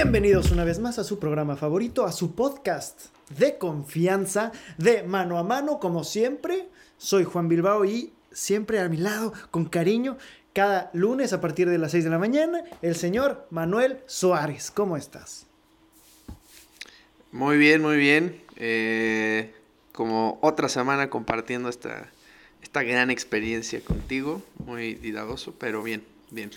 Bienvenidos 0.00 0.52
una 0.52 0.62
vez 0.62 0.78
más 0.78 1.00
a 1.00 1.02
su 1.02 1.18
programa 1.18 1.56
favorito, 1.56 2.04
a 2.04 2.12
su 2.12 2.36
podcast 2.36 3.06
de 3.36 3.58
confianza, 3.58 4.52
de 4.76 5.02
mano 5.02 5.38
a 5.38 5.42
mano, 5.42 5.80
como 5.80 6.04
siempre. 6.04 6.68
Soy 6.98 7.24
Juan 7.24 7.48
Bilbao 7.48 7.84
y 7.84 8.12
siempre 8.30 8.78
a 8.78 8.88
mi 8.88 8.96
lado, 8.96 9.32
con 9.50 9.64
cariño, 9.64 10.16
cada 10.52 10.88
lunes 10.92 11.32
a 11.32 11.40
partir 11.40 11.68
de 11.68 11.78
las 11.78 11.90
6 11.90 12.04
de 12.04 12.10
la 12.10 12.18
mañana, 12.20 12.62
el 12.80 12.94
señor 12.94 13.48
Manuel 13.50 13.98
Suárez. 14.06 14.70
¿Cómo 14.70 14.96
estás? 14.96 15.48
Muy 17.32 17.58
bien, 17.58 17.82
muy 17.82 17.96
bien. 17.96 18.40
Eh, 18.54 19.52
como 19.90 20.38
otra 20.42 20.68
semana 20.68 21.10
compartiendo 21.10 21.68
esta, 21.68 22.08
esta 22.62 22.84
gran 22.84 23.10
experiencia 23.10 23.80
contigo, 23.80 24.42
muy 24.64 24.94
didagoso, 24.94 25.56
pero 25.58 25.82
bien, 25.82 26.04
bien. 26.30 26.52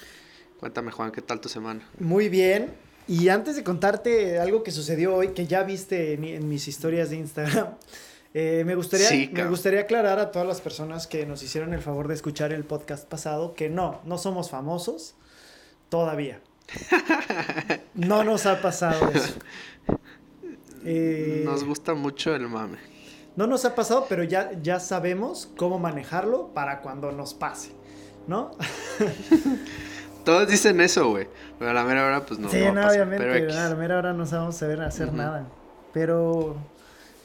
Cuéntame, 0.59 0.91
Juan, 0.91 1.11
¿qué 1.11 1.23
tal 1.23 1.41
tu 1.41 1.49
semana? 1.49 1.81
Muy 1.97 2.29
bien. 2.29 2.90
Y 3.07 3.29
antes 3.29 3.55
de 3.55 3.63
contarte 3.63 4.39
algo 4.39 4.63
que 4.63 4.71
sucedió 4.71 5.15
hoy, 5.15 5.29
que 5.29 5.47
ya 5.47 5.63
viste 5.63 6.13
en, 6.13 6.47
mis 6.47 6.67
historias 6.67 7.09
de 7.09 7.17
Instagram, 7.17 7.75
eh, 8.33 8.63
me, 8.65 8.75
gustaría, 8.75 9.29
me 9.31 9.45
gustaría 9.47 9.81
aclarar 9.81 10.19
a 10.19 10.31
todas 10.31 10.47
las 10.47 10.61
personas 10.61 11.07
que 11.07 11.25
nos 11.25 11.43
hicieron 11.43 11.73
el 11.73 11.81
favor 11.81 12.07
de 12.07 12.13
escuchar 12.13 12.53
el 12.53 12.63
podcast 12.63 13.07
pasado 13.07 13.53
que 13.53 13.69
no, 13.69 14.01
no 14.05 14.17
somos 14.17 14.49
famosos 14.49 15.15
todavía. 15.89 16.41
No 17.93 18.23
nos 18.23 18.45
ha 18.45 18.61
pasado 18.61 19.09
eso. 19.09 19.33
Eh, 20.85 21.43
nos 21.45 21.63
gusta 21.63 21.93
mucho 21.93 22.33
el 22.33 22.47
mame. 22.47 22.77
No 23.35 23.47
nos 23.47 23.65
ha 23.65 23.75
pasado, 23.75 24.05
pero 24.09 24.23
ya, 24.23 24.51
ya 24.61 24.79
sabemos 24.79 25.49
cómo 25.57 25.77
manejarlo 25.77 26.53
para 26.53 26.81
cuando 26.81 27.11
nos 27.11 27.33
pase, 27.33 27.71
¿no? 28.27 28.51
Todos 30.23 30.47
dicen 30.47 30.81
eso, 30.81 31.09
güey. 31.09 31.27
Pero 31.57 31.71
a 31.71 31.73
la 31.73 31.83
mera 31.83 32.05
hora, 32.05 32.25
pues 32.25 32.39
no. 32.39 32.49
Sí, 32.49 32.59
no, 32.73 32.87
obviamente. 32.87 33.51
a 33.51 33.69
la 33.69 33.75
mera 33.75 33.97
hora 33.97 34.13
no 34.13 34.25
sabemos 34.25 34.55
saber 34.55 34.81
hacer 34.81 35.13
nada. 35.13 35.47
Pero. 35.93 36.55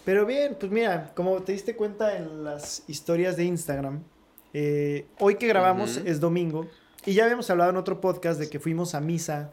Pero 0.04 0.24
bien, 0.24 0.56
pues 0.58 0.70
mira, 0.70 1.10
como 1.14 1.42
te 1.42 1.50
diste 1.50 1.74
cuenta 1.74 2.16
en 2.16 2.44
las 2.44 2.84
historias 2.86 3.36
de 3.36 3.44
Instagram, 3.44 4.04
eh, 4.52 5.06
hoy 5.18 5.34
que 5.34 5.48
grabamos 5.48 5.96
es 6.04 6.20
domingo. 6.20 6.68
Y 7.04 7.14
ya 7.14 7.24
habíamos 7.24 7.50
hablado 7.50 7.70
en 7.70 7.76
otro 7.76 8.00
podcast 8.00 8.38
de 8.38 8.48
que 8.48 8.60
fuimos 8.60 8.94
a 8.94 9.00
misa 9.00 9.52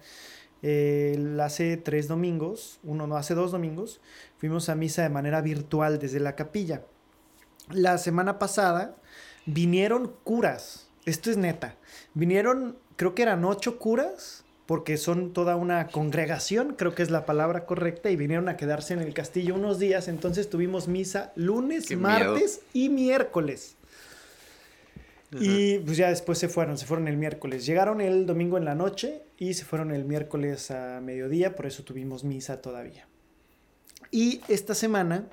eh, 0.65 1.37
hace 1.41 1.75
tres 1.75 2.07
domingos, 2.07 2.79
uno 2.83 3.05
no, 3.05 3.17
hace 3.17 3.35
dos 3.35 3.51
domingos, 3.51 3.99
fuimos 4.37 4.69
a 4.69 4.75
misa 4.75 5.03
de 5.03 5.09
manera 5.09 5.41
virtual 5.41 5.99
desde 5.99 6.21
la 6.21 6.35
capilla. 6.37 6.83
La 7.69 7.97
semana 7.97 8.39
pasada 8.39 8.95
vinieron 9.45 10.15
curas, 10.23 10.87
esto 11.05 11.29
es 11.29 11.35
neta, 11.35 11.75
vinieron 12.13 12.77
creo 12.95 13.15
que 13.15 13.21
eran 13.23 13.45
ocho 13.45 13.79
curas, 13.79 14.43
porque 14.65 14.97
son 14.97 15.33
toda 15.33 15.55
una 15.55 15.87
congregación, 15.87 16.75
creo 16.77 16.95
que 16.95 17.03
es 17.03 17.11
la 17.11 17.25
palabra 17.25 17.65
correcta, 17.65 18.09
y 18.09 18.15
vinieron 18.15 18.49
a 18.49 18.57
quedarse 18.57 18.93
en 18.93 19.01
el 19.01 19.13
castillo 19.13 19.55
unos 19.55 19.79
días, 19.79 20.07
entonces 20.07 20.49
tuvimos 20.49 20.87
misa 20.87 21.31
lunes, 21.35 21.95
martes 21.97 22.61
y 22.73 22.89
miércoles. 22.89 23.75
Y 25.39 25.79
pues 25.79 25.97
ya 25.97 26.09
después 26.09 26.37
se 26.37 26.47
fueron, 26.47 26.77
se 26.77 26.85
fueron 26.85 27.07
el 27.07 27.17
miércoles. 27.17 27.65
Llegaron 27.65 28.01
el 28.01 28.27
domingo 28.27 28.57
en 28.57 28.65
la 28.65 28.75
noche 28.75 29.23
y 29.37 29.55
se 29.55 29.65
fueron 29.65 29.91
el 29.91 30.05
miércoles 30.05 30.69
a 30.69 31.01
mediodía, 31.01 31.55
por 31.55 31.65
eso 31.65 31.83
tuvimos 31.83 32.23
misa 32.23 32.61
todavía. 32.61 33.07
Y 34.11 34.41
esta 34.47 34.75
semana 34.75 35.25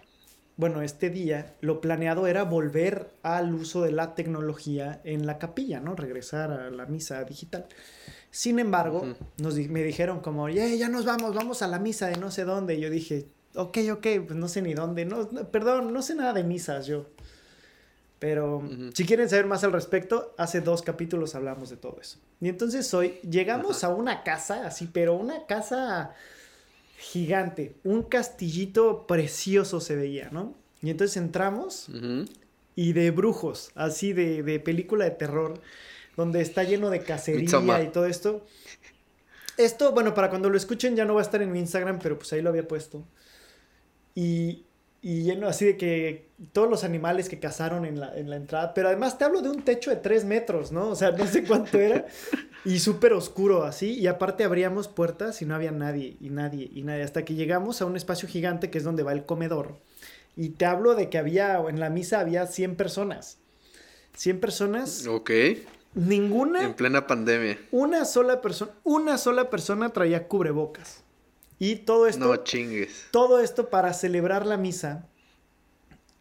bueno, 0.60 0.82
este 0.82 1.08
día 1.08 1.56
lo 1.62 1.80
planeado 1.80 2.26
era 2.26 2.44
volver 2.44 3.08
al 3.22 3.54
uso 3.54 3.82
de 3.82 3.92
la 3.92 4.14
tecnología 4.14 5.00
en 5.04 5.26
la 5.26 5.38
capilla, 5.38 5.80
¿no? 5.80 5.96
Regresar 5.96 6.52
a 6.52 6.70
la 6.70 6.84
misa 6.84 7.24
digital. 7.24 7.66
Sin 8.30 8.58
embargo, 8.58 9.14
nos, 9.38 9.56
me 9.56 9.82
dijeron 9.82 10.20
como, 10.20 10.50
ya 10.50 10.88
nos 10.90 11.06
vamos, 11.06 11.34
vamos 11.34 11.62
a 11.62 11.66
la 11.66 11.78
misa 11.78 12.08
de 12.08 12.18
no 12.18 12.30
sé 12.30 12.44
dónde. 12.44 12.74
Y 12.74 12.80
yo 12.80 12.90
dije, 12.90 13.26
ok, 13.54 13.78
ok, 13.92 14.06
pues 14.26 14.38
no 14.38 14.48
sé 14.48 14.60
ni 14.60 14.74
dónde. 14.74 15.06
No, 15.06 15.26
perdón, 15.50 15.94
no 15.94 16.02
sé 16.02 16.14
nada 16.14 16.34
de 16.34 16.44
misas 16.44 16.86
yo. 16.86 17.06
Pero 18.18 18.62
si 18.92 19.06
quieren 19.06 19.30
saber 19.30 19.46
más 19.46 19.64
al 19.64 19.72
respecto, 19.72 20.34
hace 20.36 20.60
dos 20.60 20.82
capítulos 20.82 21.34
hablamos 21.34 21.70
de 21.70 21.78
todo 21.78 21.98
eso. 22.02 22.18
Y 22.38 22.50
entonces 22.50 22.92
hoy 22.92 23.18
llegamos 23.22 23.82
a 23.82 23.88
una 23.88 24.22
casa, 24.24 24.66
así, 24.66 24.90
pero 24.92 25.14
una 25.14 25.46
casa 25.46 26.14
gigante, 27.00 27.76
un 27.82 28.02
castillito 28.02 29.06
precioso 29.06 29.80
se 29.80 29.96
veía, 29.96 30.28
¿no? 30.30 30.54
Y 30.82 30.90
entonces 30.90 31.16
entramos 31.16 31.88
y 32.74 32.92
de 32.92 33.10
brujos, 33.10 33.72
así 33.74 34.12
de, 34.12 34.60
película 34.60 35.04
de 35.04 35.10
terror, 35.10 35.60
donde 36.16 36.40
está 36.40 36.64
lleno 36.64 36.90
de 36.90 37.02
cacería 37.02 37.82
y 37.82 37.88
todo 37.88 38.06
esto. 38.06 38.46
Esto, 39.56 39.92
bueno, 39.92 40.14
para 40.14 40.30
cuando 40.30 40.48
lo 40.48 40.56
escuchen 40.56 40.96
ya 40.96 41.04
no 41.04 41.14
va 41.14 41.20
a 41.20 41.24
estar 41.24 41.42
en 41.42 41.52
mi 41.52 41.58
Instagram, 41.58 41.98
pero 42.02 42.16
pues 42.16 42.32
ahí 42.32 42.40
lo 42.40 42.48
había 42.48 42.66
puesto. 42.66 43.04
Y, 44.14 44.64
y 45.02 45.22
lleno 45.22 45.46
así 45.48 45.66
de 45.66 45.76
que 45.76 46.30
todos 46.52 46.68
los 46.68 46.84
animales 46.84 47.28
que 47.28 47.38
cazaron 47.38 47.84
en 47.84 48.00
la, 48.00 48.16
en 48.16 48.30
la, 48.30 48.36
entrada, 48.36 48.74
pero 48.74 48.88
además 48.88 49.18
te 49.18 49.24
hablo 49.24 49.42
de 49.42 49.50
un 49.50 49.62
techo 49.62 49.90
de 49.90 49.96
tres 49.96 50.24
metros, 50.24 50.72
¿no? 50.72 50.88
O 50.88 50.94
sea, 50.94 51.10
no 51.10 51.26
sé 51.26 51.44
cuánto 51.44 51.78
era, 51.78 52.06
y 52.64 52.78
súper 52.78 53.12
oscuro 53.12 53.64
así, 53.64 53.98
y 53.98 54.06
aparte 54.06 54.44
abríamos 54.44 54.88
puertas 54.88 55.42
y 55.42 55.46
no 55.46 55.54
había 55.54 55.72
nadie, 55.72 56.16
y 56.20 56.30
nadie, 56.30 56.70
y 56.72 56.82
nadie, 56.82 57.02
hasta 57.02 57.24
que 57.24 57.34
llegamos 57.34 57.82
a 57.82 57.86
un 57.86 57.96
espacio 57.96 58.28
gigante 58.28 58.70
que 58.70 58.78
es 58.78 58.84
donde 58.84 59.02
va 59.02 59.12
el 59.12 59.24
comedor, 59.24 59.78
y 60.36 60.50
te 60.50 60.64
hablo 60.64 60.94
de 60.94 61.10
que 61.10 61.18
había, 61.18 61.58
en 61.68 61.80
la 61.80 61.90
misa 61.90 62.20
había 62.20 62.46
100 62.46 62.76
personas, 62.76 63.38
100 64.16 64.40
personas. 64.40 65.06
Ok. 65.06 65.30
Ninguna. 65.94 66.62
En 66.62 66.74
plena 66.74 67.06
pandemia. 67.06 67.58
Una 67.72 68.04
sola 68.04 68.40
persona, 68.40 68.72
una 68.84 69.18
sola 69.18 69.50
persona 69.50 69.92
traía 69.92 70.28
cubrebocas. 70.28 71.02
Y 71.58 71.76
todo 71.76 72.06
esto. 72.06 72.26
No 72.26 72.36
chingues. 72.36 73.06
Todo 73.10 73.40
esto 73.40 73.68
para 73.70 73.92
celebrar 73.92 74.46
la 74.46 74.56
misa. 74.56 75.06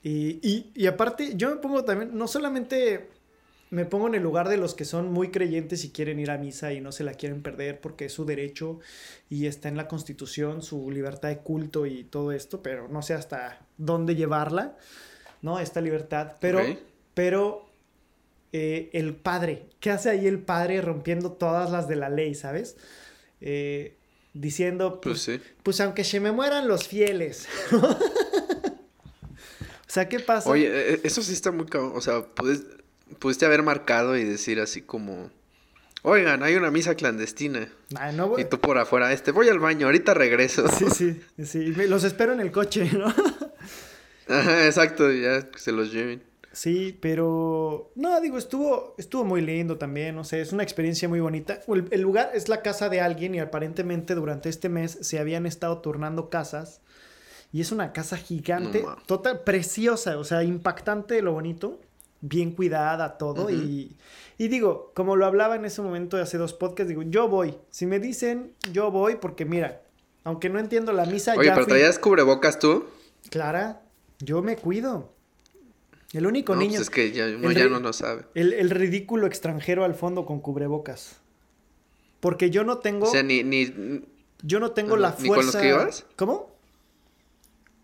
Y, 0.02 0.72
y, 0.74 0.88
aparte, 0.88 1.34
yo 1.36 1.50
me 1.50 1.58
pongo 1.58 1.84
también, 1.84 2.18
no 2.18 2.28
solamente 2.28 3.10
me 3.70 3.86
pongo 3.86 4.08
en 4.08 4.16
el 4.16 4.24
lugar 4.24 4.50
de 4.50 4.58
los 4.58 4.74
que 4.74 4.86
son 4.86 5.12
muy 5.12 5.30
creyentes 5.30 5.86
y 5.86 5.92
quieren 5.92 6.20
ir 6.20 6.32
a 6.32 6.38
misa 6.38 6.74
y 6.74 6.82
no 6.82 6.92
se 6.92 7.04
la 7.04 7.14
quieren 7.14 7.44
perder 7.44 7.80
porque 7.80 8.06
es 8.06 8.14
su 8.14 8.26
derecho 8.26 8.80
y 9.30 9.46
está 9.46 9.70
en 9.70 9.78
la 9.78 9.88
constitución 9.88 10.64
su 10.64 10.90
libertad 10.90 11.30
de 11.30 11.38
culto 11.38 11.86
y 11.86 12.04
todo 12.04 12.32
esto, 12.32 12.64
pero 12.64 12.88
no 12.88 13.02
sé 13.02 13.14
hasta 13.14 13.66
dónde 13.78 14.16
llevarla, 14.16 14.76
¿no? 15.42 15.60
Esta 15.60 15.82
libertad. 15.82 16.34
Pero, 16.40 16.62
pero 17.14 17.70
eh, 18.52 18.90
el 18.94 19.16
padre, 19.16 19.68
¿qué 19.80 19.92
hace 19.92 20.10
ahí 20.10 20.26
el 20.26 20.40
padre 20.40 20.82
rompiendo 20.82 21.34
todas 21.34 21.70
las 21.70 21.88
de 21.88 21.96
la 21.96 22.10
ley, 22.10 22.34
¿sabes? 22.34 22.76
Eh, 23.40 23.96
diciendo, 24.34 25.00
pues, 25.00 25.26
pues, 25.26 25.42
pues, 25.62 25.82
aunque 25.82 26.04
se 26.04 26.20
me 26.20 26.32
mueran 26.32 26.68
los 26.68 26.88
fieles. 26.88 27.48
o 27.72 27.98
sea, 29.86 30.10
¿qué 30.10 30.20
pasa? 30.20 30.50
Oye, 30.50 30.68
e, 30.68 30.94
e, 30.96 31.02
eso 31.04 31.22
sí 31.22 31.34
está 31.34 31.52
muy 31.52 31.68
cabrón. 31.68 31.94
O 31.96 32.02
sea, 32.02 32.26
pudiste 33.18 33.46
haber 33.46 33.64
marcado 33.64 34.18
y 34.18 34.24
decir 34.24 34.60
así 34.60 34.82
como, 34.82 35.32
oigan, 36.04 36.44
hay 36.44 36.56
una 36.56 36.72
misa 36.72 36.96
clandestina. 36.96 37.70
Y 38.38 38.46
tú 38.46 38.60
por 38.60 38.78
afuera, 38.78 39.12
este, 39.12 39.32
voy 39.32 39.50
al 39.50 39.60
baño, 39.60 39.88
ahorita 39.88 40.14
regreso. 40.14 40.66
Sí, 40.70 40.90
sí, 41.38 41.46
sí. 41.46 41.66
Los 41.88 42.04
espero 42.04 42.34
en 42.34 42.40
el 42.40 42.52
coche, 42.52 42.90
¿no? 42.94 43.08
Ajá, 44.28 44.66
exacto, 44.66 45.12
ya 45.12 45.50
que 45.50 45.58
se 45.58 45.72
los 45.72 45.92
lleven. 45.92 46.22
Sí, 46.52 46.98
pero 47.00 47.92
no, 47.96 48.20
digo, 48.22 48.38
estuvo, 48.38 48.96
estuvo 48.98 49.24
muy 49.24 49.42
lindo 49.42 49.78
también, 49.78 50.16
no 50.16 50.24
sé, 50.24 50.42
es 50.42 50.52
una 50.52 50.64
experiencia 50.64 51.08
muy 51.08 51.20
bonita. 51.20 51.62
El, 51.92 52.02
lugar 52.02 52.32
es 52.34 52.50
la 52.50 52.62
casa 52.62 52.90
de 52.90 53.02
alguien 53.02 53.36
y 53.36 53.40
aparentemente 53.40 54.16
durante 54.16 54.50
este 54.50 54.68
mes 54.68 54.98
se 55.02 55.20
habían 55.20 55.46
estado 55.46 55.80
turnando 55.80 56.30
casas 56.30 56.82
y 57.54 57.62
es 57.62 57.72
una 57.72 57.94
casa 57.94 58.18
gigante, 58.18 58.84
total, 59.06 59.42
preciosa, 59.44 60.18
o 60.18 60.24
sea, 60.24 60.44
impactante 60.44 61.22
lo 61.22 61.34
bonito, 61.34 61.80
bien 62.22 62.52
cuidada, 62.52 63.18
todo 63.18 63.50
y, 63.50 63.96
y 64.38 64.48
digo, 64.48 64.92
como 64.96 65.16
lo 65.16 65.26
hablaba 65.26 65.56
en 65.56 65.66
ese 65.66 65.82
momento 65.82 66.18
de 66.18 66.24
hace 66.24 66.38
dos 66.38 66.54
podcasts, 66.54 66.90
digo, 66.90 67.04
yo 67.04 67.28
voy, 67.28 67.56
si 67.70 67.86
me 67.86 68.00
dicen, 68.00 68.54
yo 68.72 68.92
voy 68.92 69.16
porque 69.16 69.46
mira, 69.46 69.82
aunque 70.24 70.50
no 70.50 70.60
entiendo 70.60 70.94
la 70.94 71.06
misa... 71.06 71.36
Oye, 71.36 71.52
pero 71.52 71.66
traías 71.66 72.00
cubrebocas 72.00 72.60
tú. 72.60 72.86
Clara, 73.30 73.82
yo 74.20 74.42
me 74.42 74.58
cuido. 74.58 75.14
El 76.14 76.26
único 76.26 76.56
niño. 76.56 76.72
Pues 76.72 76.82
es 76.82 76.90
que 76.90 77.12
ya, 77.12 77.28
ya 77.28 77.68
no 77.68 77.80
lo 77.80 77.94
sabe. 77.94 78.26
El, 78.34 78.70
ridículo 78.70 79.28
extranjero 79.28 79.84
al 79.84 79.94
fondo 79.94 80.26
con 80.26 80.40
cubrebocas. 80.40 81.18
Porque 82.20 82.50
yo 82.50 82.64
no 82.64 82.80
tengo. 82.80 83.08
O 83.08 83.12
sea, 83.12 83.24
ni. 83.24 83.44
ni 83.44 84.04
yo 84.42 84.60
no 84.60 84.72
tengo 84.72 84.98
la 84.98 85.12
fuerza. 85.12 85.24
¿Ni 85.24 85.30
con 85.30 85.46
los 85.46 85.56
que 85.56 85.68
ibas? 85.68 86.06
¿Cómo? 86.16 86.56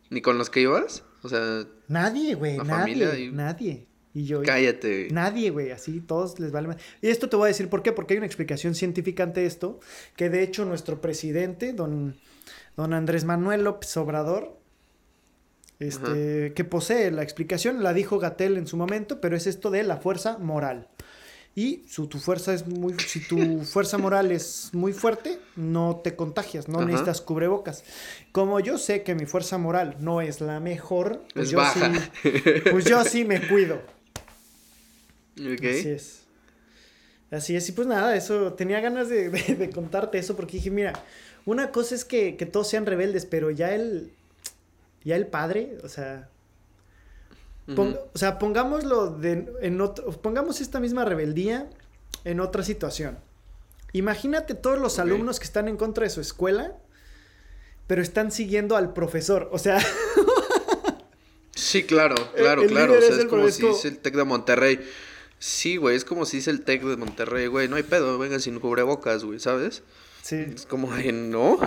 ¿Ni 0.10 0.22
con 0.22 0.38
los 0.38 0.50
que 0.50 0.62
ibas? 0.62 1.04
O 1.22 1.30
sea. 1.30 1.66
Nadie, 1.88 2.36
güey. 2.36 2.58
Nadie. 2.58 3.32
Nadie. 3.32 3.88
Y 4.16 4.24
yo. 4.26 4.42
Cállate. 4.42 5.10
Nadie, 5.12 5.52
güey. 5.52 5.72
Así 5.72 6.00
todos 6.00 6.40
les 6.40 6.52
vale. 6.52 6.70
Y 7.02 7.10
esto 7.10 7.30
te 7.30 7.36
voy 7.36 7.46
a 7.46 7.48
decir 7.50 7.70
por 7.70 7.84
qué. 7.84 7.92
Porque 7.92 8.14
hay 8.14 8.18
una 8.18 8.26
explicación 8.26 8.74
científica 8.74 9.24
ante 9.24 9.46
esto. 9.46 9.82
Que 10.16 10.30
de 10.30 10.42
hecho 10.42 10.64
nuestro 10.64 11.02
presidente, 11.02 11.74
don, 11.74 12.16
don 12.78 12.94
Andrés 12.94 13.26
Manuel 13.26 13.66
López 13.66 13.96
Obrador, 13.98 14.58
este, 15.80 16.54
que 16.54 16.64
posee 16.64 17.12
la 17.12 17.24
explicación, 17.24 17.84
la 17.84 17.94
dijo 17.94 18.18
Gatel 18.18 18.58
en 18.58 18.68
su 18.68 18.78
momento, 18.78 19.20
pero 19.20 19.36
es 19.36 19.48
esto 19.48 19.70
de 19.70 19.84
la 19.84 19.98
fuerza 19.98 20.38
moral. 20.38 20.88
Y 21.54 21.84
si 21.88 22.06
tu 22.08 22.20
fuerza 22.20 22.54
es 22.54 22.68
muy, 22.68 22.94
si 23.00 23.20
tu 23.22 23.62
fuerza 23.66 23.98
moral 23.98 24.32
es 24.32 24.70
muy 24.72 24.94
fuerte, 24.94 25.40
no 25.58 26.02
te 26.02 26.16
contagias, 26.16 26.70
no 26.70 26.86
necesitas 26.86 27.20
cubrebocas. 27.20 27.84
Como 28.32 28.62
yo 28.62 28.78
sé 28.78 29.04
que 29.04 29.14
mi 29.16 29.26
fuerza 29.26 29.58
moral 29.58 29.98
no 30.00 30.22
es 30.22 30.40
la 30.40 30.62
mejor, 30.62 31.24
pues, 31.34 31.50
yo, 31.50 31.62
Sí, 31.74 32.32
pues 32.72 32.86
yo 32.86 33.04
sí 33.04 33.26
me 33.26 33.46
cuido. 33.46 33.95
Así 35.38 35.90
es. 35.90 36.26
Así 37.32 37.56
es, 37.56 37.68
y 37.68 37.72
pues 37.72 37.88
nada, 37.88 38.16
eso, 38.16 38.54
tenía 38.54 38.80
ganas 38.80 39.10
de, 39.10 39.70
contarte 39.74 40.18
eso 40.18 40.36
porque 40.36 40.58
dije, 40.58 40.70
mira, 40.70 40.94
una 41.46 41.72
cosa 41.72 41.96
es 41.96 42.06
que, 42.06 42.34
todos 42.52 42.70
sean 42.70 42.86
rebeldes, 42.86 43.26
pero 43.26 43.52
ya 43.52 43.74
el, 43.74 44.12
ya 45.04 45.16
el 45.16 45.28
padre, 45.28 45.78
o 45.84 45.90
sea, 45.90 46.30
o 47.76 48.18
sea, 48.18 48.38
pongámoslo 48.38 49.10
de, 49.10 49.52
en 49.62 49.82
otro, 49.82 50.12
pongamos 50.22 50.62
esta 50.62 50.80
misma 50.80 51.04
rebeldía 51.04 51.68
en 52.24 52.40
otra 52.40 52.64
situación. 52.64 53.18
Imagínate 53.92 54.54
todos 54.54 54.80
los 54.80 55.00
alumnos 55.00 55.40
que 55.40 55.46
están 55.46 55.68
en 55.68 55.78
contra 55.78 56.04
de 56.04 56.12
su 56.12 56.22
escuela, 56.22 56.78
pero 57.88 58.02
están 58.02 58.32
siguiendo 58.32 58.76
al 58.76 58.94
profesor, 58.94 59.50
o 59.52 59.58
sea... 59.58 59.80
sí, 61.56 61.84
claro, 61.84 62.16
claro, 62.36 62.66
claro. 62.68 62.94
O 62.94 63.02
sea, 63.02 63.16
es, 63.16 63.26
como 63.26 63.50
si 63.50 63.66
es 63.66 63.86
el 63.86 63.98
TEC 63.98 64.16
de 64.16 64.24
Monterrey. 64.24 64.80
Sí, 65.46 65.78
güey, 65.78 65.96
es 65.96 66.04
como 66.04 66.26
si 66.26 66.40
es 66.40 66.48
el 66.48 66.64
TEC 66.64 66.82
de 66.82 66.98
Monterrey, 66.98 67.46
güey. 67.46 67.68
No 67.68 67.76
hay 67.76 67.84
pedo, 67.84 68.18
venga 68.18 68.40
sin 68.40 68.60
cubrebocas, 68.60 69.24
güey, 69.24 69.40
¿sabes? 69.40 69.84
Sí. 70.24 70.38
Es 70.38 70.66
como, 70.66 70.90
no. 70.90 71.60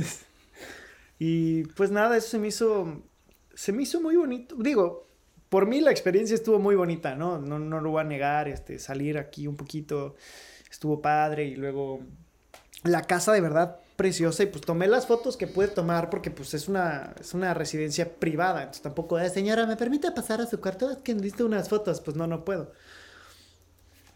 y 1.20 1.62
pues 1.62 1.92
nada, 1.92 2.16
eso 2.16 2.26
se 2.26 2.38
me 2.40 2.48
hizo 2.48 3.04
se 3.54 3.72
me 3.72 3.84
hizo 3.84 4.00
muy 4.00 4.16
bonito. 4.16 4.56
Digo, 4.58 5.06
por 5.48 5.68
mí 5.68 5.80
la 5.80 5.92
experiencia 5.92 6.34
estuvo 6.34 6.58
muy 6.58 6.74
bonita, 6.74 7.14
¿no? 7.14 7.38
No, 7.38 7.60
no 7.60 7.80
lo 7.80 7.90
voy 7.90 8.00
a 8.00 8.04
negar, 8.04 8.48
este, 8.48 8.80
salir 8.80 9.16
aquí 9.16 9.46
un 9.46 9.56
poquito 9.56 10.16
estuvo 10.68 11.00
padre 11.00 11.44
y 11.44 11.54
luego 11.54 12.00
la 12.82 13.02
casa 13.02 13.32
de 13.32 13.42
verdad 13.42 13.78
preciosa 13.96 14.42
y 14.42 14.46
pues 14.46 14.64
tomé 14.64 14.86
las 14.86 15.06
fotos 15.06 15.36
que 15.36 15.46
pude 15.46 15.68
tomar 15.68 16.10
porque 16.10 16.30
pues 16.30 16.54
es 16.54 16.68
una, 16.68 17.14
es 17.18 17.34
una 17.34 17.54
residencia 17.54 18.14
privada, 18.14 18.60
entonces 18.60 18.82
tampoco, 18.82 19.18
eh, 19.18 19.28
señora, 19.30 19.66
¿me 19.66 19.76
permite 19.76 20.10
pasar 20.12 20.40
a 20.40 20.46
su 20.46 20.60
cuarto? 20.60 20.90
Es 20.90 20.98
que 20.98 21.14
diste 21.14 21.42
unas 21.42 21.68
fotos, 21.68 22.00
pues 22.00 22.16
no, 22.16 22.26
no 22.26 22.44
puedo. 22.44 22.72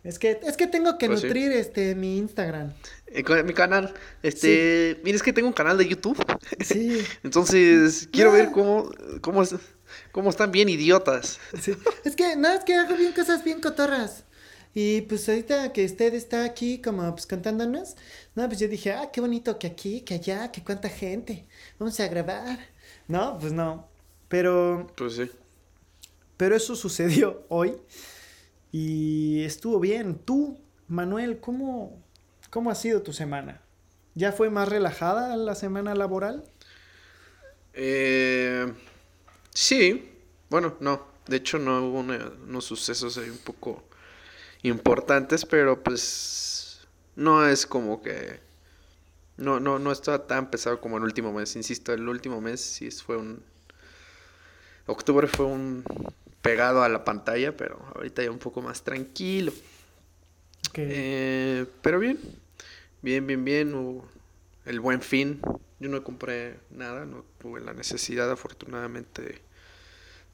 Es 0.03 0.19
que, 0.19 0.41
es 0.43 0.57
que 0.57 0.67
tengo 0.67 0.97
que 0.97 1.09
pues 1.09 1.23
nutrir 1.23 1.53
este 1.53 1.95
mi 1.95 2.17
Instagram. 2.17 2.73
Eh, 3.07 3.23
mi 3.43 3.53
canal. 3.53 3.93
Este, 4.23 4.99
mira, 5.05 5.17
es 5.17 5.23
que 5.23 5.33
tengo 5.33 5.49
un 5.49 5.55
canal 5.55 5.77
de 5.77 5.87
YouTube. 5.87 6.17
Sí. 6.61 7.03
Entonces, 7.23 8.09
quiero 8.11 8.33
ver 8.33 8.51
cómo, 8.51 8.91
cómo, 9.21 9.43
cómo 10.11 10.31
están 10.31 10.53
bien 10.53 10.71
idiotas. 10.71 11.39
Sí. 11.61 11.77
Es 12.05 12.17
que, 12.17 12.35
no, 12.37 12.49
es 12.49 12.65
que 12.65 12.77
hago 12.77 12.97
bien 12.97 13.13
cosas 13.13 13.45
bien 13.45 13.61
cotorras. 13.61 14.25
Y 14.73 15.01
pues 15.03 15.29
ahorita 15.29 15.73
que 15.73 15.85
usted 15.85 16.15
está 16.15 16.45
aquí 16.45 16.81
como 16.81 17.11
pues 17.13 17.27
contándonos, 17.27 17.97
no, 18.35 18.47
pues 18.47 18.61
yo 18.61 18.69
dije, 18.69 18.93
ah, 18.93 19.11
qué 19.13 19.21
bonito 19.21 19.59
que 19.59 19.67
aquí, 19.67 20.03
que 20.03 20.15
allá, 20.15 20.53
que 20.53 20.63
cuánta 20.63 20.89
gente. 20.89 21.47
Vamos 21.79 21.99
a 21.99 22.07
grabar. 22.09 22.59
No, 23.09 23.37
pues 23.39 23.53
no. 23.53 23.89
Pero. 24.29 24.87
Pues 24.97 25.17
sí. 25.17 25.31
Pero 26.37 26.55
eso 26.55 26.77
sucedió 26.77 27.45
hoy. 27.49 27.77
Y 28.71 29.43
estuvo 29.43 29.81
bien. 29.81 30.17
Tú, 30.19 30.59
Manuel, 30.87 31.41
¿cómo, 31.41 32.01
cómo 32.51 32.71
ha 32.71 32.77
sido 32.77 33.03
tu 33.03 33.13
semana? 33.13 33.61
¿Ya 34.15 34.33
fue 34.33 34.51
más 34.51 34.69
relajada 34.69 35.37
la 35.37 35.57
semana 35.57 35.95
laboral? 35.97 36.45
Eh, 37.75 38.73
sí, 39.53 40.13
bueno, 40.49 40.77
no. 40.81 41.11
De 41.27 41.37
hecho, 41.37 41.59
no 41.59 41.85
hubo 41.89 42.01
unos 42.01 42.65
sucesos 42.65 43.19
ahí 43.19 43.29
un 43.29 43.39
poco 43.39 43.90
importantes, 44.63 45.45
pero 45.45 45.83
pues 45.83 46.87
no 47.17 47.47
es 47.47 47.67
como 47.67 48.03
que... 48.03 48.41
No, 49.37 49.59
no, 49.59 49.79
no 49.79 49.91
estaba 49.91 50.27
tan 50.27 50.51
pesado 50.51 50.81
como 50.81 50.99
el 50.99 51.03
último 51.03 51.33
mes. 51.33 51.57
Insisto, 51.57 51.95
el 51.95 52.09
último 52.09 52.41
mes 52.41 52.61
sí 52.61 52.91
fue 52.91 53.17
un... 53.17 53.43
Octubre 54.87 55.27
fue 55.27 55.47
un 55.47 55.85
pegado 56.43 56.83
a 56.83 56.89
la 56.89 57.05
pantalla, 57.05 57.57
pero 57.57 57.79
ahorita 57.95 58.23
ya 58.23 58.31
un 58.31 58.39
poco 58.39 58.61
más 58.61 58.83
tranquilo. 58.83 59.53
Eh, 60.75 61.67
pero 61.83 61.99
bien, 61.99 62.19
bien, 63.03 63.27
bien, 63.27 63.45
bien. 63.45 64.03
el 64.67 64.81
buen 64.81 65.01
fin. 65.01 65.41
Yo 65.79 65.89
no 65.89 66.05
compré 66.05 66.59
nada, 66.71 67.07
no 67.07 67.25
tuve 67.39 67.61
la 67.61 67.73
necesidad, 67.73 68.31
afortunadamente, 68.31 69.41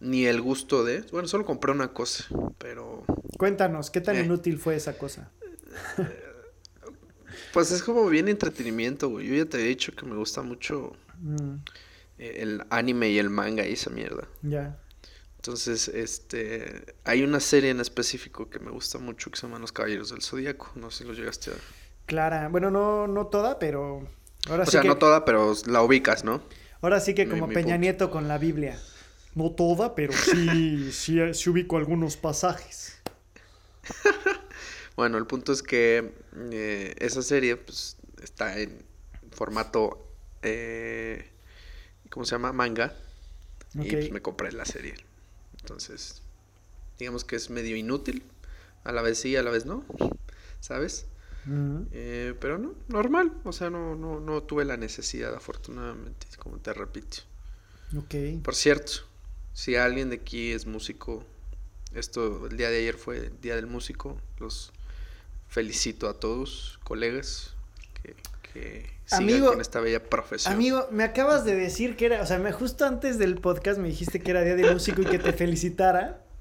ni 0.01 0.27
el 0.27 0.41
gusto 0.41 0.85
de. 0.85 1.03
Bueno, 1.13 1.29
solo 1.29 1.45
compré 1.45 1.73
una 1.73 1.93
cosa, 1.93 2.27
pero. 2.59 3.05
Cuéntanos, 3.37 3.91
¿qué 3.91 4.01
tan 4.01 4.17
eh. 4.17 4.23
inútil 4.23 4.59
fue 4.59 4.77
esa 4.77 4.97
cosa? 4.97 5.31
pues 7.53 7.71
es 7.71 7.83
como 7.83 8.07
bien 8.07 8.29
entretenimiento, 8.29 9.09
güey. 9.09 9.27
Yo 9.27 9.35
ya 9.35 9.47
te 9.47 9.59
he 9.59 9.65
dicho 9.65 9.93
que 9.93 10.07
me 10.07 10.17
gusta 10.17 10.43
mucho 10.43 10.93
mm. 11.21 11.55
el 12.19 12.65
anime 12.71 13.11
y 13.11 13.19
el 13.19 13.31
manga 13.31 13.67
y 13.67 13.73
esa 13.73 13.91
mierda. 13.91 14.27
Ya. 14.43 14.79
Entonces, 15.37 15.89
este, 15.89 16.97
hay 17.05 17.23
una 17.23 17.39
serie 17.39 17.71
en 17.71 17.81
específico 17.81 18.51
que 18.51 18.59
me 18.59 18.71
gusta 18.71 18.99
mucho 18.99 19.31
que 19.31 19.39
se 19.39 19.47
llama 19.47 19.61
Los 19.61 19.71
Caballeros 19.71 20.11
del 20.11 20.23
Zodíaco. 20.23 20.73
No 20.75 20.91
sé 20.91 20.99
si 20.99 21.05
lo 21.05 21.15
llegaste 21.15 21.51
a 21.51 21.55
ver. 21.55 21.63
Clara, 22.07 22.49
bueno, 22.49 22.71
no, 22.71 23.07
no 23.07 23.27
toda, 23.27 23.59
pero 23.59 24.09
ahora 24.49 24.65
o 24.65 24.67
sea, 24.67 24.83
no 24.83 24.97
toda, 24.97 25.25
pero 25.25 25.55
la 25.67 25.83
ubicas, 25.83 26.25
¿no? 26.25 26.43
Ahora 26.81 27.01
sí 27.01 27.15
que 27.15 27.29
como 27.29 27.49
Peña 27.49 27.77
Nieto 27.77 28.11
con 28.11 28.29
la 28.29 28.39
Biblia. 28.39 28.79
No 29.35 29.51
toda, 29.53 29.95
pero 29.95 30.13
sí, 30.13 30.91
sí, 30.93 31.19
sí 31.33 31.51
ubico 31.51 31.77
algunos 31.77 32.17
pasajes. 32.17 33.01
bueno, 34.97 35.19
el 35.19 35.27
punto 35.27 35.53
es 35.53 35.63
que 35.63 36.13
eh, 36.53 36.95
esa 36.99 37.23
serie 37.23 37.57
pues, 37.57 37.97
está 38.23 38.59
en 38.59 38.85
formato, 39.33 40.09
eh, 40.43 41.31
¿cómo 42.11 42.25
se 42.25 42.33
llama? 42.33 42.53
Manga. 42.53 42.97
Y 43.75 43.91
pues 43.91 44.11
me 44.11 44.23
compré 44.23 44.53
la 44.53 44.65
serie. 44.65 44.95
Entonces, 45.61 46.23
digamos 46.99 47.25
que 47.25 47.37
es 47.37 47.51
medio 47.51 47.77
inútil. 47.77 48.23
A 48.85 48.93
la 48.93 49.03
vez 49.03 49.19
sí, 49.19 49.37
a 49.37 49.43
la 49.43 49.51
vez 49.51 49.67
no. 49.67 49.85
¿Sabes? 50.61 51.07
Eh, 51.93 52.35
pero 52.41 52.59
no, 52.59 52.75
normal. 52.89 53.33
O 53.45 53.53
sea, 53.53 53.71
no, 53.71 53.95
no, 53.95 54.21
no 54.21 54.43
tuve 54.43 54.65
la 54.65 54.77
necesidad, 54.77 55.35
afortunadamente, 55.35 56.27
como 56.39 56.59
te 56.59 56.73
repito. 56.73 57.19
Ok. 57.97 58.43
Por 58.43 58.55
cierto, 58.55 58.93
si 59.53 59.77
alguien 59.77 60.11
de 60.11 60.17
aquí 60.17 60.53
es 60.53 60.67
músico, 60.67 61.25
esto 61.97 62.47
el 62.47 62.57
día 62.57 62.71
de 62.71 62.79
ayer 62.79 62.95
fue 62.95 63.17
el 63.17 63.41
Día 63.41 63.57
del 63.57 63.67
Músico, 63.67 64.21
los 64.39 64.73
felicito 65.49 66.09
a 66.09 66.15
todos, 66.15 66.79
colegas, 66.85 67.55
que, 68.03 68.15
que 68.53 68.91
amigo, 69.11 69.49
con 69.49 69.61
esta 69.61 69.81
bella 69.81 70.03
profesión. 70.03 70.55
Amigo, 70.55 70.89
me 70.91 71.05
acabas 71.05 71.45
de 71.45 71.55
decir 71.55 71.97
que 71.97 72.07
era, 72.07 72.23
o 72.23 72.27
sea, 72.27 72.39
me, 72.39 72.53
justo 72.53 72.85
antes 72.85 73.19
del 73.19 73.37
podcast 73.37 73.79
me 73.79 73.89
dijiste 73.89 74.21
que 74.21 74.31
era 74.31 74.43
Día 74.43 74.57
de 74.57 74.71
Músico 74.73 75.03
y 75.03 75.07
que 75.07 75.19
te 75.19 75.33
felicitara. 75.33 76.23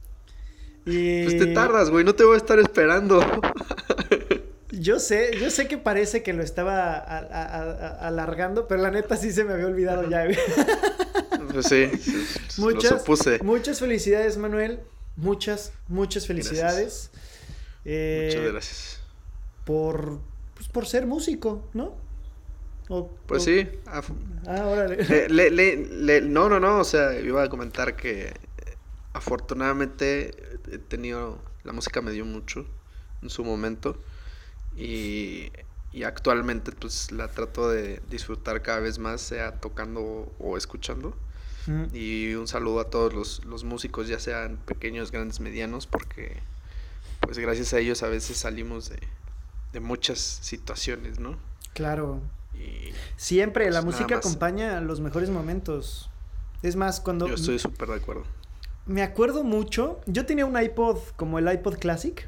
Y... 0.87 1.23
Pues 1.23 1.39
te 1.39 1.47
tardas, 1.47 1.89
güey, 1.89 2.05
no 2.05 2.13
te 2.13 2.23
voy 2.23 2.35
a 2.35 2.37
estar 2.37 2.59
esperando. 2.59 3.19
Yo 4.71 4.99
sé, 4.99 5.31
yo 5.39 5.49
sé 5.49 5.67
que 5.67 5.77
parece 5.77 6.21
que 6.21 6.33
lo 6.33 6.43
estaba 6.43 6.97
alargando, 6.97 8.67
pero 8.67 8.81
la 8.81 8.91
neta 8.91 9.15
sí 9.15 9.31
se 9.31 9.43
me 9.43 9.53
había 9.53 9.67
olvidado 9.67 10.07
ya. 10.09 10.27
Pues 11.51 11.67
sí, 11.67 11.89
muchas, 12.57 13.03
muchas 13.41 13.79
felicidades, 13.79 14.37
Manuel. 14.37 14.81
Muchas, 15.17 15.71
muchas 15.87 16.27
felicidades. 16.27 17.11
Eh, 17.85 18.31
muchas 18.33 18.51
gracias. 18.51 18.99
Por, 19.63 20.19
pues, 20.55 20.67
por 20.67 20.85
ser 20.85 21.05
músico, 21.05 21.67
¿no? 21.73 22.03
pues 23.25 23.43
sí. 23.43 23.67
Ah, 23.87 24.03
órale. 24.65 25.27
no, 26.21 26.49
no, 26.49 26.59
no. 26.59 26.79
O 26.79 26.83
sea, 26.83 27.19
iba 27.19 27.43
a 27.43 27.49
comentar 27.49 27.95
que 27.95 28.33
afortunadamente 29.13 30.59
he 30.71 30.77
tenido. 30.77 31.39
La 31.63 31.73
música 31.73 32.01
me 32.01 32.11
dio 32.11 32.25
mucho 32.25 32.65
en 33.21 33.29
su 33.29 33.43
momento. 33.43 33.97
Y, 34.77 35.51
y 35.93 36.03
actualmente, 36.03 36.71
pues 36.73 37.11
la 37.11 37.29
trato 37.29 37.69
de 37.69 38.01
disfrutar 38.09 38.61
cada 38.61 38.79
vez 38.81 38.99
más, 38.99 39.21
sea 39.21 39.59
tocando 39.59 40.31
o 40.37 40.57
escuchando. 40.57 41.15
Y 41.93 42.35
un 42.35 42.47
saludo 42.47 42.79
a 42.79 42.89
todos 42.89 43.13
los, 43.13 43.45
los 43.45 43.63
músicos, 43.63 44.07
ya 44.07 44.19
sean 44.19 44.57
pequeños, 44.57 45.11
grandes, 45.11 45.39
medianos, 45.39 45.87
porque 45.87 46.37
pues 47.21 47.39
gracias 47.39 47.73
a 47.73 47.79
ellos 47.79 48.03
a 48.03 48.07
veces 48.07 48.37
salimos 48.37 48.89
de, 48.89 48.99
de 49.73 49.79
muchas 49.79 50.19
situaciones, 50.19 51.19
¿no? 51.19 51.37
Claro. 51.73 52.21
Siempre, 53.17 53.69
la 53.71 53.81
pues 53.81 53.95
música 53.95 54.17
acompaña 54.17 54.79
los 54.79 55.01
mejores 55.01 55.29
momentos. 55.29 56.09
Es 56.61 56.75
más, 56.75 56.99
cuando... 56.99 57.27
Yo 57.27 57.35
estoy 57.35 57.59
súper 57.59 57.89
de 57.89 57.95
acuerdo. 57.95 58.23
Me 58.85 59.01
acuerdo 59.01 59.43
mucho, 59.43 59.99
yo 60.05 60.25
tenía 60.25 60.45
un 60.45 60.61
iPod 60.61 60.99
como 61.15 61.39
el 61.39 61.51
iPod 61.51 61.77
Classic. 61.77 62.27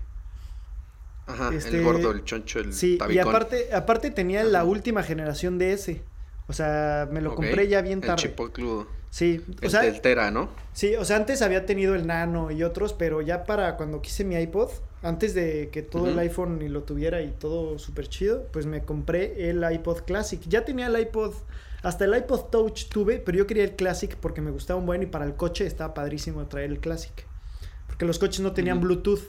Ajá, 1.27 1.50
el 1.50 1.56
este, 1.56 1.82
gordo, 1.82 2.12
el 2.12 2.24
choncho, 2.24 2.60
el 2.60 2.74
Sí, 2.74 2.98
y 3.10 3.20
aparte, 3.20 3.74
aparte 3.74 4.12
tenía 4.12 4.44
la 4.44 4.63
última 4.63 5.03
generación 5.03 5.58
de 5.58 5.74
ese. 5.74 6.03
O 6.48 6.53
sea, 6.53 7.08
me 7.12 7.22
lo 7.22 7.36
compré 7.36 7.67
ya 7.67 7.82
bien 7.82 8.01
tarde. 8.01 8.24
El 8.24 8.29
chipocludo. 8.29 8.88
Sí, 9.17 9.43
o 9.50 9.65
el, 9.65 9.71
sea, 9.71 9.83
el 9.83 10.00
Tera, 10.00 10.29
¿no? 10.29 10.47
Sí, 10.74 10.93
o 10.95 11.03
sea, 11.03 11.15
antes 11.15 11.41
había 11.41 11.65
tenido 11.65 11.95
el 11.95 12.05
Nano 12.05 12.51
y 12.51 12.62
otros, 12.62 12.93
pero 12.93 13.24
ya 13.24 13.45
para 13.45 13.75
cuando 13.75 14.00
quise 14.00 14.24
mi 14.24 14.36
iPod, 14.36 14.69
antes 15.01 15.33
de 15.33 15.69
que 15.71 15.81
todo 15.81 16.09
el 16.09 16.19
iPhone 16.19 16.62
y 16.62 16.69
lo 16.69 16.83
tuviera 16.83 17.24
y 17.24 17.31
todo 17.31 17.79
súper 17.79 18.09
chido, 18.09 18.45
pues 18.53 18.67
me 18.67 18.83
compré 18.83 19.50
el 19.50 19.65
iPod 19.74 20.01
Classic. 20.01 20.39
Ya 20.47 20.65
tenía 20.65 20.86
el 20.86 21.00
iPod, 21.00 21.33
hasta 21.81 22.05
el 22.05 22.15
iPod 22.15 22.51
Touch 22.51 22.89
tuve, 22.89 23.17
pero 23.17 23.39
yo 23.39 23.47
quería 23.47 23.63
el 23.63 23.75
Classic 23.75 24.15
porque 24.17 24.41
me 24.41 24.51
gustaba 24.51 24.79
un 24.79 24.86
buen 24.86 25.01
y 25.01 25.07
para 25.07 25.25
el 25.25 25.33
coche 25.33 25.65
estaba 25.65 25.95
padrísimo 25.95 26.45
traer 26.45 26.69
el 26.69 26.79
Classic. 26.79 27.25
Porque 27.88 28.05
los 28.05 28.19
coches 28.19 28.41
no 28.41 28.51
tenían 28.51 28.79
Bluetooth. 28.79 29.24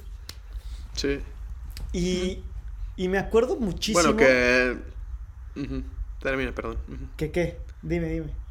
Sí. 0.93 1.21
Y, 1.95 2.43
y 2.95 3.09
me 3.09 3.17
acuerdo 3.17 3.57
muchísimo. 3.57 4.03
Bueno, 4.03 4.19
que. 4.19 4.77
Termina, 6.21 6.55
perdón. 6.55 6.77
¿Qué 7.17 7.31
qué? 7.31 7.57
Dime, 7.81 8.11
dime. 8.11 8.48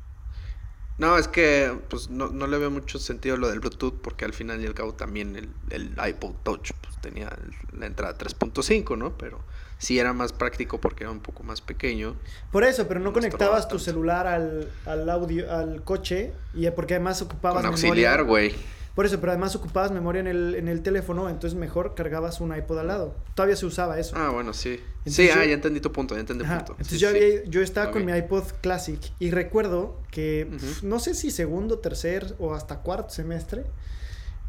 No, 0.97 1.17
es 1.17 1.27
que 1.27 1.77
pues 1.89 2.09
no, 2.09 2.29
no, 2.29 2.47
le 2.47 2.57
veo 2.57 2.71
mucho 2.71 2.97
sentido 2.97 3.37
lo 3.37 3.49
del 3.49 3.59
Bluetooth 3.59 3.93
porque 4.01 4.25
al 4.25 4.33
final 4.33 4.61
y 4.63 4.65
al 4.65 4.73
cabo 4.73 4.93
también 4.93 5.35
el, 5.35 5.49
el 5.69 5.91
iPod 6.09 6.33
Touch 6.43 6.71
pues, 6.81 6.99
tenía 7.01 7.29
la 7.77 7.85
entrada 7.85 8.17
3.5, 8.17 8.97
¿no? 8.97 9.15
Pero 9.15 9.39
sí 9.77 9.99
era 9.99 10.13
más 10.13 10.33
práctico 10.33 10.79
porque 10.79 11.03
era 11.03 11.11
un 11.11 11.19
poco 11.19 11.43
más 11.43 11.61
pequeño. 11.61 12.15
Por 12.51 12.63
eso, 12.63 12.87
pero 12.87 12.99
no 12.99 13.13
conectabas 13.13 13.67
tu 13.67 13.77
celular 13.77 14.25
al, 14.25 14.71
al 14.85 15.09
audio, 15.09 15.51
al 15.51 15.83
coche 15.83 16.33
y 16.55 16.67
porque 16.71 16.95
además 16.95 17.21
ocupabas 17.21 17.61
Con 17.61 17.71
auxiliar, 17.71 18.23
güey. 18.23 18.55
Por 18.97 19.05
eso, 19.05 19.19
pero 19.19 19.31
además 19.31 19.55
ocupabas 19.55 19.91
memoria 19.91 20.21
en 20.21 20.25
el, 20.25 20.55
en 20.55 20.67
el 20.67 20.81
teléfono, 20.81 21.29
entonces 21.29 21.53
mejor 21.53 21.93
cargabas 21.93 22.41
un 22.41 22.57
iPod 22.57 22.79
al 22.79 22.87
lado. 22.87 23.15
Todavía 23.35 23.55
se 23.55 23.67
usaba 23.67 23.99
eso. 23.99 24.15
Ah, 24.17 24.29
bueno, 24.29 24.55
sí. 24.55 24.79
sí, 25.05 25.29
ah, 25.29 25.45
ya 25.45 25.53
entendí 25.53 25.79
tu 25.81 25.91
punto, 25.91 26.15
ya 26.15 26.21
entendí 26.21 26.43
tu 26.43 26.49
punto. 26.49 26.71
Entonces 26.71 26.99
yo, 26.99 27.09
yo 27.45 27.61
estaba 27.61 27.91
con 27.91 28.03
mi 28.03 28.11
iPod 28.11 28.45
Classic 28.59 28.99
y 29.19 29.29
recuerdo 29.29 30.01
que, 30.09 30.49
no 30.81 30.97
sé 30.97 31.13
si 31.13 31.29
segundo, 31.29 31.77
tercer 31.77 32.33
o 32.39 32.55
hasta 32.55 32.79
cuarto 32.79 33.11
semestre, 33.11 33.65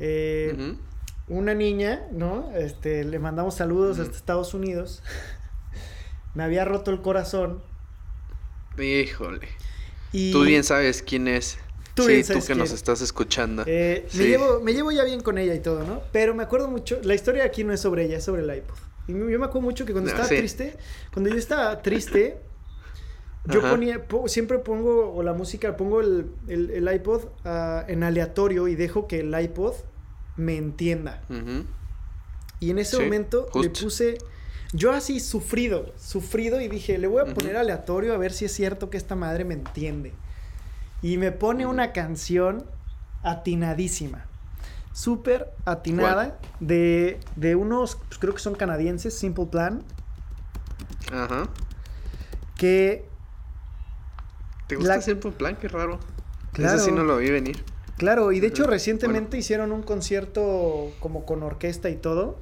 eh, 0.00 0.76
una 1.28 1.52
niña, 1.52 2.06
¿no? 2.10 2.50
Este, 2.56 3.04
le 3.04 3.18
mandamos 3.18 3.56
saludos 3.56 3.98
hasta 3.98 4.16
Estados 4.16 4.54
Unidos. 4.54 5.02
me 6.34 6.42
había 6.42 6.64
roto 6.64 6.90
el 6.90 7.02
corazón. 7.02 7.62
Híjole. 8.78 9.46
Y... 10.12 10.32
Tú 10.32 10.44
bien 10.44 10.64
sabes 10.64 11.02
quién 11.02 11.28
es. 11.28 11.58
Tú 11.98 12.04
sí, 12.04 12.22
tú 12.22 12.46
que, 12.46 12.54
nos 12.54 12.70
estás 12.70 13.00
escuchando. 13.00 13.64
Eh, 13.66 14.06
me, 14.14 14.24
llevo, 14.24 14.60
me 14.60 14.72
llevo 14.72 14.92
ya 14.92 15.02
bien 15.02 15.20
con 15.20 15.36
ella 15.36 15.52
y 15.52 15.58
todo, 15.58 15.82
¿no? 15.82 16.00
Pero 16.12 16.32
me 16.32 16.44
acuerdo 16.44 16.68
mucho, 16.68 17.00
la 17.02 17.14
historia 17.14 17.44
aquí 17.44 17.64
no 17.64 17.72
es 17.72 17.80
sobre 17.80 18.04
ella, 18.04 18.18
es 18.18 18.24
sobre 18.24 18.42
el 18.42 18.56
iPod. 18.56 18.76
Y 19.08 19.12
yo 19.12 19.38
me 19.38 19.46
acuerdo 19.46 19.62
mucho 19.62 19.84
que 19.84 19.92
cuando 19.92 20.08
estaba 20.08 20.28
triste, 20.28 20.76
cuando 21.12 21.28
yo 21.28 21.36
estaba 21.36 21.82
triste, 21.82 22.38
yo 23.46 23.62
ponía, 23.62 24.04
siempre 24.26 24.58
pongo, 24.58 25.12
o 25.12 25.24
la 25.24 25.32
música, 25.32 25.76
pongo 25.76 26.00
el, 26.00 26.30
el, 26.46 26.88
iPod 26.94 27.24
uh, 27.24 27.90
en 27.90 28.04
aleatorio 28.04 28.68
y 28.68 28.76
dejo 28.76 29.08
que 29.08 29.20
el 29.20 29.40
iPod 29.40 29.74
me 30.36 30.56
entienda. 30.56 31.22
Y 32.60 32.70
en 32.70 32.78
ese 32.78 32.98
momento 33.00 33.48
le 33.60 33.70
puse, 33.70 34.18
yo 34.72 34.92
así 34.92 35.18
sufrido, 35.18 35.92
sufrido 35.96 36.60
y 36.60 36.68
dije, 36.68 36.96
le 36.98 37.08
voy 37.08 37.22
a 37.22 37.34
poner 37.34 37.56
aleatorio 37.56 38.14
a 38.14 38.18
ver 38.18 38.32
si 38.32 38.44
es 38.44 38.52
cierto 38.52 38.88
que 38.88 38.98
esta 38.98 39.16
madre 39.16 39.44
me 39.44 39.54
entiende. 39.54 40.12
Y 41.02 41.16
me 41.16 41.32
pone 41.32 41.66
una 41.66 41.92
canción 41.92 42.64
atinadísima. 43.22 44.24
Súper 44.92 45.52
atinada. 45.64 46.38
De, 46.60 47.20
de 47.36 47.54
unos, 47.54 47.96
pues, 48.08 48.18
creo 48.18 48.34
que 48.34 48.40
son 48.40 48.54
canadienses, 48.54 49.16
Simple 49.16 49.46
Plan. 49.46 49.82
Ajá. 51.12 51.48
Que. 52.56 53.08
¿Te 54.66 54.76
gusta 54.76 55.00
Simple 55.00 55.30
Plan? 55.30 55.56
Qué 55.56 55.68
raro. 55.68 56.00
Claro. 56.52 56.76
Ese 56.76 56.86
sí 56.86 56.92
no 56.92 57.04
lo 57.04 57.18
vi 57.18 57.30
venir. 57.30 57.64
Claro, 57.96 58.30
y 58.30 58.38
de 58.38 58.46
hecho 58.46 58.64
recientemente 58.64 59.36
hicieron 59.36 59.72
un 59.72 59.82
concierto 59.82 60.92
como 61.00 61.26
con 61.26 61.42
orquesta 61.42 61.90
y 61.90 61.96
todo. 61.96 62.38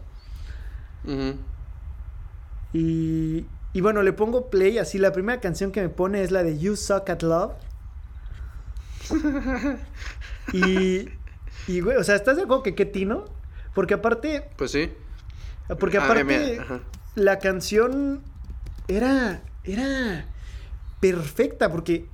y, 2.72 3.46
y 3.72 3.80
bueno, 3.80 4.02
le 4.02 4.12
pongo 4.12 4.50
play, 4.50 4.76
así 4.78 4.98
la 4.98 5.12
primera 5.12 5.40
canción 5.40 5.72
que 5.72 5.80
me 5.80 5.88
pone 5.88 6.22
es 6.22 6.30
la 6.30 6.42
de 6.42 6.58
You 6.58 6.76
Suck 6.76 7.08
at 7.08 7.22
Love. 7.22 7.52
Y, 10.52 11.08
y, 11.66 11.80
güey, 11.80 11.96
o 11.96 12.04
sea, 12.04 12.16
¿estás 12.16 12.36
de 12.36 12.42
acuerdo 12.42 12.62
que 12.62 12.74
qué 12.74 12.86
tino? 12.86 13.24
Porque 13.74 13.94
aparte. 13.94 14.48
Pues 14.56 14.70
sí. 14.70 14.90
Porque 15.78 15.98
ah, 15.98 16.04
aparte, 16.04 16.60
la 17.14 17.38
canción 17.38 18.22
era. 18.88 19.42
Era 19.64 20.26
perfecta, 21.00 21.70
porque. 21.70 22.06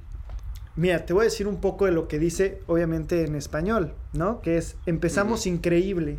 Mira, 0.75 1.05
te 1.05 1.13
voy 1.13 1.23
a 1.23 1.25
decir 1.25 1.47
un 1.47 1.61
poco 1.61 1.85
de 1.85 1.93
lo 1.93 2.09
que 2.09 2.19
dice, 2.19 2.63
obviamente, 2.67 3.25
en 3.25 3.37
español, 3.37 3.95
¿no? 4.13 4.41
Que 4.41 4.57
es: 4.57 4.77
empezamos 4.87 5.47
increíble. 5.47 6.19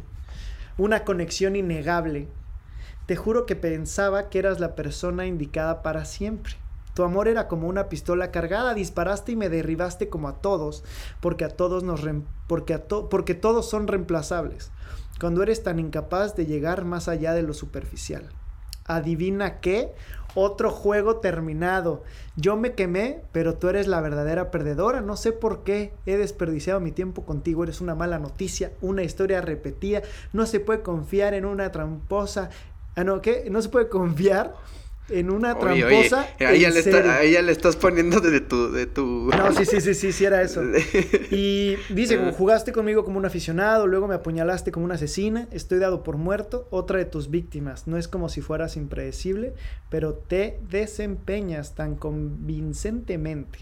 Una 0.77 1.03
conexión 1.03 1.56
innegable. 1.56 2.27
Te 3.06 3.15
juro 3.15 3.46
que 3.46 3.56
pensaba 3.56 4.30
que 4.30 4.39
eras 4.39 4.60
la 4.60 4.75
persona 4.75 5.25
indicada 5.25 5.82
para 5.84 6.06
siempre. 6.06 6.53
Tu 6.94 7.04
amor 7.04 7.28
era 7.28 7.48
como 7.48 7.68
una 7.68 7.90
pistola 7.90 8.32
cargada, 8.32 8.74
disparaste 8.74 9.32
y 9.32 9.36
me 9.36 9.50
derribaste 9.50 10.10
como 10.10 10.28
a 10.28 10.42
todos, 10.42 10.84
porque 11.22 11.46
a 11.46 11.50
todos 11.50 11.84
nos 11.84 12.02
porque 12.48 12.74
a 12.74 12.84
porque 12.88 13.34
todos 13.34 13.70
son 13.70 13.88
reemplazables. 13.88 14.72
Cuando 15.20 15.42
eres 15.44 15.64
tan 15.64 15.80
incapaz 15.80 16.36
de 16.36 16.46
llegar 16.46 16.86
más 16.86 17.08
allá 17.08 17.34
de 17.34 17.44
lo 17.44 17.54
superficial. 17.54 18.30
Adivina 18.86 19.60
qué? 19.60 19.94
Otro 20.36 20.72
juego 20.72 21.18
terminado. 21.18 22.04
Yo 22.36 22.58
me 22.58 22.74
quemé, 22.74 23.22
pero 23.32 23.56
tú 23.56 23.70
eres 23.70 23.88
la 23.88 24.02
verdadera 24.02 24.52
perdedora. 24.52 25.02
No 25.02 25.16
sé 25.16 25.32
por 25.32 25.64
qué 25.64 25.94
he 26.06 26.18
desperdiciado 26.18 26.80
mi 26.80 26.92
tiempo 26.92 27.24
contigo. 27.24 27.64
Eres 27.64 27.82
una 27.82 27.96
mala 27.96 28.20
noticia, 28.20 28.74
una 28.82 29.04
historia 29.04 29.42
repetida. 29.42 30.02
No 30.34 30.46
se 30.46 30.60
puede 30.60 30.82
confiar 30.82 31.34
en 31.34 31.46
una 31.46 31.72
tramposa. 31.72 32.50
Ah, 32.96 33.04
no, 33.04 33.22
¿qué? 33.22 33.48
No 33.50 33.62
se 33.62 33.70
puede 33.70 33.90
confiar 33.90 34.56
en 35.10 35.30
una 35.30 35.58
tramposa. 35.58 36.28
Oye, 36.36 36.46
a, 36.46 36.54
ella 36.54 36.70
le 36.70 36.80
está, 36.80 37.22
ella 37.22 37.42
le 37.42 37.52
estás 37.52 37.76
poniendo 37.76 38.20
de 38.20 38.42
tu, 38.42 38.72
de 38.72 38.86
tu. 38.86 39.30
No, 39.36 39.52
sí, 39.54 39.66
sí, 39.66 39.82
sí, 39.82 39.94
sí, 39.94 40.12
sí 40.12 40.26
era 40.26 40.42
eso. 40.42 40.62
Y 41.32 41.76
dice, 41.90 42.18
como 42.18 42.32
jugaste 42.32 42.72
conmigo 42.72 43.04
como 43.04 43.18
un 43.18 43.26
aficionado, 43.26 43.88
luego 43.88 44.08
me 44.08 44.16
apuñalaste 44.16 44.72
como 44.72 44.86
una 44.86 44.96
asesina, 44.96 45.48
estoy 45.52 45.80
dado 45.80 46.04
por 46.04 46.18
muerto, 46.18 46.68
otra 46.70 46.98
de 46.98 47.06
tus 47.06 47.30
víctimas. 47.30 47.88
No 47.88 47.98
es 47.98 48.08
como 48.08 48.30
si 48.30 48.42
fueras 48.42 48.78
impredecible, 48.78 49.54
pero 49.90 50.14
te 50.14 50.60
desempeñas 50.70 51.76
tan 51.76 51.96
convincentemente. 51.96 53.60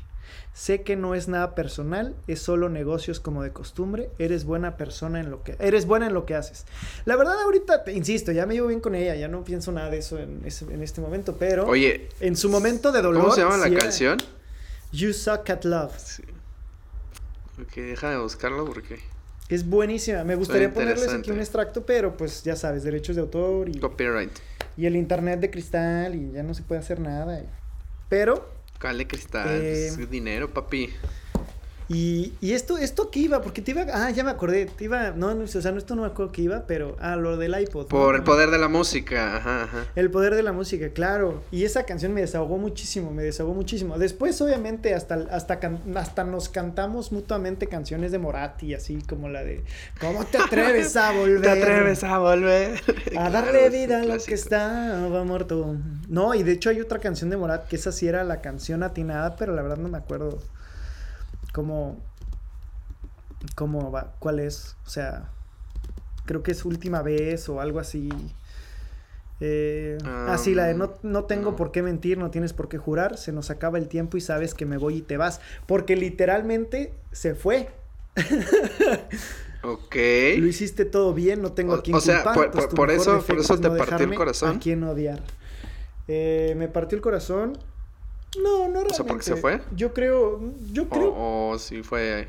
Sé 0.53 0.81
que 0.81 0.95
no 0.95 1.15
es 1.15 1.27
nada 1.27 1.55
personal, 1.55 2.15
es 2.27 2.41
solo 2.41 2.69
negocios 2.69 3.19
como 3.19 3.43
de 3.43 3.51
costumbre. 3.51 4.09
Eres 4.19 4.43
buena 4.43 4.77
persona 4.77 5.19
en 5.19 5.31
lo 5.31 5.43
que 5.43 5.55
eres 5.59 5.85
buena 5.85 6.07
en 6.07 6.13
lo 6.13 6.25
que 6.25 6.35
haces. 6.35 6.65
La 7.05 7.15
verdad 7.15 7.39
ahorita 7.41 7.83
te 7.83 7.93
insisto, 7.93 8.31
ya 8.31 8.45
me 8.45 8.53
llevo 8.53 8.67
bien 8.67 8.81
con 8.81 8.95
ella, 8.95 9.15
ya 9.15 9.27
no 9.27 9.43
pienso 9.43 9.71
nada 9.71 9.89
de 9.89 9.99
eso 9.99 10.19
en, 10.19 10.43
este 10.45 11.01
momento, 11.01 11.37
pero 11.37 11.65
Oye, 11.67 12.09
en 12.19 12.35
su 12.35 12.49
momento 12.49 12.91
de 12.91 13.01
dolor 13.01 13.21
¿Cómo 13.23 13.33
se 13.33 13.41
llama 13.41 13.57
la 13.57 13.73
canción? 13.73 14.17
You 14.91 15.13
Suck 15.13 15.49
at 15.49 15.63
Love. 15.63 15.97
Sí. 15.97 16.23
Ok, 17.61 17.75
deja 17.75 18.09
de 18.09 18.17
buscarlo 18.17 18.65
porque 18.65 18.99
es 19.51 19.67
buenísima. 19.67 20.23
Me 20.23 20.35
gustaría 20.35 20.73
ponerles 20.73 21.09
aquí 21.09 21.31
un 21.31 21.39
extracto, 21.39 21.85
pero 21.85 22.15
pues 22.15 22.43
ya 22.43 22.55
sabes, 22.55 22.83
derechos 22.83 23.15
de 23.15 23.21
autor 23.21 23.69
y 23.69 23.79
copyright. 23.79 24.31
Y 24.77 24.85
el 24.85 24.95
internet 24.95 25.39
de 25.41 25.51
cristal 25.51 26.15
y 26.15 26.31
ya 26.31 26.43
no 26.43 26.53
se 26.53 26.63
puede 26.63 26.79
hacer 26.79 26.99
nada. 26.99 27.43
Pero 28.07 28.49
Cale 28.81 29.05
cristal, 29.05 29.61
es 29.61 29.95
eh, 29.99 30.07
dinero, 30.07 30.51
papi. 30.51 30.89
Y, 31.93 32.31
y 32.39 32.53
esto, 32.53 32.77
esto 32.77 33.11
qué 33.11 33.19
iba, 33.19 33.41
porque 33.41 33.61
te 33.61 33.71
iba, 33.71 33.85
ah, 33.91 34.09
ya 34.11 34.23
me 34.23 34.31
acordé, 34.31 34.65
te 34.65 34.85
iba, 34.85 35.11
no, 35.11 35.35
no, 35.35 35.43
o 35.43 35.47
sea, 35.47 35.73
no, 35.73 35.77
esto 35.77 35.93
no 35.93 36.03
me 36.03 36.07
acuerdo 36.07 36.31
que 36.31 36.41
iba, 36.41 36.65
pero, 36.65 36.95
ah, 37.01 37.17
lo 37.17 37.35
del 37.35 37.59
iPod. 37.59 37.87
Por 37.87 38.15
el 38.15 38.23
poder 38.23 38.49
de 38.49 38.57
la 38.57 38.69
música, 38.69 39.35
ajá, 39.35 39.63
ajá. 39.63 39.85
El 39.97 40.09
poder 40.09 40.35
de 40.35 40.41
la 40.41 40.53
música, 40.53 40.87
claro. 40.93 41.43
Y 41.51 41.65
esa 41.65 41.83
canción 41.83 42.13
me 42.13 42.21
desahogó 42.21 42.57
muchísimo, 42.57 43.11
me 43.11 43.23
desahogó 43.23 43.55
muchísimo. 43.55 43.97
Después, 43.97 44.39
obviamente, 44.41 44.95
hasta, 44.95 45.15
hasta, 45.31 45.59
hasta 45.95 46.23
nos 46.23 46.47
cantamos 46.47 47.11
mutuamente 47.11 47.67
canciones 47.67 48.13
de 48.13 48.19
Moratti, 48.19 48.73
así 48.73 49.01
como 49.01 49.27
la 49.27 49.43
de, 49.43 49.65
¿cómo 49.99 50.23
te 50.23 50.37
atreves 50.37 50.95
a 50.95 51.11
volver? 51.17 51.41
te 51.41 51.49
atreves 51.49 52.05
a 52.05 52.19
volver. 52.19 52.81
A 53.17 53.29
darle 53.29 53.69
vida 53.69 53.99
a 53.99 54.05
lo 54.05 54.17
que 54.17 54.33
estaba 54.33 55.25
muerto. 55.25 55.75
No, 56.07 56.35
y 56.35 56.43
de 56.43 56.53
hecho 56.53 56.69
hay 56.69 56.79
otra 56.79 56.99
canción 56.99 57.29
de 57.29 57.35
Morat, 57.35 57.67
que 57.67 57.75
esa 57.75 57.91
sí 57.91 58.07
era 58.07 58.23
la 58.23 58.39
canción 58.39 58.81
atinada, 58.81 59.35
pero 59.35 59.53
la 59.53 59.61
verdad 59.61 59.77
no 59.77 59.89
me 59.89 59.97
acuerdo 59.97 60.39
cómo, 61.51 61.97
cómo 63.55 63.91
va, 63.91 64.15
cuál 64.19 64.39
es, 64.39 64.75
o 64.85 64.89
sea, 64.89 65.29
creo 66.25 66.43
que 66.43 66.51
es 66.51 66.65
última 66.65 67.01
vez 67.01 67.49
o 67.49 67.61
algo 67.61 67.79
así. 67.79 68.09
Eh, 69.43 69.97
ah, 70.05 70.37
sí, 70.37 70.53
la 70.53 70.65
de 70.65 70.75
no, 70.75 70.93
no 71.01 71.23
tengo 71.25 71.55
por 71.55 71.71
qué 71.71 71.81
mentir, 71.81 72.17
no 72.17 72.29
tienes 72.29 72.53
por 72.53 72.69
qué 72.69 72.77
jurar, 72.77 73.17
se 73.17 73.31
nos 73.31 73.49
acaba 73.49 73.79
el 73.79 73.87
tiempo 73.87 74.17
y 74.17 74.21
sabes 74.21 74.53
que 74.53 74.65
me 74.65 74.77
voy 74.77 74.97
y 74.97 75.01
te 75.01 75.17
vas, 75.17 75.41
porque 75.65 75.95
literalmente 75.95 76.93
se 77.11 77.33
fue. 77.33 77.69
ok. 79.63 79.95
Lo 80.37 80.47
hiciste 80.47 80.85
todo 80.85 81.13
bien, 81.13 81.41
no 81.41 81.53
tengo 81.53 81.73
aquí 81.73 81.91
O, 81.91 81.99
sea, 81.99 82.23
por, 82.23 82.51
por, 82.69 82.91
eso, 82.91 83.23
por 83.25 83.39
eso 83.39 83.59
te 83.59 83.69
partió 83.69 84.05
el 84.05 84.13
corazón. 84.13 84.57
¿A 84.57 84.59
quién 84.59 84.83
odiar? 84.83 85.23
Eh, 86.07 86.53
me 86.57 86.67
partió 86.67 86.95
el 86.95 87.01
corazón 87.01 87.57
no, 88.37 88.67
no 88.67 88.83
realmente. 88.83 88.93
O 88.93 88.95
sea, 88.95 89.05
porque 89.05 89.23
se 89.23 89.35
fue. 89.35 89.61
Yo 89.75 89.93
creo, 89.93 90.39
yo 90.71 90.87
creo. 90.87 91.13
O, 91.15 91.59
si 91.59 91.83
fue 91.83 92.27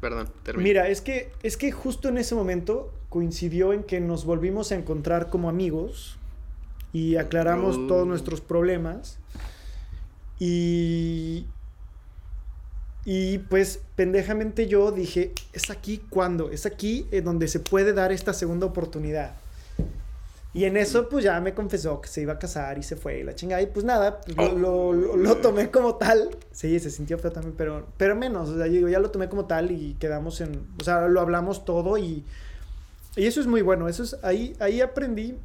Perdón, 0.00 0.28
termino. 0.42 0.62
Mira, 0.62 0.88
es 0.88 1.00
que, 1.00 1.30
es 1.42 1.56
que 1.56 1.72
justo 1.72 2.08
en 2.08 2.18
ese 2.18 2.34
momento 2.34 2.92
coincidió 3.08 3.72
en 3.72 3.82
que 3.82 4.00
nos 4.00 4.24
volvimos 4.24 4.70
a 4.70 4.76
encontrar 4.76 5.28
como 5.28 5.48
amigos 5.48 6.16
y 6.92 7.16
aclaramos 7.16 7.76
todos 7.88 8.02
oh. 8.02 8.06
nuestros 8.06 8.40
problemas. 8.40 9.18
Y, 10.38 11.46
y 13.04 13.38
pues 13.38 13.80
pendejamente 13.96 14.68
yo 14.68 14.92
dije, 14.92 15.32
es 15.52 15.70
aquí 15.70 16.00
cuando, 16.10 16.50
es 16.50 16.64
aquí 16.64 17.06
en 17.10 17.24
donde 17.24 17.48
se 17.48 17.58
puede 17.58 17.92
dar 17.92 18.12
esta 18.12 18.32
segunda 18.32 18.66
oportunidad. 18.66 19.34
Y 20.58 20.64
en 20.64 20.76
eso 20.76 21.08
pues 21.08 21.22
ya 21.22 21.40
me 21.40 21.54
confesó 21.54 22.00
que 22.00 22.08
se 22.08 22.22
iba 22.22 22.32
a 22.32 22.38
casar 22.40 22.78
y 22.78 22.82
se 22.82 22.96
fue 22.96 23.20
y 23.20 23.22
la 23.22 23.32
chingada. 23.36 23.62
Y 23.62 23.66
pues 23.66 23.84
nada, 23.84 24.20
pues, 24.20 24.54
lo, 24.54 24.92
lo, 24.92 25.36
tomé 25.36 25.70
como 25.70 25.94
tal. 25.94 26.30
Sí, 26.50 26.80
se 26.80 26.90
sintió 26.90 27.16
feo 27.16 27.30
también, 27.30 27.54
pero, 27.56 27.86
pero 27.96 28.16
menos. 28.16 28.48
O 28.48 28.56
sea, 28.56 28.66
yo 28.66 28.88
ya 28.88 28.98
lo 28.98 29.12
tomé 29.12 29.28
como 29.28 29.44
tal 29.44 29.70
y 29.70 29.94
quedamos 30.00 30.40
en, 30.40 30.66
o 30.80 30.82
sea, 30.82 31.06
lo 31.06 31.20
hablamos 31.20 31.64
todo 31.64 31.96
y, 31.96 32.24
y 33.14 33.26
eso 33.26 33.40
es 33.40 33.46
muy 33.46 33.62
bueno. 33.62 33.88
Eso 33.88 34.02
es, 34.02 34.16
ahí, 34.24 34.56
ahí 34.58 34.80
aprendí 34.80 35.38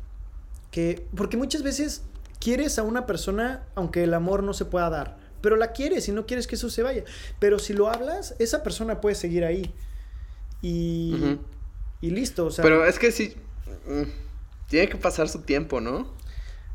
que, 0.71 1.05
porque 1.15 1.37
muchas 1.37 1.61
veces 1.61 2.01
quieres 2.39 2.79
a 2.79 2.83
una 2.83 3.05
persona 3.05 3.67
aunque 3.75 4.05
el 4.05 4.15
amor 4.15 4.41
no 4.41 4.55
se 4.55 4.65
pueda 4.65 4.89
dar 4.89 5.17
pero 5.41 5.57
la 5.57 5.73
quieres 5.73 6.07
y 6.07 6.11
no 6.11 6.25
quieres 6.25 6.47
que 6.47 6.55
eso 6.55 6.69
se 6.69 6.81
vaya. 6.81 7.03
Pero 7.37 7.59
si 7.59 7.73
lo 7.73 7.89
hablas, 7.89 8.33
esa 8.39 8.63
persona 8.63 9.01
puede 9.01 9.13
seguir 9.15 9.43
ahí. 9.43 9.73
Y, 10.61 11.37
y 11.99 12.09
listo, 12.11 12.45
o 12.45 12.49
sea. 12.49 12.63
Pero 12.63 12.85
es 12.85 12.97
que 12.97 13.11
sí. 13.11 13.35
Mm, 13.85 14.03
tiene 14.73 14.89
que 14.89 14.97
pasar 14.97 15.29
su 15.29 15.43
tiempo, 15.43 15.79
¿no? 15.79 16.07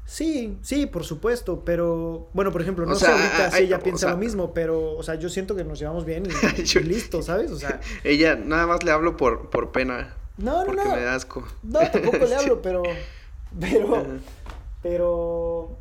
Sí, 0.05 0.57
sí, 0.63 0.87
por 0.87 1.03
supuesto, 1.03 1.65
pero 1.65 2.29
bueno, 2.33 2.53
por 2.53 2.63
ejemplo, 2.63 2.87
no 2.87 2.95
sé 2.95 3.09
ahorita 3.09 3.51
si 3.51 3.65
ella 3.65 3.81
piensa 3.81 4.11
lo 4.11 4.17
mismo, 4.17 4.55
pero, 4.55 4.93
o 4.93 5.03
sea, 5.03 5.17
yo 5.17 5.29
siento 5.29 5.57
que 5.57 5.65
nos 5.65 5.81
llevamos 5.81 6.05
bien 6.05 6.23
y, 6.25 6.79
listo, 6.85 7.23
¿sabes? 7.23 7.51
O 7.51 7.59
sea, 7.59 7.81
ella 8.05 8.37
nada 8.37 8.69
más 8.69 8.85
le 8.85 8.93
hablo 8.93 9.17
por, 9.17 9.51
por 9.51 9.73
pena. 9.73 10.15
No, 10.37 10.61
no, 10.61 10.67
porque 10.67 10.85
me 10.85 11.03
da 11.03 11.17
asco. 11.17 11.43
No, 11.65 11.81
tampoco 11.91 12.25
le 12.25 12.35
hablo, 12.37 12.63
pero, 12.63 12.85
pero, 13.59 14.07
pero, 14.81 15.77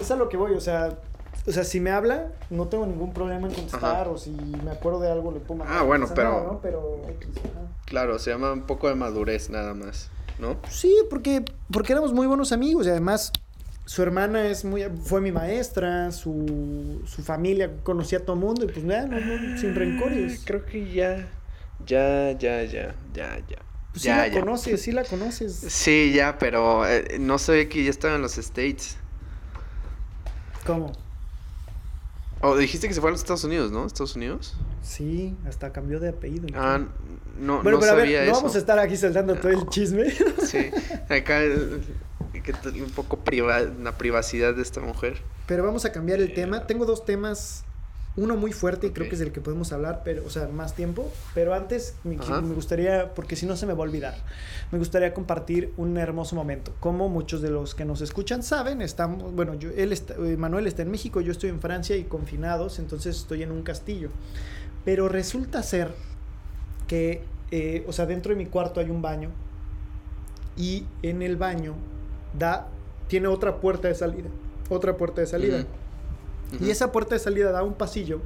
es 0.00 0.10
a 0.10 0.16
lo 0.16 0.28
que 0.28 0.36
voy, 0.36 0.54
o 0.54 0.60
sea, 0.60 0.98
o 1.46 1.52
sea, 1.52 1.62
si 1.62 1.78
me 1.78 1.92
habla, 1.92 2.32
no 2.50 2.66
tengo 2.66 2.84
ningún 2.84 3.12
problema 3.14 3.46
en 3.46 3.54
contestar. 3.54 4.08
O 4.08 4.18
si 4.18 4.30
me 4.30 4.72
acuerdo 4.72 4.98
de 4.98 5.10
algo, 5.10 5.30
le 5.30 5.38
pongo. 5.38 5.64
Ah, 5.68 5.82
bueno, 5.82 6.08
pero. 6.14 6.60
claro, 7.84 8.18
se 8.18 8.30
llama 8.30 8.52
un 8.52 8.62
poco 8.62 8.88
de 8.88 8.96
madurez 8.96 9.50
nada 9.50 9.72
más, 9.72 10.10
¿no? 10.38 10.56
Sí, 10.68 10.94
porque, 11.08 11.44
porque 11.70 11.92
éramos 11.92 12.12
muy 12.12 12.26
buenos 12.26 12.52
amigos 12.52 12.86
y 12.86 12.90
además 12.90 13.32
su 13.84 14.02
hermana 14.02 14.46
es 14.46 14.64
muy, 14.64 14.84
fue 15.04 15.20
mi 15.20 15.32
maestra, 15.32 16.12
su, 16.12 17.02
su 17.06 17.22
familia 17.22 17.70
conocía 17.82 18.18
a 18.18 18.22
todo 18.22 18.34
el 18.34 18.40
mundo 18.40 18.64
y 18.64 18.68
pues 18.68 18.84
nada, 18.84 19.06
no, 19.06 19.58
sin 19.58 19.74
rencores. 19.74 20.42
Creo 20.44 20.64
que 20.64 20.92
ya, 20.92 21.28
ya, 21.86 22.32
ya, 22.32 22.62
ya, 22.64 22.94
ya, 23.12 23.38
ya. 23.48 23.58
Pues 23.92 24.02
sí 24.02 24.08
la 24.08 24.30
conoces, 24.30 24.82
sí 24.82 24.92
la 24.92 25.04
conoces. 25.04 25.52
Sí, 25.68 26.12
ya, 26.14 26.38
pero 26.38 26.86
eh, 26.86 27.18
no 27.20 27.38
sé 27.38 27.68
que 27.68 27.84
ya 27.84 27.90
estaba 27.90 28.14
en 28.14 28.22
los 28.22 28.38
States. 28.38 28.96
¿Cómo? 30.64 30.92
Oh, 32.40 32.56
dijiste 32.56 32.88
que 32.88 32.94
se 32.94 33.00
fue 33.00 33.10
a 33.10 33.12
los 33.12 33.20
Estados 33.20 33.44
Unidos, 33.44 33.70
¿no? 33.72 33.84
¿Estados 33.84 34.16
Unidos? 34.16 34.54
Sí, 34.82 35.36
hasta 35.46 35.72
cambió 35.72 36.00
de 36.00 36.10
apellido. 36.10 36.48
Ah, 36.54 36.80
no, 37.38 37.62
bueno, 37.62 37.78
no 37.78 37.80
pero 37.80 37.96
sabía 37.96 38.18
a 38.18 38.20
ver, 38.22 38.28
no 38.28 38.34
vamos 38.34 38.54
a 38.54 38.58
estar 38.58 38.78
aquí 38.78 38.96
saltando 38.96 39.36
todo 39.36 39.52
el 39.52 39.66
chisme. 39.68 40.12
Sí, 40.46 40.70
acá 41.08 41.40
un 42.84 42.90
poco 42.90 43.18
priva, 43.20 43.60
la 43.60 43.96
privacidad 43.96 44.54
de 44.54 44.62
esta 44.62 44.80
mujer. 44.80 45.18
Pero 45.46 45.64
vamos 45.64 45.84
a 45.84 45.92
cambiar 45.92 46.20
el 46.20 46.34
tema. 46.34 46.66
Tengo 46.66 46.84
dos 46.84 47.04
temas 47.04 47.64
uno 48.14 48.36
muy 48.36 48.52
fuerte 48.52 48.88
y 48.88 48.90
creo 48.90 49.08
que 49.08 49.14
es 49.14 49.20
el 49.22 49.32
que 49.32 49.40
podemos 49.40 49.72
hablar, 49.72 50.02
pero, 50.04 50.22
o 50.26 50.30
sea, 50.30 50.46
más 50.48 50.74
tiempo. 50.74 51.10
Pero 51.34 51.54
antes 51.54 51.94
me, 52.04 52.16
gustaría, 52.54 53.14
porque 53.14 53.36
si 53.36 53.46
no 53.46 53.56
se 53.56 53.66
me 53.66 53.72
va 53.72 53.80
a 53.80 53.82
olvidar, 53.82 54.14
me 54.70 54.78
gustaría 54.78 55.14
compartir 55.14 55.72
un 55.76 55.96
hermoso 55.96 56.36
momento. 56.36 56.74
Como 56.80 57.08
muchos 57.08 57.40
de 57.40 57.50
los 57.50 57.74
que 57.74 57.84
nos 57.84 58.00
escuchan 58.02 58.42
saben, 58.42 58.82
estamos, 58.82 59.32
bueno, 59.32 59.54
yo, 59.54 59.70
él 59.70 59.92
está, 59.92 60.14
eh, 60.14 60.36
Manuel 60.36 60.66
está 60.66 60.82
en 60.82 60.90
México, 60.90 61.20
yo 61.20 61.32
estoy 61.32 61.50
en 61.50 61.60
Francia 61.60 61.96
y 61.96 62.04
confinados, 62.04 62.78
entonces 62.78 63.16
estoy 63.16 63.42
en 63.44 63.52
un 63.52 63.62
castillo. 63.62 64.10
Pero 64.84 65.08
resulta 65.08 65.62
ser 65.62 65.94
que, 66.86 67.22
eh, 67.50 67.84
o 67.86 67.92
sea, 67.92 68.06
dentro 68.06 68.30
de 68.30 68.36
mi 68.36 68.46
cuarto 68.46 68.80
hay 68.80 68.90
un 68.90 69.02
baño 69.02 69.30
y 70.56 70.86
en 71.02 71.22
el 71.22 71.36
baño 71.36 71.74
da, 72.38 72.68
tiene 73.08 73.28
otra 73.28 73.56
puerta 73.56 73.88
de 73.88 73.94
salida, 73.94 74.28
otra 74.68 74.96
puerta 74.96 75.20
de 75.20 75.26
salida. 75.26 75.64
Y 76.60 76.70
esa 76.70 76.92
puerta 76.92 77.14
de 77.14 77.18
salida 77.18 77.50
da 77.50 77.62
un 77.62 77.74
pasillo 77.74 78.20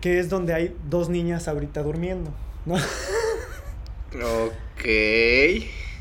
que 0.00 0.18
es 0.18 0.28
donde 0.28 0.54
hay 0.54 0.76
dos 0.88 1.08
niñas 1.08 1.48
ahorita 1.48 1.82
durmiendo, 1.82 2.30
¿no? 2.64 2.76
ok. 2.76 4.84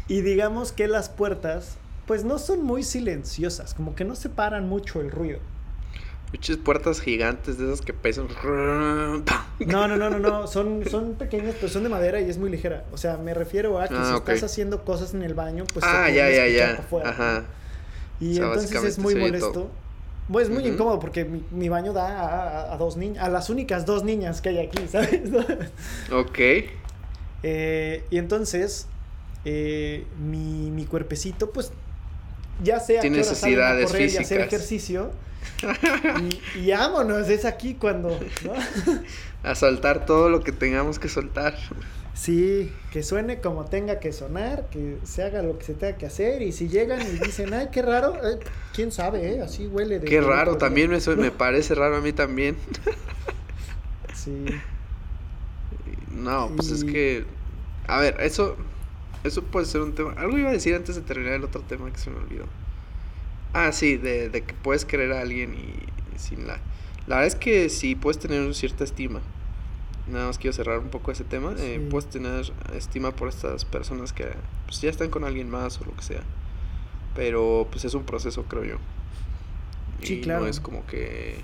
Y 0.08 0.22
digamos 0.22 0.72
que 0.72 0.88
las 0.88 1.10
puertas, 1.10 1.78
pues 2.06 2.24
no 2.24 2.38
son 2.38 2.64
muy 2.64 2.84
silenciosas, 2.84 3.74
como 3.74 3.96
que 3.96 4.06
no 4.06 4.16
separan 4.16 4.70
mucho 4.70 5.02
el 5.02 5.12
ruido. 5.12 5.40
Muchas 6.32 6.58
puertas 6.58 7.00
gigantes 7.00 7.58
de 7.58 7.66
esas 7.66 7.82
que 7.82 7.94
pesan. 7.94 8.28
No, 8.44 9.88
no, 9.88 9.96
no, 9.96 10.10
no, 10.10 10.20
no. 10.20 10.48
Son, 10.48 10.84
son 10.90 11.14
pequeñas, 11.14 11.56
pero 11.56 11.70
son 11.70 11.84
de 11.84 11.90
madera 11.90 12.20
y 12.20 12.30
es 12.30 12.38
muy 12.38 12.50
ligera. 12.50 12.84
O 12.92 12.98
sea, 12.98 13.18
me 13.18 13.34
refiero 13.34 13.80
a 13.80 13.88
que 13.88 13.96
ah, 13.96 14.10
si 14.10 14.16
estás 14.16 14.44
haciendo 14.44 14.84
cosas 14.84 15.14
en 15.14 15.24
el 15.24 15.34
baño, 15.34 15.64
pues 15.72 15.86
ah, 15.88 16.10
ya, 16.10 16.30
ya, 16.30 16.48
ya. 16.48 16.86
Ajá. 17.06 17.46
Y 18.20 18.38
entonces 18.38 18.84
es 18.84 19.00
muy 19.00 19.16
molesto. 19.16 19.70
Pues 20.32 20.48
es 20.48 20.54
muy 20.54 20.66
incómodo 20.68 21.00
porque 21.00 21.24
mi, 21.52 21.70
baño 21.70 21.94
da 21.94 22.74
a, 22.74 22.78
dos 22.78 22.98
niñas, 22.98 23.24
a 23.24 23.30
las 23.30 23.52
únicas 23.52 23.86
dos 23.86 24.04
niñas 24.04 24.42
que 24.42 24.50
hay 24.50 24.58
aquí, 24.58 24.88
¿sabes? 24.92 25.22
ok. 26.12 26.40
Eh, 27.44 28.04
y 28.10 28.18
entonces, 28.18 28.88
eh, 29.46 30.06
mi, 30.20 30.72
mi, 30.72 30.86
cuerpecito, 30.86 31.52
pues, 31.52 31.72
ya 32.64 32.80
sea 32.80 33.02
Tiene 33.02 33.18
necesidades 33.18 33.88
correr 33.88 34.10
y 34.10 34.18
hacer 34.18 34.42
ejercicio. 34.42 35.12
y, 36.56 36.60
y, 36.60 36.72
vámonos, 36.72 37.30
es 37.30 37.46
aquí 37.46 37.76
cuando, 37.76 38.20
a 39.44 39.56
soltar 39.56 40.06
todo 40.06 40.30
lo 40.30 40.42
que 40.42 40.52
tengamos 40.52 41.00
que 41.00 41.08
soltar. 41.08 41.56
Sí, 42.16 42.72
que 42.92 43.04
suene 43.04 43.42
como 43.42 43.66
tenga 43.66 44.00
que 44.00 44.14
sonar, 44.14 44.70
que 44.70 44.98
se 45.04 45.22
haga 45.22 45.42
lo 45.42 45.60
que 45.60 45.66
se 45.66 45.74
tenga 45.74 45.98
que 45.98 46.06
hacer 46.06 46.42
y 46.42 46.54
si 46.54 46.70
llegan 46.70 47.02
y 47.02 47.20
dicen, 47.20 47.54
ay, 47.54 47.68
qué 47.74 47.82
raro, 47.82 48.16
eh, 48.26 48.40
quién 48.74 48.94
sabe, 48.94 49.34
eh? 49.34 49.42
así 49.42 49.68
huele 49.68 50.00
de... 50.00 50.08
Qué 50.08 50.22
raro, 50.22 50.58
también 50.58 50.90
me, 50.90 51.00
me 51.18 51.32
parece 51.38 51.76
raro 51.76 51.98
a 51.98 52.02
mí 52.02 52.14
también. 52.14 52.56
sí. 54.14 54.46
No, 56.10 56.50
pues 56.56 56.72
es 56.72 56.86
que, 56.86 57.26
a 57.86 58.00
ver, 58.00 58.16
eso, 58.22 58.56
eso 59.26 59.44
puede 59.44 59.66
ser 59.66 59.82
un 59.82 59.94
tema. 59.94 60.14
Algo 60.14 60.38
iba 60.38 60.50
a 60.50 60.54
decir 60.54 60.76
antes 60.76 60.96
de 60.96 61.02
terminar 61.02 61.34
el 61.34 61.44
otro 61.44 61.62
tema 61.62 61.92
que 61.92 61.98
se 62.00 62.10
me 62.10 62.18
olvidó. 62.18 62.46
Ah, 63.54 63.72
sí, 63.72 63.98
de, 63.98 64.30
de 64.30 64.42
que 64.44 64.54
puedes 64.54 64.86
querer 64.86 65.12
a 65.14 65.22
alguien 65.22 65.54
y, 65.56 66.20
sin 66.20 66.48
la... 66.48 66.60
La 67.08 67.18
verdad 67.18 67.28
es 67.28 67.36
que 67.36 67.70
sí, 67.70 67.96
puedes 67.96 68.20
tener 68.20 68.54
cierta 68.56 68.84
estima 68.84 69.22
nada 70.08 70.28
más 70.28 70.38
quiero 70.38 70.54
cerrar 70.54 70.80
un 70.80 70.90
poco 70.90 71.12
ese 71.12 71.24
tema. 71.24 71.56
Eh, 71.58 71.86
puedes 71.90 72.10
tener 72.10 72.52
estima 72.74 73.12
por 73.16 73.30
estas 73.30 73.66
personas 73.66 74.14
que 74.14 74.28
pues, 74.66 74.82
ya 74.82 74.90
están 74.90 75.10
con 75.10 75.24
alguien 75.24 75.50
más 75.50 75.80
o 75.82 75.86
lo 75.86 75.96
que 75.96 76.04
sea. 76.04 76.22
Pero 77.16 77.68
pues 77.72 77.86
es 77.86 77.94
un 77.94 78.04
proceso, 78.04 78.44
creo 78.44 78.64
yo. 78.64 78.78
Sí, 80.02 80.22
claro. 80.22 80.42
No 80.42 80.48
es 80.48 80.60
como 80.60 80.86
que. 80.86 81.38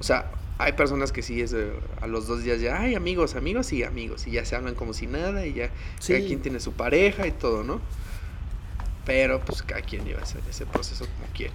O 0.00 0.02
sea, 0.02 0.30
hay 0.58 0.72
personas 0.72 1.12
que 1.12 1.22
sí 1.22 1.40
es 1.40 1.54
a 2.00 2.06
los 2.06 2.26
dos 2.26 2.42
días 2.42 2.60
ya, 2.60 2.80
hay 2.80 2.94
amigos, 2.94 3.34
amigos 3.34 3.72
y 3.72 3.82
amigos. 3.84 4.26
Y 4.26 4.32
ya 4.32 4.44
se 4.44 4.56
hablan 4.56 4.74
como 4.74 4.92
si 4.92 5.06
nada 5.06 5.46
y 5.46 5.54
ya 5.54 5.70
cada 6.06 6.20
quien 6.20 6.40
tiene 6.40 6.60
su 6.60 6.72
pareja 6.72 7.26
y 7.26 7.32
todo, 7.32 7.62
¿no? 7.62 7.80
Pero 9.06 9.40
pues 9.40 9.62
cada 9.62 9.80
quien 9.80 10.04
lleva 10.04 10.22
ese, 10.22 10.38
ese 10.48 10.66
proceso 10.66 11.06
como 11.06 11.32
quiere. 11.32 11.52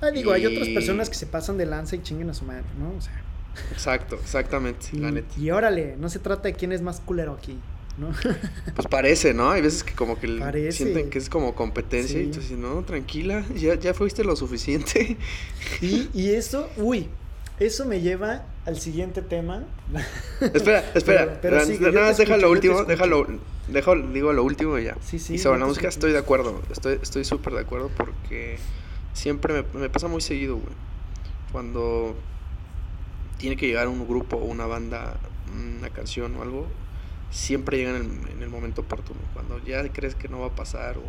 Ah, 0.00 0.10
digo, 0.10 0.32
hay 0.32 0.46
otras 0.46 0.68
personas 0.68 1.08
que 1.08 1.14
se 1.14 1.26
pasan 1.26 1.56
de 1.56 1.66
lanza 1.66 1.96
y 1.96 2.02
chinguen 2.02 2.28
a 2.30 2.34
su 2.34 2.44
madre, 2.44 2.64
¿no? 2.78 2.96
O 2.96 3.00
sea. 3.00 3.22
Exacto, 3.70 4.18
exactamente, 4.20 4.88
y, 4.92 4.96
la 4.96 5.10
neta. 5.10 5.38
Y 5.38 5.50
órale, 5.50 5.96
no 5.98 6.08
se 6.08 6.18
trata 6.18 6.44
de 6.44 6.54
quién 6.54 6.72
es 6.72 6.80
más 6.80 7.00
culero 7.00 7.32
aquí, 7.32 7.58
¿no? 7.98 8.10
pues 8.74 8.88
parece, 8.88 9.34
¿no? 9.34 9.50
Hay 9.50 9.60
veces 9.60 9.84
que 9.84 9.94
como 9.94 10.18
que 10.18 10.72
sienten 10.72 11.10
que 11.10 11.18
es 11.18 11.28
como 11.28 11.54
competencia 11.54 12.20
y 12.20 12.30
tú 12.30 12.40
dices, 12.40 12.58
no, 12.58 12.82
tranquila, 12.82 13.44
ya, 13.54 13.74
ya 13.74 13.94
fuiste 13.94 14.24
lo 14.24 14.36
suficiente. 14.36 15.16
Y, 15.80 16.08
y 16.14 16.30
eso, 16.30 16.68
uy, 16.76 17.08
eso 17.66 17.84
me 17.84 18.00
lleva 18.00 18.44
al 18.66 18.78
siguiente 18.78 19.22
tema. 19.22 19.64
espera, 20.40 20.84
espera, 20.94 21.40
pero, 21.40 21.56
nada 21.56 22.08
más 22.08 22.18
deja 22.18 22.36
lo 22.36 22.50
último, 22.50 22.84
déjalo, 22.84 23.26
déjalo, 23.68 24.08
digo 24.08 24.32
lo 24.32 24.44
último 24.44 24.78
y 24.78 24.84
ya. 24.84 24.96
Sí, 25.00 25.18
sí. 25.18 25.34
Y 25.34 25.38
sobre 25.38 25.58
la 25.58 25.66
música 25.66 25.88
estoy 25.88 26.12
de 26.12 26.18
acuerdo, 26.18 26.62
estoy 26.70 26.98
estoy 27.02 27.24
súper 27.24 27.54
de 27.54 27.60
acuerdo 27.60 27.90
porque 27.96 28.58
siempre 29.12 29.54
me, 29.54 29.80
me 29.80 29.90
pasa 29.90 30.08
muy 30.08 30.20
seguido, 30.20 30.56
güey. 30.56 30.74
Cuando 31.52 32.16
tiene 33.38 33.56
que 33.56 33.66
llegar 33.66 33.88
un 33.88 34.06
grupo 34.06 34.36
o 34.36 34.44
una 34.44 34.66
banda, 34.66 35.16
una 35.52 35.90
canción 35.90 36.36
o 36.36 36.42
algo, 36.42 36.68
siempre 37.32 37.78
llega 37.78 37.96
en 37.96 38.40
el, 38.40 38.48
momento 38.48 38.82
oportuno. 38.82 39.20
Cuando 39.34 39.58
ya 39.64 39.86
crees 39.92 40.14
que 40.14 40.28
no 40.28 40.38
va 40.38 40.46
a 40.46 40.54
pasar 40.54 40.96
o, 40.98 41.02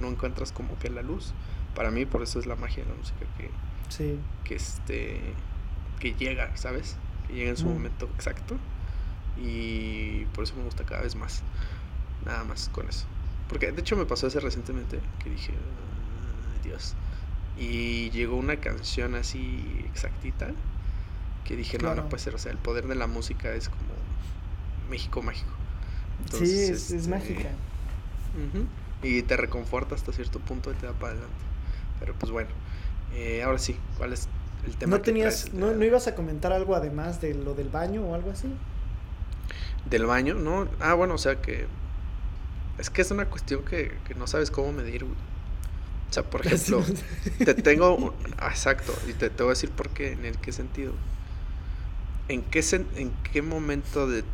no 0.00 0.08
encuentras 0.08 0.52
como 0.52 0.78
que 0.78 0.90
la 0.90 1.02
luz. 1.02 1.32
Para 1.74 1.90
mí, 1.90 2.06
por 2.06 2.22
eso 2.22 2.38
es 2.38 2.46
la 2.46 2.54
magia 2.54 2.84
de 2.84 2.90
la 2.90 2.96
música 2.96 3.26
que, 3.36 3.50
sí. 3.88 4.18
que, 4.44 4.54
este, 4.54 5.20
que 5.98 6.14
llega, 6.14 6.56
¿sabes? 6.56 6.96
que 7.26 7.34
llega 7.34 7.50
en 7.50 7.56
su 7.56 7.66
momento 7.66 8.08
exacto. 8.14 8.56
Y 9.38 10.24
por 10.34 10.44
eso 10.44 10.54
me 10.56 10.64
gusta 10.64 10.84
cada 10.84 11.02
vez 11.02 11.14
más. 11.14 11.42
Nada 12.24 12.44
más 12.44 12.68
con 12.70 12.88
eso. 12.88 13.06
Porque 13.48 13.70
de 13.70 13.80
hecho 13.80 13.96
me 13.96 14.06
pasó 14.06 14.26
hace 14.26 14.40
recientemente 14.40 15.00
que 15.22 15.30
dije, 15.30 15.52
Dios. 16.64 16.94
Y 17.58 18.10
llegó 18.10 18.36
una 18.36 18.56
canción 18.56 19.14
así 19.14 19.84
exactita 19.90 20.50
que 21.44 21.56
dije, 21.56 21.78
no, 21.78 21.94
no 21.94 22.08
puede 22.08 22.22
ser. 22.22 22.34
O 22.34 22.38
sea, 22.38 22.52
el 22.52 22.58
poder 22.58 22.86
de 22.86 22.94
la 22.94 23.06
música 23.06 23.52
es 23.52 23.68
como 23.68 23.94
México 24.90 25.22
mágico. 25.22 25.50
sí, 26.32 26.44
es, 26.44 26.70
es 26.70 26.90
este, 26.92 27.08
mágica. 27.08 27.50
Y 29.02 29.22
te 29.22 29.36
reconforta 29.36 29.94
hasta 29.94 30.12
cierto 30.12 30.40
punto 30.40 30.72
y 30.72 30.74
te 30.74 30.86
da 30.86 30.92
para 30.92 31.12
adelante. 31.12 31.36
Pero 32.00 32.14
pues 32.14 32.32
bueno, 32.32 32.50
eh, 33.14 33.42
ahora 33.42 33.58
sí, 33.58 33.76
¿cuál 33.96 34.12
es 34.12 34.28
el 34.66 34.76
tema? 34.76 34.96
¿No, 34.96 35.02
tenías, 35.02 35.52
no, 35.52 35.72
¿No 35.72 35.84
ibas 35.84 36.06
a 36.06 36.14
comentar 36.14 36.52
algo 36.52 36.74
además 36.74 37.20
de 37.20 37.34
lo 37.34 37.54
del 37.54 37.68
baño 37.68 38.02
o 38.02 38.14
algo 38.14 38.30
así? 38.30 38.48
¿Del 39.88 40.06
baño? 40.06 40.34
No. 40.34 40.68
Ah, 40.80 40.94
bueno, 40.94 41.14
o 41.14 41.18
sea 41.18 41.40
que. 41.40 41.66
Es 42.78 42.90
que 42.90 43.02
es 43.02 43.10
una 43.10 43.26
cuestión 43.26 43.64
que, 43.64 43.96
que 44.06 44.14
no 44.14 44.26
sabes 44.26 44.50
cómo 44.50 44.72
medir, 44.72 45.04
O 45.04 45.08
sea, 46.10 46.24
por 46.24 46.46
ejemplo, 46.46 46.84
te 47.44 47.54
tengo. 47.54 48.14
Ah, 48.38 48.50
exacto, 48.50 48.92
y 49.08 49.14
te, 49.14 49.30
te 49.30 49.42
voy 49.42 49.52
a 49.52 49.54
decir 49.54 49.70
por 49.70 49.88
qué, 49.88 50.12
en 50.12 50.26
el 50.26 50.36
qué 50.36 50.52
sentido. 50.52 50.92
¿En 52.28 52.42
qué, 52.42 52.62
en 52.96 53.12
qué 53.32 53.40
momento 53.40 54.06
de, 54.06 54.24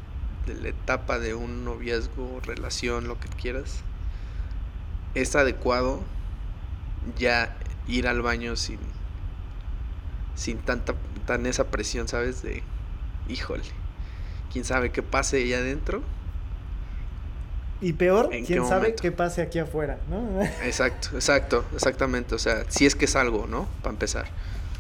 de 0.46 0.54
la 0.60 0.68
etapa 0.70 1.18
de 1.18 1.34
un 1.34 1.64
noviazgo, 1.64 2.40
relación, 2.44 3.06
lo 3.06 3.20
que 3.20 3.28
quieras, 3.28 3.82
es 5.14 5.36
adecuado 5.36 6.00
ya 7.18 7.56
ir 7.86 8.08
al 8.08 8.22
baño 8.22 8.56
sin 8.56 8.78
sin 10.34 10.58
tanta 10.58 10.94
tan 11.26 11.46
esa 11.46 11.64
presión, 11.68 12.08
¿sabes? 12.08 12.42
De 12.42 12.62
híjole, 13.28 13.62
quién 14.52 14.64
sabe 14.64 14.90
qué 14.90 15.02
pase 15.02 15.38
ahí 15.38 15.54
adentro. 15.54 16.02
Y 17.80 17.94
peor, 17.94 18.30
quién 18.46 18.64
sabe 18.66 18.94
qué 18.94 19.10
pase 19.10 19.42
aquí 19.42 19.58
afuera, 19.58 19.98
¿no? 20.08 20.42
exacto, 20.64 21.08
exacto, 21.14 21.64
exactamente, 21.74 22.34
o 22.34 22.38
sea, 22.38 22.64
si 22.68 22.86
es 22.86 22.94
que 22.94 23.06
es 23.06 23.16
algo, 23.16 23.46
¿no? 23.48 23.68
Para 23.82 23.92
empezar. 23.92 24.26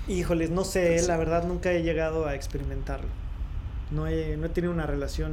Híjoles, 0.06 0.50
no 0.50 0.64
sé, 0.64 1.02
la 1.02 1.16
verdad 1.16 1.44
nunca 1.44 1.72
he 1.72 1.82
llegado 1.82 2.26
a 2.26 2.34
experimentarlo. 2.34 3.08
No 3.90 4.06
he, 4.06 4.36
no 4.36 4.46
he 4.46 4.48
tenido 4.48 4.72
una 4.72 4.86
relación 4.86 5.32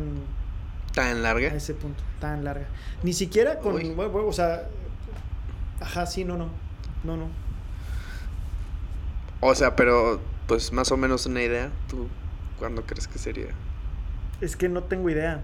tan 0.94 1.22
larga. 1.22 1.52
A 1.52 1.56
ese 1.56 1.74
punto, 1.76 2.04
tan 2.20 2.44
larga. 2.44 2.68
Ni 3.04 3.14
siquiera 3.14 3.60
con, 3.60 3.80
o 3.98 4.34
sea, 4.34 4.68
Ajá, 5.80 6.06
sí, 6.06 6.26
no, 6.26 6.38
no. 6.38 6.50
No, 7.04 7.16
no. 7.16 7.28
O 9.42 9.56
sea, 9.56 9.76
pero 9.76 10.20
pues 10.48 10.74
más 10.74 10.92
o 10.92 10.98
menos 10.98 11.26
una 11.26 11.42
idea, 11.42 11.70
¿tú 11.90 12.08
cuándo 12.58 12.84
crees 12.84 13.08
que 13.08 13.20
sería? 13.20 13.48
Es 14.42 14.56
que 14.56 14.70
no 14.70 14.84
tengo 14.84 15.10
idea. 15.10 15.44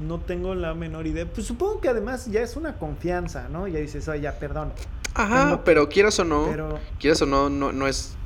No 0.00 0.20
tengo 0.20 0.54
la 0.54 0.74
menor 0.74 1.06
idea. 1.06 1.26
Pues 1.26 1.46
supongo 1.46 1.80
que 1.80 1.88
además 1.88 2.26
ya 2.26 2.40
es 2.40 2.56
una 2.56 2.78
confianza, 2.78 3.48
¿no? 3.48 3.68
Ya 3.68 3.78
dices, 3.78 4.08
oye, 4.08 4.22
ya, 4.22 4.38
perdón. 4.38 4.72
Ajá, 5.14 5.62
pero 5.64 5.88
quieras 5.88 6.18
o 6.18 6.24
no, 6.24 6.48
quieras 6.98 7.22
o 7.22 7.26
no, 7.26 7.48
no, 7.48 7.72
no 7.72 7.86
es, 7.86 8.16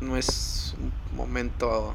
no 0.00 0.16
es 0.16 0.74
un 0.80 0.90
momento, 1.14 1.68
o 1.68 1.94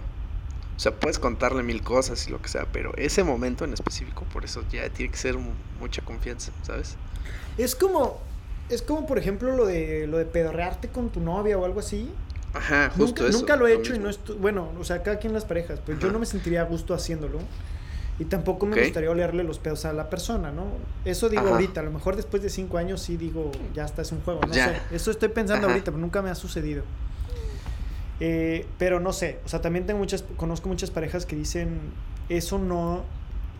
sea, 0.80 0.92
puedes 0.94 1.18
contarle 1.18 1.64
mil 1.64 1.82
cosas 1.82 2.28
y 2.28 2.32
lo 2.32 2.40
que 2.40 2.50
sea, 2.50 2.68
pero 2.72 2.94
ese 2.96 3.24
momento 3.24 3.66
en 3.66 3.74
específico, 3.74 4.26
por 4.32 4.46
eso 4.46 4.64
ya 4.72 4.88
tiene 4.90 5.12
que 5.12 5.18
ser 5.18 5.38
mucha 5.80 6.04
confianza, 6.04 6.52
¿sabes? 6.62 6.98
Es 7.58 7.76
como, 7.76 8.20
es 8.70 8.84
como, 8.84 9.08
por 9.08 9.18
ejemplo, 9.18 9.56
lo 9.56 9.66
de, 9.66 10.06
lo 10.06 10.20
de 10.20 10.26
pedorrearte 10.26 10.90
con 10.90 11.10
tu 11.10 11.20
novia 11.20 11.58
o 11.58 11.66
algo 11.66 11.80
así. 11.80 12.12
Ajá, 12.54 12.92
justo 12.96 13.24
nunca, 13.24 13.30
eso. 13.30 13.40
Nunca 13.40 13.56
lo 13.56 13.68
he 13.68 13.74
hecho 13.74 13.96
y 13.96 14.00
no 14.00 14.10
estoy, 14.10 14.38
bueno, 14.38 14.70
o 14.80 14.84
sea, 14.84 15.02
cada 15.02 15.18
quien 15.18 15.34
las 15.34 15.46
parejas, 15.46 15.80
pero 15.86 16.00
yo 16.00 16.12
no 16.12 16.20
me 16.20 16.26
sentiría 16.26 16.62
a 16.62 16.66
gusto 16.66 16.94
haciéndolo. 16.94 17.40
Y 18.20 18.26
tampoco 18.26 18.68
me 18.68 18.80
gustaría 18.80 19.10
olerle 19.10 19.44
los 19.44 19.58
pedos 19.58 19.86
a 19.86 19.94
la 19.94 20.08
persona, 20.08 20.52
¿no? 20.52 20.66
Eso 21.04 21.30
digo 21.30 21.48
ahorita, 21.48 21.80
a 21.80 21.84
lo 21.84 21.90
mejor 21.90 22.16
después 22.16 22.44
de 22.44 22.50
cinco 22.52 22.78
años 22.78 23.02
sí 23.02 23.18
digo, 23.18 23.52
ya 23.74 23.86
está, 23.86 24.04
es 24.04 24.12
un 24.12 24.22
juego, 24.22 24.42
no 24.48 24.54
sé. 24.54 24.78
Eso 24.92 25.10
estoy 25.10 25.30
pensando 25.30 25.68
ahorita, 25.68 25.86
pero 25.86 25.98
nunca 25.98 26.22
me 26.22 26.30
ha 26.30 26.36
sucedido. 26.36 26.84
Eh, 28.20 28.68
pero 28.78 29.00
no 29.00 29.12
sé, 29.14 29.40
o 29.44 29.50
sea, 29.50 29.62
también 29.62 29.88
tengo 29.88 30.00
muchas, 30.00 30.24
conozco 30.38 30.70
muchas 30.70 30.92
parejas 30.92 31.26
que 31.26 31.36
dicen, 31.36 31.80
eso 32.30 32.60
no, 32.60 33.04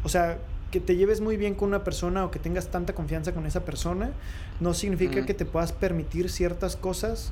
o 0.04 0.10
sea, 0.10 0.38
que 0.72 0.80
te 0.80 0.96
lleves 0.96 1.20
muy 1.20 1.36
bien 1.36 1.56
con 1.56 1.70
una 1.70 1.84
persona 1.84 2.24
o 2.24 2.32
que 2.32 2.40
tengas 2.40 2.68
tanta 2.68 2.94
confianza 2.94 3.34
con 3.34 3.48
esa 3.48 3.66
persona, 3.66 4.12
no 4.60 4.76
significa 4.76 5.26
que 5.26 5.34
te 5.34 5.46
puedas 5.46 5.74
permitir 5.74 6.30
ciertas 6.30 6.76
cosas 6.76 7.32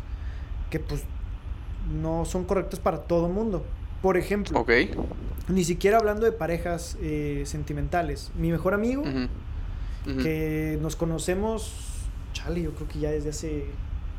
que 0.72 0.80
pues 0.80 1.04
no 1.90 2.26
son 2.26 2.44
correctas 2.44 2.80
para 2.80 3.00
todo 3.00 3.28
el 3.28 3.34
mundo. 3.34 3.66
Por 4.02 4.18
ejemplo, 4.18 4.60
ni 5.48 5.64
siquiera 5.64 5.98
hablando 5.98 6.26
de 6.26 6.32
parejas 6.32 6.98
eh, 7.02 7.44
sentimentales. 7.46 8.32
Mi 8.36 8.52
mejor 8.52 8.74
amigo, 8.74 9.04
que 10.06 10.80
nos 10.82 10.96
conocemos, 10.96 11.74
chale, 12.34 12.64
yo 12.64 12.74
creo 12.74 12.88
que 12.88 13.00
ya 13.00 13.12
desde 13.12 13.30
hace, 13.30 13.66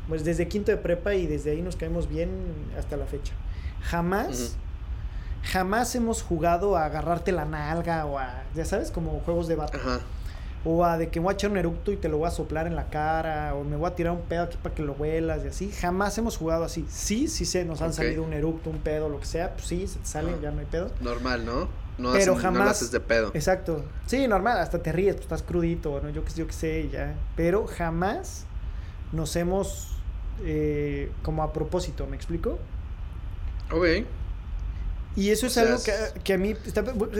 pues 0.07 0.23
desde 0.23 0.47
quinto 0.47 0.71
de 0.71 0.77
prepa 0.77 1.15
y 1.15 1.27
desde 1.27 1.51
ahí 1.51 1.61
nos 1.61 1.75
caemos 1.75 2.07
bien 2.07 2.29
hasta 2.77 2.95
la 2.97 3.05
fecha. 3.05 3.33
Jamás 3.81 4.57
jamás 5.43 5.93
hemos 5.95 6.21
jugado 6.21 6.77
a 6.77 6.85
agarrarte 6.85 7.31
la 7.31 7.45
nalga 7.45 8.05
o 8.05 8.17
a, 8.17 8.43
ya 8.55 8.65
sabes, 8.65 8.91
como 8.91 9.19
juegos 9.19 9.47
de 9.47 9.55
bata. 9.55 9.77
O 10.65 10.85
a 10.85 10.97
de 10.97 11.09
que 11.09 11.19
voy 11.19 11.31
a 11.31 11.33
echar 11.33 11.51
un 11.51 11.57
eructo 11.57 11.91
y 11.91 11.97
te 11.97 12.07
lo 12.07 12.17
voy 12.17 12.27
a 12.27 12.31
soplar 12.31 12.67
en 12.67 12.75
la 12.75 12.89
cara, 12.89 13.53
o 13.55 13.63
me 13.63 13.75
voy 13.75 13.89
a 13.89 13.95
tirar 13.95 14.13
un 14.13 14.21
pedo 14.21 14.43
aquí 14.43 14.57
para 14.61 14.73
que 14.73 14.81
lo 14.81 14.93
huelas 14.93 15.43
y 15.43 15.47
así. 15.49 15.71
Jamás 15.71 16.17
hemos 16.17 16.37
jugado 16.37 16.63
así. 16.63 16.85
Sí, 16.89 17.27
sí 17.27 17.45
sé, 17.45 17.65
nos 17.65 17.81
han 17.81 17.93
salido 17.93 18.23
un 18.23 18.33
eructo, 18.33 18.69
un 18.69 18.79
pedo, 18.79 19.09
lo 19.09 19.19
que 19.19 19.25
sea, 19.25 19.53
pues 19.53 19.67
sí, 19.67 19.87
se 19.87 19.99
te 19.99 20.05
sale, 20.05 20.31
ya 20.41 20.51
no 20.51 20.59
hay 20.59 20.65
pedo. 20.65 20.91
Normal, 21.01 21.45
¿no? 21.45 21.67
No, 21.97 22.11
Pero 22.13 22.35
jamás, 22.35 22.69
haces 22.69 22.91
de 22.91 22.99
pedo. 22.99 23.31
Exacto. 23.33 23.83
Sí, 24.07 24.27
normal, 24.27 24.57
hasta 24.57 24.79
te 24.79 24.91
ríes, 24.91 25.15
pues 25.15 25.25
estás 25.25 25.43
crudito, 25.43 26.01
¿no? 26.01 26.09
Yo 26.09 26.25
que 26.25 26.33
yo 26.33 26.47
que 26.47 26.53
sé, 26.53 26.89
ya. 26.89 27.13
Pero 27.35 27.67
jamás 27.67 28.45
nos 29.11 29.35
hemos 29.35 29.93
eh, 30.43 31.11
como 31.21 31.43
a 31.43 31.53
propósito, 31.53 32.07
¿me 32.07 32.15
explico? 32.15 32.57
Ok. 33.71 33.85
Y 35.15 35.29
eso 35.29 35.45
es 35.45 35.57
algo 35.57 35.77
que, 36.23 36.33
a 36.33 36.37
mí 36.37 36.55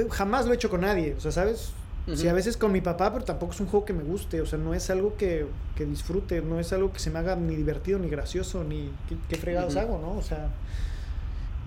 jamás 0.10 0.46
lo 0.46 0.52
he 0.54 0.56
hecho 0.56 0.70
con 0.70 0.82
nadie, 0.82 1.14
o 1.16 1.20
sea, 1.20 1.32
¿sabes? 1.32 1.74
Sí, 2.16 2.28
a 2.28 2.34
veces 2.34 2.58
con 2.58 2.74
mi 2.74 2.82
papá, 2.82 3.14
pero 3.14 3.24
tampoco 3.24 3.54
es 3.54 3.60
un 3.62 3.68
juego 3.68 3.86
que 3.86 3.94
me 3.94 4.04
guste, 4.04 4.42
o 4.42 4.46
sea, 4.46 4.60
no 4.60 4.74
es 4.74 4.90
algo 4.90 5.16
que, 5.16 5.46
disfrute, 5.78 6.42
no 6.42 6.60
es 6.60 6.74
algo 6.74 6.92
que 6.92 7.00
se 7.00 7.10
me 7.10 7.20
haga 7.20 7.38
ni 7.38 7.56
divertido, 7.56 7.98
ni 7.98 8.10
gracioso, 8.10 8.66
ni 8.66 8.92
qué, 9.30 9.38
fregados 9.38 9.78
hago, 9.78 10.00
¿no? 10.00 10.18
O 10.18 10.22
sea, 10.22 10.50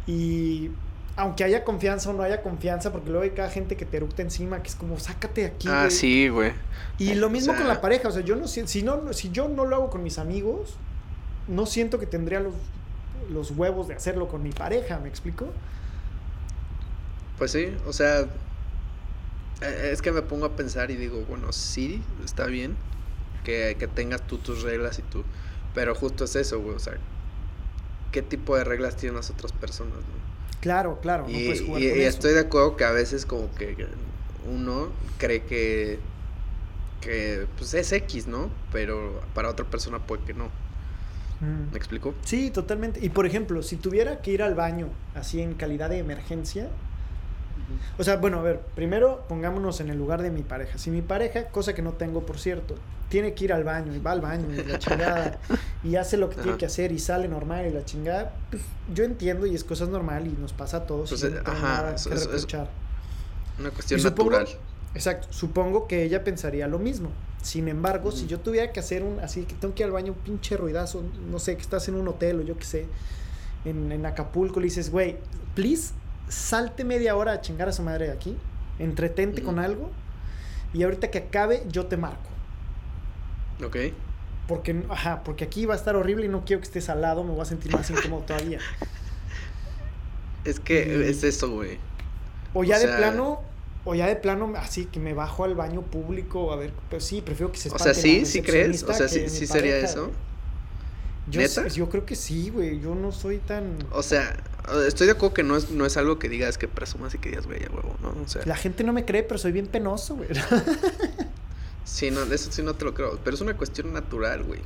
y 0.07 0.71
aunque 1.17 1.43
haya 1.43 1.65
confianza 1.65 2.11
o 2.11 2.13
no 2.13 2.23
haya 2.23 2.43
confianza, 2.43 2.93
porque 2.93 3.09
luego 3.09 3.23
hay 3.25 3.31
cada 3.31 3.49
gente 3.49 3.79
que 3.79 3.87
te 3.87 3.97
eructa 3.97 4.21
encima, 4.21 4.63
que 4.63 4.69
es 4.69 4.75
como, 4.75 4.99
sácate 4.99 5.47
aquí. 5.47 5.69
Ah, 5.71 5.89
sí, 5.89 6.29
güey. 6.29 6.53
Y 6.99 7.15
lo 7.15 7.31
mismo 7.31 7.55
con 7.55 7.67
la 7.67 7.81
pareja, 7.81 8.09
o 8.09 8.13
sea, 8.13 8.21
yo 8.21 8.37
no 8.37 8.47
si 8.47 8.83
no, 8.83 9.15
si 9.15 9.31
yo 9.31 9.49
no 9.49 9.65
lo 9.65 9.77
hago 9.77 9.91
con 9.91 10.03
mis 10.03 10.19
amigos, 10.19 10.77
no 11.49 11.65
siento 11.65 11.99
que 11.99 12.07
tendría 12.07 12.41
los, 12.41 12.53
los 13.31 13.53
huevos 13.53 13.89
de 13.89 13.95
hacerlo 13.95 14.29
con 14.29 14.43
mi 14.43 14.51
pareja, 14.51 14.99
¿me 14.99 15.09
explico? 15.09 15.47
Pues 17.39 17.53
sí, 17.53 17.75
o 17.87 17.95
sea, 17.95 18.27
es 19.61 20.03
que 20.03 20.13
me 20.13 20.23
pongo 20.23 20.47
a 20.47 20.57
pensar 20.57 20.91
y 20.91 20.97
digo, 20.97 21.25
bueno, 21.29 21.53
sí, 21.53 22.03
está 22.25 22.47
bien 22.47 22.77
que, 23.45 23.77
que 23.79 23.87
tengas 23.87 24.27
tú 24.27 24.39
tus 24.39 24.63
reglas 24.63 24.99
y 24.99 25.03
tú, 25.03 25.25
pero 25.75 25.95
justo 25.95 26.25
es 26.25 26.37
eso, 26.37 26.61
güey, 26.61 26.77
o 26.77 26.79
sea, 26.79 26.95
¿qué 28.13 28.23
tipo 28.23 28.57
de 28.57 28.65
reglas 28.65 28.97
tienen 28.97 29.17
las 29.17 29.31
otras 29.31 29.53
personas, 29.53 29.95
no? 29.95 30.27
Claro, 30.61 30.99
claro, 31.01 31.27
y, 31.29 31.53
y, 31.79 32.03
estoy 32.03 32.33
de 32.33 32.41
acuerdo 32.41 32.77
que 32.77 32.85
a 32.85 32.91
veces 32.91 33.25
como 33.25 33.55
que 33.55 33.87
uno 34.51 34.89
cree 35.19 35.45
que, 35.45 36.01
que 37.01 37.47
pues 37.57 37.75
es 37.75 37.93
X, 37.93 38.27
¿no? 38.27 38.51
Pero 38.73 39.21
para 39.35 39.49
otra 39.49 39.65
persona 39.65 40.01
puede 40.01 40.25
que 40.25 40.35
no. 40.35 40.47
Mm. 41.41 41.71
¿Me 41.71 41.77
explico? 41.77 42.15
Sí, 42.25 42.51
totalmente. 42.51 43.05
Y 43.05 43.11
por 43.11 43.27
ejemplo, 43.27 43.63
si 43.63 43.77
tuviera 43.77 44.23
que 44.23 44.33
ir 44.33 44.43
al 44.43 44.55
baño 44.55 44.89
así 45.15 45.41
en 45.41 45.55
calidad 45.55 45.91
de 45.91 45.99
emergencia, 45.99 46.69
o 47.99 48.05
sea, 48.05 48.17
bueno, 48.17 48.39
a 48.39 48.43
ver, 48.43 48.61
primero 48.75 49.25
pongámonos 49.29 49.81
en 49.81 49.91
el 49.91 49.99
lugar 49.99 50.23
de 50.23 50.31
mi 50.31 50.43
pareja. 50.43 50.79
Si 50.79 50.91
mi 50.91 51.03
pareja, 51.03 51.49
cosa 51.49 51.75
que 51.75 51.83
no 51.83 51.93
tengo 51.93 52.25
por 52.25 52.39
cierto, 52.39 52.77
tiene 53.09 53.35
que 53.35 53.45
ir 53.45 53.53
al 53.53 53.65
baño 53.65 53.95
y 53.95 53.99
va 53.99 54.13
al 54.13 54.21
baño 54.21 54.47
y 54.53 54.65
la 54.65 54.79
chingada 54.79 55.39
y 55.85 55.97
hace 55.97 56.17
lo 56.17 56.29
que 56.29 56.37
tiene 56.37 56.59
que 56.59 56.67
hacer 56.67 56.93
y 56.93 56.99
sale 56.99 57.29
normal 57.29 57.67
y 57.67 57.71
la 57.71 57.85
chingada, 57.85 58.33
pues 58.51 58.63
yo 58.93 59.05
entiendo 59.05 59.47
y 59.47 59.55
es 59.55 59.65
cosa 59.65 59.87
normal 59.87 60.27
y 60.27 60.33
nos 60.33 60.53
pasa 60.53 60.79
a 60.79 60.87
todos. 60.87 61.11
Pues, 61.11 61.25
ajá, 61.45 61.95
una 63.59 63.71
cuestión 63.71 64.03
natural. 64.03 64.47
Exacto, 64.95 65.29
supongo 65.31 65.87
que 65.87 66.05
ella 66.05 66.25
pensaría 66.25 66.67
lo 66.69 66.79
mismo. 66.79 67.11
Sin 67.43 67.69
embargo, 67.69 68.11
si 68.13 68.27
yo 68.27 68.41
tuviera 68.41 68.73
que 68.73 68.81
hacer 68.81 69.03
un, 69.03 69.21
así 69.21 69.43
que 69.43 69.55
tengo 69.55 69.75
que 69.75 69.83
ir 69.83 69.87
al 69.87 69.93
baño, 69.93 70.15
un 70.15 70.19
pinche 70.19 70.57
ruidazo, 70.57 71.05
no 71.31 71.39
sé, 71.39 71.55
que 71.55 71.63
estás 71.63 71.87
en 71.89 71.95
un 71.95 72.09
hotel 72.09 72.41
o 72.41 72.43
yo 72.43 72.57
qué 72.57 72.65
sé, 72.65 72.87
en, 73.65 73.93
en 73.93 74.07
Acapulco, 74.07 74.59
le 74.59 74.65
dices, 74.65 74.91
güey, 74.91 75.17
please, 75.55 75.93
salte 76.29 76.85
media 76.85 77.17
hora 77.17 77.33
a 77.33 77.41
chingar 77.41 77.69
a 77.69 77.73
su 77.73 77.83
madre 77.83 78.07
de 78.07 78.13
aquí, 78.13 78.37
entretente 78.79 79.43
con 79.43 79.59
algo 79.59 79.91
y 80.73 80.83
ahorita 80.83 81.11
que 81.11 81.19
acabe 81.19 81.65
yo 81.69 81.87
te 81.87 81.97
marco. 81.97 82.29
Ok. 83.65 83.77
Porque, 84.47 84.85
ajá, 84.91 85.23
porque 85.25 85.45
aquí 85.45 85.67
va 85.67 85.75
a 85.75 85.77
estar 85.77 85.97
horrible 85.97 86.27
y 86.27 86.29
no 86.29 86.45
quiero 86.45 86.61
que 86.61 86.67
estés 86.67 86.89
al 86.89 87.01
lado, 87.01 87.25
me 87.25 87.33
voy 87.33 87.41
a 87.41 87.45
sentir 87.47 87.73
más 87.73 87.91
incómodo 87.91 88.23
todavía. 88.27 88.59
Es 90.45 90.61
que 90.61 91.09
es 91.09 91.25
eso, 91.25 91.51
güey. 91.51 91.79
O 92.55 92.63
ya 92.63 92.79
de 92.79 92.87
plano, 92.87 93.41
o 93.85 93.95
ya 93.95 94.07
de 94.07 94.17
plano, 94.17 94.53
así 94.57 94.87
que 94.87 95.01
me 95.01 95.15
bajo 95.15 95.45
al 95.45 95.55
baño 95.55 95.83
público, 95.83 96.53
a 96.53 96.57
ver, 96.57 96.73
pues 96.91 97.05
sí, 97.05 97.23
prefiero 97.23 97.53
que 97.53 97.59
se 97.59 97.71
O 97.71 97.79
sea, 97.79 97.95
sí, 97.95 98.25
sí 98.25 98.43
crees, 98.43 98.83
o 98.83 98.93
sea, 98.93 99.09
sí, 99.09 99.29
sí 99.29 99.47
sería 99.47 99.79
eso. 99.79 100.13
Yo, 101.29 101.41
yo 101.67 101.89
creo 101.89 102.07
que 102.07 102.15
sí, 102.15 102.51
güey, 102.51 102.81
yo 102.81 102.95
no 102.95 103.11
soy 103.11 103.39
tan... 103.39 103.79
O 103.91 104.03
sea, 104.03 104.37
estoy 104.87 105.07
de 105.07 105.15
acuerdo 105.15 105.35
que 105.35 105.43
no 105.43 105.57
es, 105.57 105.71
no 105.71 105.85
es 105.85 105.97
algo 105.97 106.19
que 106.19 106.29
digas 106.29 106.57
que 106.57 106.69
presumas 106.69 107.15
y 107.15 107.19
que 107.19 107.31
digas, 107.31 107.47
güey, 107.47 107.61
huevo, 107.63 107.97
¿no? 108.01 108.15
O 108.25 108.29
sea... 108.29 108.43
La 108.45 108.57
gente 108.57 108.85
no 108.85 108.93
me 108.93 109.05
cree, 109.05 109.25
pero 109.25 109.39
soy 109.39 109.51
bien 109.51 109.67
penoso, 109.67 110.15
güey. 110.15 110.29
sí, 111.85 112.13
no, 112.13 112.23
eso 112.23 112.53
sí 112.53 112.63
no 112.63 112.75
te 112.75 112.85
lo 112.85 112.95
creo, 112.95 113.19
pero 113.25 113.35
es 113.35 113.41
una 113.41 113.57
cuestión 113.57 113.93
natural, 113.93 114.45
güey. 114.45 114.61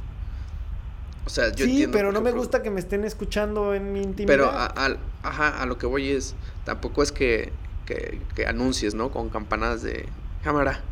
O 1.25 1.31
sea, 1.31 1.53
yo 1.53 1.65
sí, 1.65 1.87
pero 1.91 2.13
no 2.13 2.21
me 2.21 2.33
gusta 2.33 2.63
que 2.63 2.71
me 2.71 2.81
estén 2.81 3.05
escuchando 3.05 3.75
en 3.75 3.93
mi 3.93 4.03
intimidad. 4.03 4.35
Pero, 4.35 4.51
a, 4.51 4.99
ajá, 5.23 5.63
a 5.63 5.67
lo 5.67 5.79
que 5.79 5.87
voy 5.87 6.11
es, 6.11 6.35
tampoco 6.65 7.03
es 7.03 7.13
que, 7.13 7.53
que, 7.87 8.21
que 8.35 8.47
anuncies, 8.47 8.95
¿no? 8.95 9.11
Con 9.11 9.29
campanadas 9.29 9.83
de 9.83 10.07
cámara 10.43 10.83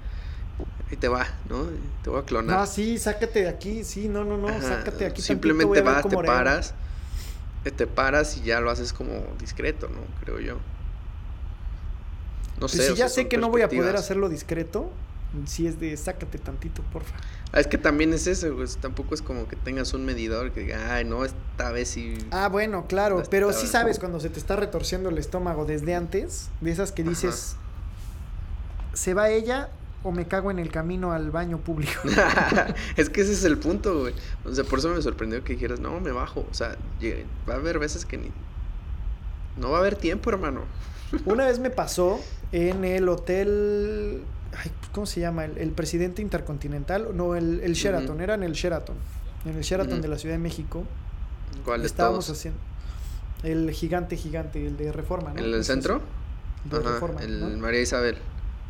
ahí 0.90 0.96
te 0.96 1.09
va, 1.09 1.27
¿no? 1.48 1.66
Te 2.03 2.11
voy 2.11 2.20
a 2.20 2.24
clonar. 2.24 2.59
Ah, 2.59 2.66
sí, 2.66 2.98
sácate 2.98 3.42
de 3.42 3.48
aquí, 3.48 3.85
sí, 3.85 4.09
no, 4.09 4.24
no, 4.24 4.37
no, 4.37 4.48
sácate 4.61 4.98
de 4.98 5.07
aquí. 5.07 5.22
Simplemente 5.22 5.81
vas, 5.83 6.07
te 6.07 6.16
paras, 6.16 6.74
eh, 7.64 7.70
te 7.70 7.87
paras 7.87 8.37
y 8.37 8.42
ya 8.42 8.61
lo 8.61 8.70
haces 8.70 8.92
como 8.92 9.24
discreto, 9.38 9.88
¿no? 9.88 10.01
Creo 10.24 10.40
yo. 10.40 10.55
No 12.55 12.66
pues 12.66 12.72
sé. 12.72 12.88
Si 12.88 12.94
ya 12.94 13.09
sé 13.09 13.29
que 13.29 13.37
no 13.37 13.51
voy 13.51 13.62
a 13.62 13.68
poder 13.68 13.96
hacerlo 13.96 14.29
discreto, 14.29 14.90
si 15.46 15.66
es 15.66 15.79
de 15.79 15.96
sácate 15.96 16.38
tantito, 16.38 16.83
porfa. 16.92 17.14
Ah, 17.53 17.61
es 17.61 17.66
que 17.66 17.79
también 17.79 18.12
es 18.12 18.27
eso, 18.27 18.55
pues, 18.55 18.79
tampoco 18.79 19.14
es 19.14 19.22
como 19.22 19.46
que 19.46 19.57
tengas 19.57 19.92
un 19.94 20.05
medidor 20.05 20.53
que 20.53 20.61
diga, 20.61 20.94
ay, 20.94 21.05
no, 21.05 21.24
esta 21.24 21.70
vez 21.70 21.88
sí. 21.88 22.16
Ah, 22.31 22.48
bueno, 22.48 22.87
claro, 22.87 23.22
pero 23.31 23.53
sí 23.53 23.66
sabes 23.66 23.98
cuando 23.98 24.20
se 24.20 24.31
te 24.31 24.38
está 24.38 24.57
retorciendo 24.57 25.11
el 25.11 25.18
estómago 25.18 25.64
desde 25.64 25.94
antes, 25.94 26.48
de 26.61 26.70
esas 26.70 26.92
que 26.92 27.05
dices, 27.05 27.57
se 28.94 29.14
va 29.14 29.31
ella 29.31 29.70
o 30.02 30.12
me 30.12 30.26
cago 30.26 30.50
en 30.50 30.58
el 30.58 30.70
camino 30.70 31.12
al 31.12 31.30
baño 31.30 31.58
público. 31.58 32.00
es 32.96 33.11
que 33.11 33.22
ese 33.22 33.32
es 33.32 33.44
el 33.44 33.58
punto, 33.58 34.00
güey. 34.00 34.14
O 34.44 34.54
sea, 34.54 34.64
por 34.64 34.78
eso 34.78 34.88
me 34.90 35.02
sorprendió 35.02 35.42
que 35.42 35.54
dijeras, 35.54 35.80
no, 35.80 36.00
me 36.00 36.12
bajo. 36.12 36.46
O 36.50 36.54
sea, 36.54 36.76
va 37.48 37.54
a 37.54 37.56
haber 37.56 37.78
veces 37.78 38.04
que 38.04 38.16
ni... 38.16 38.30
No 39.56 39.70
va 39.70 39.78
a 39.78 39.80
haber 39.80 39.96
tiempo, 39.96 40.30
hermano. 40.30 40.62
Una 41.24 41.46
vez 41.46 41.58
me 41.58 41.70
pasó 41.70 42.20
en 42.52 42.84
el 42.84 43.08
hotel... 43.08 44.22
Ay, 44.56 44.70
¿Cómo 44.92 45.06
se 45.06 45.20
llama? 45.20 45.44
El, 45.44 45.72
presidente 45.72 46.22
intercontinental. 46.22 47.16
No, 47.16 47.34
el, 47.34 47.72
Sheraton. 47.72 48.20
Era 48.20 48.34
en 48.34 48.44
el 48.44 48.52
Sheraton. 48.52 48.96
En 49.44 49.56
el 49.56 49.62
Sheraton 49.62 50.00
de 50.00 50.08
la 50.08 50.18
Ciudad 50.18 50.37
de 50.37 50.40
México. 50.40 50.84
¿Cuál 51.64 51.84
Estábamos 51.84 52.30
haciendo... 52.30 52.58
El 53.42 53.70
gigante, 53.70 54.16
gigante, 54.16 54.66
el 54.66 54.76
de 54.76 54.90
Reforma, 54.90 55.32
¿no? 55.32 55.38
¿El 55.38 55.52
del 55.52 55.64
centro? 55.64 56.00
De 56.64 56.80
Reforma, 56.80 57.20
el 57.20 57.56
María 57.58 57.80
Isabel. 57.80 58.18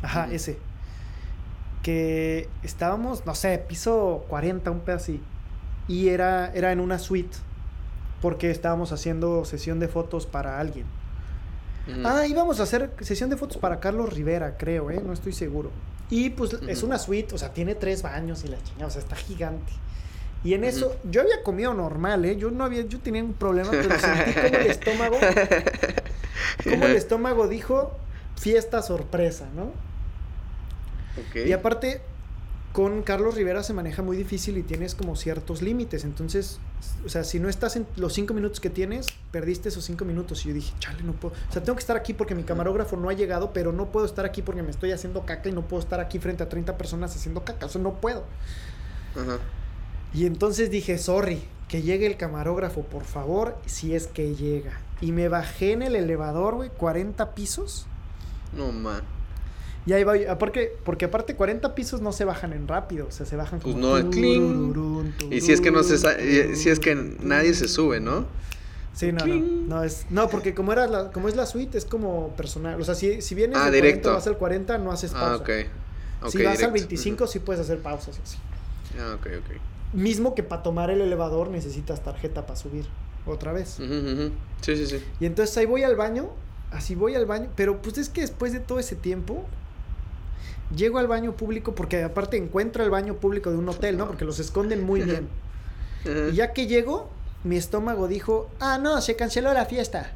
Ajá, 0.03 0.31
ese 0.31 0.59
que 1.83 2.49
estábamos, 2.63 3.25
no 3.25 3.35
sé, 3.35 3.57
piso 3.57 4.25
40, 4.27 4.71
un 4.71 4.79
pedazo 4.81 5.03
así. 5.03 5.21
Y 5.87 6.09
era, 6.09 6.51
era 6.53 6.71
en 6.71 6.79
una 6.79 6.99
suite, 6.99 7.37
porque 8.21 8.51
estábamos 8.51 8.91
haciendo 8.91 9.45
sesión 9.45 9.79
de 9.79 9.87
fotos 9.87 10.25
para 10.25 10.59
alguien. 10.59 10.85
Ah, 12.05 12.27
íbamos 12.27 12.59
a 12.59 12.63
hacer 12.63 12.91
sesión 12.99 13.31
de 13.31 13.37
fotos 13.37 13.57
para 13.57 13.79
Carlos 13.79 14.13
Rivera, 14.13 14.57
creo, 14.57 14.91
¿eh? 14.91 15.01
No 15.03 15.11
estoy 15.11 15.33
seguro. 15.33 15.71
Y 16.11 16.29
pues 16.29 16.53
es 16.67 16.83
una 16.83 16.99
suite, 16.99 17.33
o 17.33 17.37
sea, 17.37 17.51
tiene 17.51 17.73
tres 17.73 18.03
baños 18.03 18.43
y 18.43 18.47
la 18.47 18.61
chingada, 18.61 18.87
o 18.87 18.91
sea, 18.91 19.01
está 19.01 19.15
gigante. 19.15 19.71
Y 20.43 20.53
en 20.53 20.63
eso, 20.63 20.95
yo 21.03 21.21
había 21.21 21.43
comido 21.43 21.73
normal, 21.73 22.23
¿eh? 22.25 22.37
Yo 22.37 22.51
no 22.51 22.63
había, 22.63 22.83
yo 22.83 22.99
tenía 22.99 23.23
un 23.23 23.33
problema, 23.33 23.71
pero 23.71 23.99
sentí 23.99 24.33
como 24.33 24.55
el 24.57 24.67
estómago, 24.67 25.17
como 26.63 26.85
el 26.85 26.95
estómago 26.95 27.47
dijo, 27.47 27.91
fiesta 28.37 28.81
sorpresa, 28.81 29.47
¿no? 29.55 29.71
Y 31.45 31.51
aparte, 31.51 32.01
con 32.71 33.01
Carlos 33.01 33.35
Rivera 33.35 33.63
se 33.63 33.73
maneja 33.73 34.03
muy 34.03 34.15
difícil 34.15 34.57
y 34.57 34.63
tienes 34.63 34.93
como 34.93 35.15
ciertos 35.15 35.61
límites. 35.61 36.03
Entonces, 36.03 36.59
o 37.05 37.09
sea, 37.09 37.23
si 37.23 37.39
no 37.39 37.49
estás 37.49 37.75
en 37.75 37.87
los 37.95 38.13
cinco 38.13 38.33
minutos 38.33 38.59
que 38.59 38.69
tienes, 38.69 39.07
perdiste 39.31 39.69
esos 39.69 39.83
cinco 39.85 40.05
minutos. 40.05 40.45
Y 40.45 40.49
yo 40.49 40.53
dije, 40.53 40.73
chale, 40.79 41.01
no 41.03 41.13
puedo. 41.13 41.33
O 41.49 41.51
sea, 41.51 41.63
tengo 41.63 41.75
que 41.75 41.81
estar 41.81 41.97
aquí 41.97 42.13
porque 42.13 42.35
mi 42.35 42.43
camarógrafo 42.43 42.95
no 42.95 43.09
ha 43.09 43.13
llegado, 43.13 43.53
pero 43.53 43.73
no 43.73 43.87
puedo 43.91 44.05
estar 44.05 44.25
aquí 44.25 44.41
porque 44.41 44.61
me 44.61 44.69
estoy 44.69 44.91
haciendo 44.91 45.25
caca 45.25 45.49
y 45.49 45.51
no 45.51 45.67
puedo 45.67 45.81
estar 45.81 45.99
aquí 45.99 46.19
frente 46.19 46.43
a 46.43 46.49
30 46.49 46.77
personas 46.77 47.15
haciendo 47.15 47.43
caca. 47.43 47.65
O 47.65 47.69
sea, 47.69 47.81
no 47.81 47.95
puedo. 47.99 48.23
Y 50.13 50.25
entonces 50.25 50.69
dije, 50.69 50.97
sorry, 50.97 51.41
que 51.67 51.81
llegue 51.81 52.05
el 52.05 52.17
camarógrafo, 52.17 52.83
por 52.83 53.03
favor, 53.03 53.57
si 53.65 53.95
es 53.95 54.07
que 54.07 54.35
llega. 54.35 54.79
Y 55.01 55.11
me 55.11 55.27
bajé 55.27 55.71
en 55.71 55.81
el 55.81 55.95
elevador, 55.95 56.55
güey, 56.55 56.69
40 56.69 57.33
pisos. 57.33 57.87
No, 58.55 58.71
man. 58.71 59.18
Y 59.89 59.93
ahí 59.93 60.03
va, 60.03 60.37
porque, 60.37 60.71
porque 60.83 61.05
aparte 61.05 61.35
40 61.35 61.73
pisos 61.73 61.99
no 61.99 62.11
se 62.11 62.23
bajan 62.23 62.53
en 62.53 62.67
rápido, 62.67 63.07
o 63.07 63.11
sea, 63.11 63.25
se 63.25 63.35
bajan 63.35 63.59
pues 63.59 63.73
como... 63.73 63.89
Pues 63.89 64.03
no, 64.03 64.11
cling. 64.11 65.13
Y 65.31 65.41
si 65.41 65.51
es 65.51 65.61
que 65.61 65.71
no 65.71 65.81
se 65.81 65.97
si 66.55 66.69
es 66.69 66.79
que 66.79 66.93
nadie 66.93 67.55
se 67.55 67.67
sube, 67.67 67.99
¿no? 67.99 68.27
Sí, 68.93 69.11
no, 69.11 69.25
no, 69.25 69.35
no, 69.35 69.83
es, 69.83 70.05
no, 70.11 70.29
porque 70.29 70.53
como 70.53 70.73
era 70.73 70.85
la, 70.85 71.11
como 71.11 71.27
es 71.27 71.35
la 71.35 71.47
suite, 71.47 71.75
es 71.75 71.85
como 71.85 72.35
personal, 72.35 72.79
o 72.79 72.83
sea, 72.83 72.93
si, 72.93 73.23
si 73.23 73.33
vienes 73.33 73.57
ah, 73.57 73.71
directo. 73.71 74.09
40, 74.09 74.11
vas 74.11 74.27
al 74.27 74.37
40, 74.37 74.77
no 74.77 74.91
haces 74.91 75.11
ah, 75.15 75.21
pausa. 75.21 75.33
Ah, 75.33 75.37
ok. 75.37 75.49
okay 76.27 76.41
si 76.41 76.45
vas 76.45 76.61
al 76.61 76.71
25, 76.71 77.25
sí 77.25 77.39
puedes 77.39 77.59
hacer 77.59 77.79
pausas 77.79 78.19
así. 78.23 78.37
Ah, 78.99 79.15
ok, 79.15 79.25
ok. 79.39 79.55
Mismo 79.93 80.35
que 80.35 80.43
para 80.43 80.61
tomar 80.61 80.91
el 80.91 81.01
elevador 81.01 81.49
necesitas 81.49 82.03
tarjeta 82.03 82.45
para 82.45 82.59
subir 82.59 82.85
otra 83.25 83.53
vez. 83.53 83.79
Sí, 84.61 84.75
sí, 84.75 84.85
sí. 84.85 85.03
Y 85.19 85.25
entonces 85.25 85.57
ahí 85.57 85.65
voy 85.65 85.81
al 85.81 85.95
baño, 85.95 86.29
así 86.69 86.93
voy 86.93 87.15
al 87.15 87.25
baño, 87.25 87.49
pero 87.55 87.81
pues 87.81 87.97
es 87.97 88.09
que 88.09 88.21
después 88.21 88.53
de 88.53 88.59
todo 88.59 88.77
ese 88.77 88.95
tiempo, 88.95 89.47
Llego 90.75 90.99
al 90.99 91.07
baño 91.07 91.33
público 91.35 91.73
porque 91.73 92.03
aparte 92.03 92.37
encuentro 92.37 92.83
el 92.83 92.89
baño 92.89 93.15
público 93.15 93.51
de 93.51 93.57
un 93.57 93.67
hotel, 93.69 93.97
¿no? 93.97 94.07
Porque 94.07 94.25
los 94.25 94.39
esconden 94.39 94.83
muy 94.83 95.01
bien. 95.01 95.27
y 96.05 96.35
ya 96.35 96.53
que 96.53 96.67
llego, 96.67 97.09
mi 97.43 97.57
estómago 97.57 98.07
dijo, 98.07 98.49
ah, 98.59 98.77
no, 98.77 99.01
se 99.01 99.15
canceló 99.15 99.53
la 99.53 99.65
fiesta. 99.65 100.11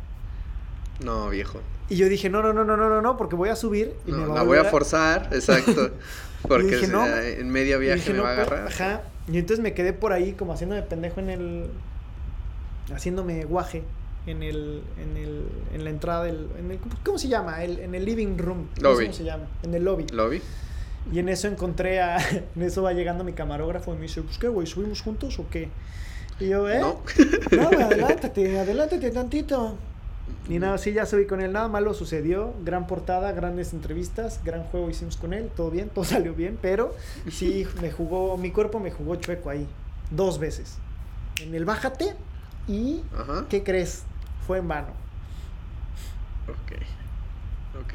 No, 1.03 1.29
viejo. 1.29 1.59
Y 1.89 1.95
yo 1.95 2.07
dije, 2.07 2.29
no, 2.29 2.41
no, 2.41 2.53
no, 2.53 2.63
no, 2.63 2.77
no, 2.77 2.89
no, 2.89 3.01
no, 3.01 3.17
porque 3.17 3.36
voy 3.36 3.49
a 3.49 3.55
subir 3.55 3.93
y 4.05 4.12
me 4.12 4.25
va 4.25 4.36
La 4.36 4.43
voy 4.43 4.57
a 4.57 4.65
forzar, 4.65 5.29
exacto. 5.33 5.91
Porque 6.47 6.81
en 7.39 7.49
medio 7.49 7.79
viaje 7.79 8.13
me 8.13 8.19
va 8.19 8.29
a 8.29 8.33
agarrar. 8.33 8.67
Ajá. 8.67 9.01
Y 9.27 9.38
entonces 9.38 9.63
me 9.63 9.73
quedé 9.73 9.93
por 9.93 10.12
ahí 10.12 10.33
como 10.33 10.53
haciéndome 10.53 10.81
pendejo 10.83 11.19
en 11.19 11.29
el... 11.29 11.69
Haciéndome 12.93 13.45
guaje 13.45 13.83
en 14.25 14.43
el, 14.43 14.81
en 14.97 15.17
el, 15.17 15.45
en 15.73 15.83
la 15.83 15.89
entrada 15.89 16.23
del, 16.23 16.47
en 16.57 16.71
el, 16.71 16.79
¿cómo 17.03 17.17
se 17.17 17.27
llama? 17.27 17.63
El, 17.63 17.79
en 17.79 17.95
el 17.95 18.05
living 18.05 18.38
room. 18.38 18.67
Lobby. 18.81 19.05
¿Cómo 19.05 19.13
se 19.13 19.23
llama? 19.23 19.47
En 19.63 19.73
el 19.73 19.83
lobby. 19.83 20.07
Lobby. 20.07 20.41
Y 21.12 21.19
en 21.19 21.29
eso 21.29 21.47
encontré 21.47 22.01
a, 22.01 22.17
en 22.55 22.62
eso 22.62 22.83
va 22.83 22.93
llegando 22.93 23.23
mi 23.23 23.33
camarógrafo 23.33 23.93
y 23.93 23.97
me 23.97 24.03
dice, 24.03 24.21
pues 24.21 24.38
qué, 24.38 24.47
güey, 24.47 24.67
¿subimos 24.67 25.01
juntos 25.01 25.39
o 25.39 25.47
qué? 25.49 25.69
Y 26.39 26.49
yo, 26.49 26.69
¿eh? 26.69 26.79
No, 26.79 27.01
no 27.51 27.69
adelántate, 27.69 28.59
adelántate 28.59 29.12
tantito. 29.12 29.77
Y 30.49 30.59
nada, 30.59 30.77
sí, 30.77 30.93
ya 30.93 31.05
subí 31.05 31.25
con 31.25 31.41
él, 31.41 31.51
nada 31.53 31.67
malo 31.67 31.93
sucedió, 31.93 32.53
gran 32.63 32.88
portada, 32.88 33.31
grandes 33.31 33.73
entrevistas, 33.73 34.41
gran 34.43 34.63
juego 34.63 34.89
hicimos 34.89 35.17
con 35.17 35.33
él, 35.33 35.49
todo 35.55 35.69
bien, 35.69 35.89
todo 35.93 36.05
salió 36.05 36.33
bien, 36.33 36.57
pero 36.62 36.95
sí 37.29 37.65
me 37.81 37.91
jugó, 37.91 38.38
mi 38.38 38.51
cuerpo 38.51 38.79
me 38.79 38.91
jugó 38.91 39.15
chueco 39.17 39.49
ahí, 39.49 39.67
dos 40.12 40.39
veces. 40.39 40.77
En 41.41 41.55
el 41.55 41.65
bájate 41.65 42.15
y, 42.67 43.01
¿qué 43.49 43.63
crees? 43.63 44.03
Fue 44.45 44.60
en 44.60 44.67
vano. 44.67 44.89
Ok. 46.47 47.82
Ok. 47.82 47.93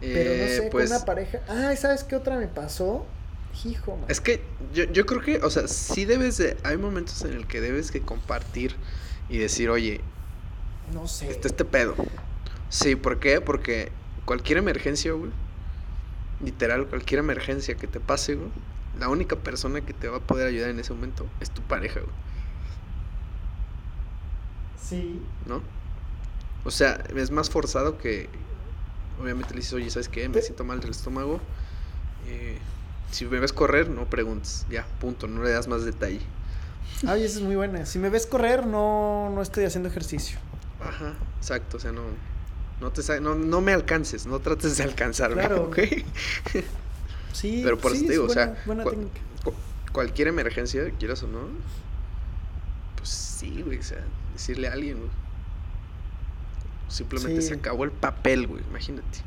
Pero 0.00 0.30
no 0.30 0.44
eh, 0.44 0.56
sé, 0.56 0.68
pues, 0.70 0.88
con 0.88 0.96
una 0.96 1.04
pareja. 1.04 1.40
Ah, 1.48 1.74
¿sabes 1.76 2.04
qué 2.04 2.16
otra 2.16 2.38
me 2.38 2.46
pasó? 2.46 3.06
Hijo, 3.64 3.96
man. 3.96 4.06
Es 4.08 4.20
que 4.20 4.42
yo, 4.72 4.84
yo 4.84 5.04
creo 5.04 5.20
que, 5.20 5.38
o 5.38 5.50
sea, 5.50 5.68
sí 5.68 6.04
debes 6.04 6.38
de. 6.38 6.56
Hay 6.62 6.76
momentos 6.78 7.22
en 7.22 7.32
el 7.32 7.46
que 7.46 7.60
debes 7.60 7.90
que 7.90 8.00
compartir 8.00 8.74
y 9.28 9.38
decir, 9.38 9.70
oye. 9.70 10.00
No 10.94 11.06
sé. 11.06 11.30
Este, 11.30 11.48
este 11.48 11.64
pedo. 11.64 11.94
Sí, 12.68 12.96
¿por 12.96 13.20
qué? 13.20 13.40
Porque 13.40 13.90
cualquier 14.24 14.58
emergencia, 14.58 15.12
güey. 15.12 15.30
Literal, 16.42 16.86
cualquier 16.86 17.18
emergencia 17.18 17.74
que 17.74 17.86
te 17.86 18.00
pase, 18.00 18.36
güey. 18.36 18.48
La 18.98 19.08
única 19.08 19.36
persona 19.36 19.80
que 19.82 19.92
te 19.92 20.08
va 20.08 20.18
a 20.18 20.20
poder 20.20 20.46
ayudar 20.46 20.70
en 20.70 20.78
ese 20.78 20.92
momento 20.92 21.26
es 21.40 21.50
tu 21.50 21.62
pareja, 21.62 22.00
güey. 22.00 22.12
Sí. 24.82 25.20
¿No? 25.46 25.62
O 26.64 26.70
sea, 26.70 27.04
es 27.14 27.30
más 27.30 27.50
forzado 27.50 27.98
que. 27.98 28.28
Obviamente 29.20 29.50
le 29.50 29.60
dices, 29.60 29.74
oye, 29.74 29.90
¿sabes 29.90 30.08
qué? 30.08 30.28
Me 30.28 30.40
siento 30.40 30.64
mal 30.64 30.80
del 30.80 30.90
estómago. 30.90 31.40
Eh, 32.26 32.58
si 33.10 33.26
me 33.26 33.38
ves 33.38 33.52
correr, 33.52 33.90
no 33.90 34.06
preguntes. 34.06 34.66
Ya, 34.70 34.86
punto. 35.00 35.26
No 35.26 35.42
le 35.42 35.50
das 35.50 35.68
más 35.68 35.84
detalle. 35.84 36.20
Ay, 37.06 37.24
esa 37.24 37.38
es 37.38 37.44
muy 37.44 37.56
buena. 37.56 37.86
Si 37.86 37.98
me 37.98 38.08
ves 38.08 38.26
correr, 38.26 38.66
no, 38.66 39.30
no 39.34 39.42
estoy 39.42 39.64
haciendo 39.64 39.88
ejercicio. 39.88 40.38
Ajá, 40.80 41.14
exacto. 41.38 41.76
O 41.76 41.80
sea, 41.80 41.92
no. 41.92 42.02
No, 42.80 42.90
te, 42.90 43.20
no, 43.20 43.34
no 43.34 43.60
me 43.60 43.74
alcances, 43.74 44.26
no 44.26 44.38
trates 44.40 44.78
de 44.78 44.84
alcanzarme, 44.84 45.42
claro. 45.42 45.64
¿ok? 45.64 45.78
sí, 47.32 47.60
pero 47.62 47.76
por 47.76 47.92
eso 47.92 48.06
te 48.06 48.12
digo, 48.12 48.24
o 48.24 48.30
sea, 48.30 48.56
cualquier 49.92 50.28
emergencia, 50.28 50.90
quieras 50.98 51.22
o 51.22 51.26
no, 51.26 51.40
pues 52.96 53.10
sí, 53.10 53.60
güey, 53.62 53.78
o 53.78 53.82
sea, 53.82 54.02
decirle 54.40 54.68
a 54.68 54.72
alguien, 54.72 54.96
Simplemente 56.88 57.42
se 57.42 57.54
acabó 57.54 57.84
el 57.84 57.92
papel, 57.92 58.48
güey, 58.48 58.64
imagínate. 58.68 59.20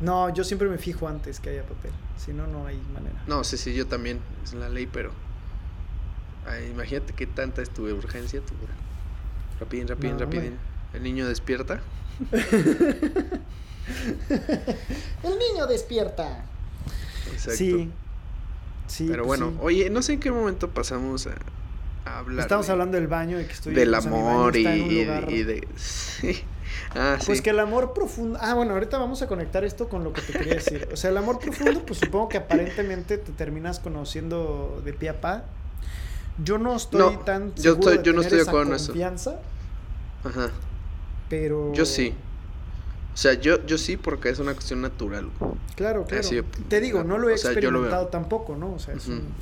No, 0.00 0.34
yo 0.34 0.42
siempre 0.42 0.68
me 0.68 0.78
fijo 0.78 1.06
antes 1.06 1.38
que 1.38 1.50
haya 1.50 1.62
papel. 1.62 1.92
Si 2.16 2.32
no, 2.32 2.48
no 2.48 2.66
hay 2.66 2.76
manera. 2.92 3.22
No, 3.28 3.44
sí, 3.44 3.56
sí, 3.56 3.72
yo 3.72 3.86
también. 3.86 4.18
Es 4.42 4.52
la 4.52 4.68
ley, 4.68 4.88
pero. 4.92 5.12
imagínate 6.70 7.12
qué 7.12 7.26
tanta 7.26 7.62
es 7.62 7.70
tu 7.70 7.86
urgencia. 7.86 8.40
Tu... 8.40 8.52
Rapidín, 9.60 9.86
rapidín, 9.86 10.18
rapidín. 10.18 10.58
El 10.92 11.04
niño 11.04 11.28
despierta. 11.28 11.80
el 12.32 13.40
niño 15.38 15.68
despierta. 15.68 16.46
Exacto. 17.32 17.58
Sí. 17.58 17.92
Sí. 18.88 19.06
Pero 19.08 19.24
pues 19.24 19.40
bueno, 19.40 19.56
oye, 19.62 19.88
no 19.90 20.02
sé 20.02 20.14
en 20.14 20.20
qué 20.20 20.32
momento 20.32 20.68
pasamos 20.70 21.28
a, 21.28 21.36
hablar. 22.18 22.40
Estamos 22.40 22.68
hablando 22.68 22.96
del 22.96 23.06
baño, 23.06 23.38
de 23.38 23.46
que 23.46 23.52
estoy. 23.52 23.74
Del 23.74 23.94
amor 23.94 24.56
y, 24.56 24.66
y, 24.66 25.42
de. 25.42 25.66
Sí. 25.76 26.42
Ah, 26.94 27.18
pues 27.24 27.42
que 27.42 27.50
el 27.50 27.60
amor 27.60 27.92
profundo. 27.92 28.38
Ah, 28.40 28.54
bueno, 28.54 28.72
ahorita 28.72 28.98
vamos 28.98 29.20
a 29.22 29.26
conectar 29.26 29.64
esto 29.64 29.88
con 29.88 30.04
lo 30.04 30.12
que 30.12 30.22
te 30.22 30.32
quería 30.32 30.54
decir. 30.54 30.88
O 30.92 30.96
sea, 30.96 31.10
el 31.10 31.16
amor 31.16 31.38
profundo, 31.38 31.84
pues 31.84 32.00
supongo 32.00 32.28
que 32.28 32.38
aparentemente 32.38 33.18
te 33.18 33.32
terminas 33.32 33.78
conociendo 33.78 34.80
de 34.84 34.92
pie 34.92 35.10
a 35.10 35.20
pa. 35.20 35.44
Yo 36.42 36.58
no 36.58 36.76
estoy 36.76 37.16
tan 37.24 37.54
yo 37.56 37.74
estoy, 37.74 38.00
yo 38.02 38.12
no 38.12 38.22
estoy 38.22 38.38
de 38.38 38.44
acuerdo 38.44 38.74
esa 38.74 38.86
confianza. 38.86 39.40
Ajá. 40.24 40.50
Pero. 41.28 41.72
Yo 41.74 41.84
sí. 41.84 42.14
O 43.18 43.20
sea, 43.20 43.34
yo, 43.34 43.66
yo 43.66 43.78
sí 43.78 43.96
porque 43.96 44.28
es 44.28 44.38
una 44.38 44.52
cuestión 44.54 44.80
natural. 44.80 45.28
Claro, 45.74 46.04
claro. 46.04 46.28
te 46.68 46.80
digo, 46.80 47.02
no 47.02 47.18
lo 47.18 47.28
he 47.28 47.32
experimentado 47.32 48.06
tampoco, 48.06 48.54
¿no? 48.54 48.74
O 48.74 48.78
sea, 48.78 48.94
es 48.94 49.08
un... 49.08 49.34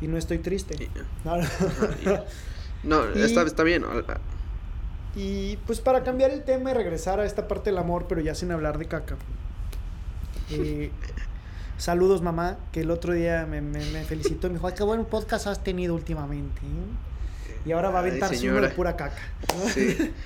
Y 0.00 0.08
no 0.08 0.18
estoy 0.18 0.38
triste. 0.38 0.90
no, 2.84 3.04
está, 3.14 3.42
está 3.42 3.62
bien. 3.62 3.84
Y 5.14 5.56
pues 5.66 5.80
para 5.80 6.04
cambiar 6.04 6.30
el 6.30 6.44
tema 6.44 6.72
y 6.72 6.74
regresar 6.74 7.20
a 7.20 7.24
esta 7.24 7.48
parte 7.48 7.70
del 7.70 7.78
amor, 7.78 8.06
pero 8.08 8.20
ya 8.20 8.34
sin 8.34 8.52
hablar 8.52 8.76
de 8.78 8.86
caca. 8.86 9.16
Eh, 10.50 10.90
saludos 11.78 12.20
mamá, 12.20 12.58
que 12.72 12.82
el 12.82 12.90
otro 12.90 13.14
día 13.14 13.46
me, 13.46 13.62
me, 13.62 13.80
felicitó 14.04 14.46
y 14.46 14.50
me 14.50 14.56
dijo, 14.56 14.74
qué 14.74 14.82
buen 14.82 15.04
podcast 15.06 15.46
has 15.46 15.64
tenido 15.64 15.94
últimamente. 15.94 16.60
Y 17.64 17.72
ahora 17.72 17.90
va 17.90 18.00
a 18.00 18.02
aventarse 18.02 18.48
uno 18.48 18.60
de 18.60 18.68
pura 18.68 18.96
caca. 18.96 19.22
Sí. 19.72 20.12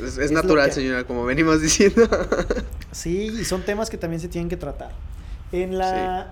Es, 0.00 0.32
natural, 0.32 0.72
señora, 0.72 1.04
como 1.04 1.24
venimos 1.26 1.60
diciendo. 1.60 2.08
sí, 2.92 3.26
y 3.26 3.44
son 3.44 3.62
temas 3.62 3.90
que 3.90 3.98
también 3.98 4.18
se 4.18 4.28
tienen 4.28 4.48
que 4.48 4.56
tratar. 4.56 4.92
En 5.52 5.76
la... 5.76 6.30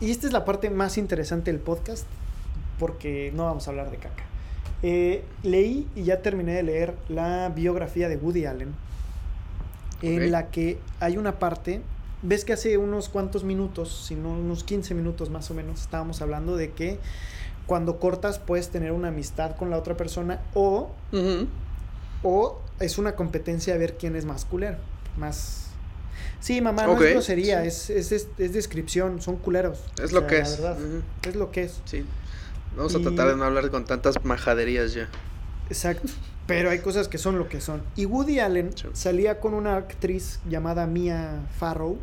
Y 0.00 0.10
esta 0.10 0.26
es 0.26 0.32
la 0.32 0.44
parte 0.44 0.68
más 0.70 0.98
interesante 0.98 1.50
del 1.50 1.60
podcast, 1.60 2.06
porque 2.78 3.32
no 3.34 3.44
vamos 3.44 3.66
a 3.66 3.70
hablar 3.70 3.90
de 3.90 3.96
caca. 3.96 4.24
Eh, 4.82 5.24
leí 5.42 5.88
y 5.96 6.04
ya 6.04 6.20
terminé 6.20 6.52
de 6.52 6.62
leer 6.62 6.94
la 7.08 7.48
biografía 7.48 8.08
de 8.08 8.16
Woody 8.16 8.44
Allen, 8.44 8.74
en 10.02 10.30
la 10.30 10.50
que 10.50 10.78
hay 11.00 11.16
una 11.16 11.38
parte, 11.38 11.80
ves 12.22 12.44
que 12.44 12.52
hace 12.52 12.76
unos 12.76 13.08
cuantos 13.08 13.42
minutos, 13.44 14.04
sino 14.06 14.30
unos 14.30 14.64
15 14.64 14.94
minutos 14.94 15.30
más 15.30 15.50
o 15.50 15.54
menos, 15.54 15.80
estábamos 15.80 16.20
hablando 16.20 16.56
de 16.56 16.72
que 16.72 16.98
cuando 17.66 17.98
cortas 17.98 18.38
puedes 18.38 18.68
tener 18.68 18.92
una 18.92 19.08
amistad 19.08 19.56
con 19.56 19.70
la 19.70 19.78
otra 19.78 19.96
persona 19.96 20.40
o, 20.54 20.90
o 22.22 22.60
es 22.78 22.98
una 22.98 23.16
competencia 23.16 23.72
de 23.72 23.78
ver 23.78 23.96
quién 23.96 24.14
es 24.16 24.24
más 24.24 24.44
culero, 24.44 24.76
más... 25.16 25.65
Sí, 26.40 26.60
mamá, 26.60 26.86
no 26.86 27.02
es 27.02 27.12
grosería, 27.12 27.64
es, 27.64 27.90
es, 27.90 28.28
descripción, 28.36 29.20
son 29.20 29.36
culeros. 29.36 29.80
Es 30.02 30.12
lo 30.12 30.26
que 30.26 30.38
es. 30.38 30.60
Es 31.26 31.34
lo 31.34 31.50
que 31.50 31.64
es. 31.64 31.80
Sí. 31.84 32.04
Vamos 32.76 32.94
a 32.94 33.00
tratar 33.00 33.28
de 33.28 33.36
no 33.36 33.44
hablar 33.44 33.70
con 33.70 33.84
tantas 33.84 34.22
majaderías 34.24 34.92
ya. 34.92 35.08
Exacto. 35.68 36.08
Pero 36.46 36.70
hay 36.70 36.78
cosas 36.78 37.08
que 37.08 37.18
son 37.18 37.38
lo 37.38 37.48
que 37.48 37.60
son. 37.60 37.82
Y 37.96 38.06
Woody 38.06 38.38
Allen 38.38 38.70
salía 38.92 39.40
con 39.40 39.54
una 39.54 39.76
actriz 39.76 40.40
llamada 40.48 40.86
Mia 40.86 41.40
Farrow, 41.58 41.98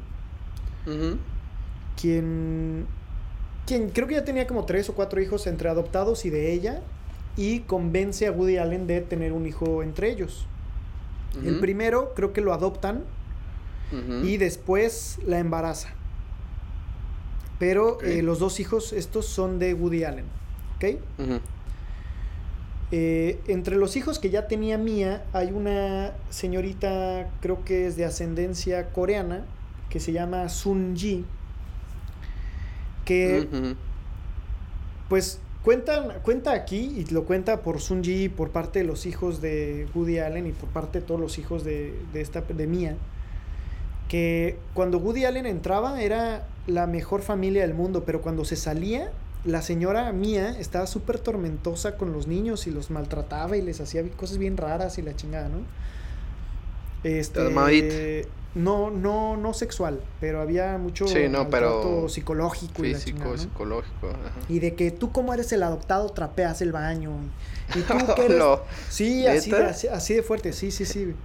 quien, 1.99 2.85
quien 3.65 3.89
creo 3.89 4.07
que 4.07 4.15
ya 4.15 4.25
tenía 4.25 4.47
como 4.47 4.65
tres 4.65 4.89
o 4.89 4.95
cuatro 4.95 5.21
hijos 5.21 5.47
entre 5.47 5.69
adoptados 5.69 6.25
y 6.25 6.29
de 6.29 6.51
ella, 6.51 6.81
y 7.37 7.61
convence 7.61 8.27
a 8.27 8.31
Woody 8.31 8.57
Allen 8.57 8.85
de 8.85 8.99
tener 9.01 9.31
un 9.31 9.45
hijo 9.45 9.81
entre 9.81 10.11
ellos. 10.11 10.45
El 11.43 11.59
primero 11.59 12.13
creo 12.13 12.31
que 12.31 12.41
lo 12.41 12.53
adoptan 12.53 13.03
y 14.23 14.37
después 14.37 15.19
la 15.25 15.39
embaraza. 15.39 15.89
Pero 17.59 18.01
eh, 18.01 18.21
los 18.21 18.39
dos 18.39 18.59
hijos, 18.59 18.91
estos 18.93 19.25
son 19.25 19.59
de 19.59 19.73
Woody 19.73 20.03
Allen. 20.03 20.25
Eh, 22.91 23.39
entre 23.47 23.77
los 23.77 23.95
hijos 23.95 24.19
que 24.19 24.29
ya 24.29 24.47
tenía 24.47 24.77
Mía, 24.77 25.25
hay 25.33 25.51
una 25.51 26.13
señorita, 26.29 27.29
creo 27.41 27.63
que 27.63 27.87
es 27.87 27.95
de 27.95 28.05
ascendencia 28.05 28.89
coreana, 28.89 29.45
que 29.89 29.99
se 29.99 30.11
llama 30.11 30.49
Sun 30.49 30.95
Ji, 30.95 31.25
que 33.05 33.75
pues 35.09 35.39
cuenta, 35.63 36.19
cuenta 36.21 36.53
aquí, 36.53 36.93
y 36.97 37.11
lo 37.11 37.23
cuenta 37.23 37.61
por 37.61 37.79
Sun 37.79 38.03
Ji, 38.03 38.29
por 38.29 38.51
parte 38.51 38.79
de 38.79 38.85
los 38.85 39.05
hijos 39.05 39.41
de 39.41 39.87
Woody 39.95 40.19
Allen 40.19 40.47
y 40.47 40.51
por 40.51 40.69
parte 40.69 40.99
de 40.99 41.05
todos 41.05 41.19
los 41.19 41.37
hijos 41.39 41.63
de, 41.63 41.93
de, 42.13 42.21
esta, 42.21 42.41
de 42.41 42.67
Mia, 42.67 42.97
que 44.13 44.59
cuando 44.75 44.99
Woody 44.99 45.25
Allen 45.25 45.47
entraba 45.47 45.99
era 46.03 46.45
la 46.67 46.85
mejor 46.85 47.23
familia 47.23 47.63
del 47.63 47.73
mundo, 47.73 48.03
pero 48.05 48.21
cuando 48.21 48.45
se 48.45 48.55
salía 48.55 49.11
la 49.43 49.63
señora 49.63 50.11
mía 50.13 50.55
estaba 50.59 50.85
súper 50.85 51.17
tormentosa 51.17 51.97
con 51.97 52.13
los 52.13 52.27
niños 52.27 52.67
y 52.67 52.69
los 52.69 52.91
maltrataba 52.91 53.57
y 53.57 53.63
les 53.63 53.81
hacía 53.81 54.07
cosas 54.11 54.37
bien 54.37 54.55
raras 54.55 54.99
y 54.99 55.01
la 55.01 55.15
chingada, 55.15 55.49
¿no? 55.49 55.61
Este, 57.03 58.27
no, 58.53 58.91
no, 58.91 59.35
no 59.35 59.53
sexual, 59.55 59.99
pero 60.19 60.41
había 60.41 60.77
mucho 60.77 61.07
sí, 61.07 61.27
no, 61.27 61.49
pero 61.49 62.07
psicológico 62.07 62.85
y 62.85 62.93
psicológico. 62.93 64.13
Y 64.47 64.59
de 64.59 64.75
que 64.75 64.91
tú 64.91 65.11
como 65.11 65.33
eres 65.33 65.51
el 65.53 65.63
adoptado 65.63 66.07
trapeas 66.09 66.61
el 66.61 66.71
baño 66.71 67.13
y, 67.73 67.79
tú 67.79 67.95
que 68.15 68.25
eres... 68.25 68.43
Sí, 68.89 69.25
así 69.25 69.49
de, 69.49 69.89
así, 69.91 70.13
de 70.13 70.21
fuerte, 70.21 70.53
sí, 70.53 70.69
sí, 70.69 70.85
sí. 70.85 71.15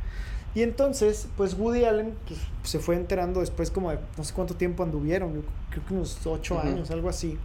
Y 0.54 0.62
entonces, 0.62 1.28
pues 1.36 1.54
Woody 1.54 1.84
Allen 1.84 2.14
pues, 2.26 2.40
se 2.62 2.78
fue 2.78 2.96
enterando 2.96 3.40
después 3.40 3.70
como 3.70 3.90
de 3.90 3.98
no 4.16 4.24
sé 4.24 4.32
cuánto 4.32 4.54
tiempo 4.54 4.82
anduvieron, 4.82 5.44
creo 5.70 5.86
que 5.86 5.94
unos 5.94 6.18
ocho 6.26 6.58
años, 6.58 6.90
algo 6.90 7.08
así. 7.08 7.38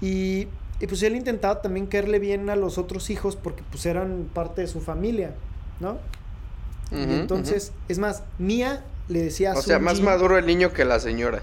Y, 0.00 0.48
pues 0.86 1.02
él 1.02 1.16
intentaba 1.16 1.62
también 1.62 1.86
caerle 1.86 2.18
bien 2.18 2.50
a 2.50 2.56
los 2.56 2.76
otros 2.76 3.08
hijos 3.08 3.36
porque 3.36 3.62
pues 3.70 3.86
eran 3.86 4.28
parte 4.34 4.60
de 4.60 4.66
su 4.66 4.80
familia, 4.80 5.34
¿no? 5.80 5.98
y 6.92 7.02
entonces, 7.02 7.72
es 7.88 7.98
más, 7.98 8.22
Mía 8.38 8.84
le 9.08 9.22
decía 9.22 9.52
a 9.52 9.58
O 9.58 9.62
sea, 9.62 9.78
más 9.78 10.00
maduro 10.00 10.38
el 10.38 10.46
niño 10.46 10.72
que 10.72 10.84
la 10.84 11.00
señora. 11.00 11.40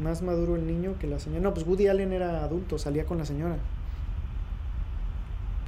Más 0.00 0.20
maduro 0.22 0.56
el 0.56 0.66
niño 0.66 0.96
que 0.98 1.06
la 1.06 1.18
señora. 1.18 1.40
No, 1.40 1.54
pues 1.54 1.66
Woody 1.66 1.88
Allen 1.88 2.12
era 2.12 2.44
adulto, 2.44 2.78
salía 2.78 3.06
con 3.06 3.18
la 3.18 3.24
señora. 3.24 3.56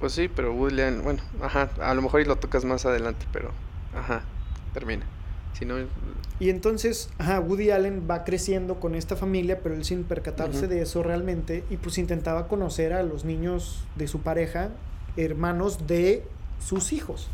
Pues 0.01 0.15
sí, 0.15 0.29
pero 0.35 0.55
Woody 0.55 0.81
Allen, 0.81 1.03
bueno, 1.03 1.23
ajá, 1.43 1.71
a 1.81 1.95
lo 1.95 2.03
mejor 2.03 2.23
y 2.23 2.25
lo 2.25 2.37
tocas 2.37 2.65
más 2.65 2.87
adelante, 2.87 3.27
pero 3.33 3.51
ajá, 3.95 4.23
termina. 4.73 5.05
Y 6.39 6.49
entonces, 6.49 7.11
Woody 7.19 7.71
Allen 7.71 8.07
va 8.11 8.25
creciendo 8.25 8.81
con 8.81 8.95
esta 8.95 9.15
familia, 9.15 9.61
pero 9.63 9.75
él 9.75 9.85
sin 9.85 10.05
percatarse 10.05 10.69
de 10.69 10.81
eso 10.81 11.03
realmente, 11.03 11.65
y 11.69 11.77
pues 11.77 11.99
intentaba 11.99 12.49
conocer 12.49 12.95
a 12.95 13.03
los 13.03 13.27
niños 13.27 13.85
de 13.97 14.09
su 14.09 14.21
pareja, 14.21 14.71
hermanos 15.19 15.87
de 15.87 16.25
sus 16.65 16.95
hijos. 16.95 17.29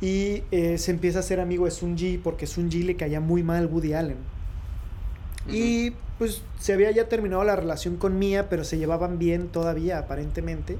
Y 0.00 0.44
eh, 0.52 0.78
se 0.78 0.92
empieza 0.92 1.18
a 1.18 1.22
ser 1.22 1.40
amigo 1.40 1.64
de 1.64 1.72
Sun 1.72 1.98
Ji 1.98 2.18
porque 2.18 2.46
Sun 2.46 2.70
Ji 2.70 2.84
le 2.84 2.94
caía 2.94 3.18
muy 3.18 3.42
mal 3.42 3.66
Woody 3.66 3.94
Allen. 3.94 4.18
Y 5.50 5.92
pues 6.18 6.42
se 6.58 6.72
había 6.72 6.90
ya 6.90 7.08
terminado 7.08 7.44
la 7.44 7.56
relación 7.56 7.96
con 7.96 8.18
Mia, 8.18 8.48
pero 8.48 8.64
se 8.64 8.78
llevaban 8.78 9.18
bien 9.18 9.48
todavía 9.48 9.98
aparentemente. 9.98 10.76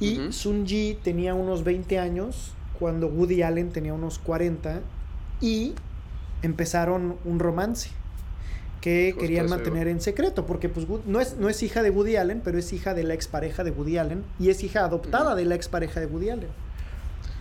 Y 0.00 0.32
Sun 0.32 0.66
Ji 0.66 0.98
tenía 1.02 1.34
unos 1.34 1.64
20 1.64 1.98
años 1.98 2.52
cuando 2.78 3.06
Woody 3.06 3.42
Allen 3.42 3.70
tenía 3.70 3.94
unos 3.94 4.18
40 4.18 4.80
y 5.40 5.74
empezaron 6.42 7.16
un 7.24 7.38
romance 7.38 7.90
que 8.80 9.16
querían 9.18 9.48
mantener 9.48 9.88
en 9.88 10.00
secreto, 10.00 10.46
porque 10.46 10.68
pues 10.68 10.86
no 11.06 11.20
es, 11.20 11.36
no 11.38 11.48
es 11.48 11.62
hija 11.62 11.82
de 11.82 11.90
Woody 11.90 12.16
Allen, 12.16 12.40
pero 12.44 12.58
es 12.58 12.72
hija 12.72 12.94
de 12.94 13.04
la 13.04 13.14
expareja 13.14 13.64
de 13.64 13.70
Woody 13.70 13.98
Allen 13.98 14.22
y 14.38 14.50
es 14.50 14.62
hija 14.62 14.84
adoptada 14.84 15.34
de 15.34 15.44
la 15.44 15.54
expareja 15.54 15.98
de 15.98 16.06
Woody 16.06 16.30
Allen. 16.30 16.50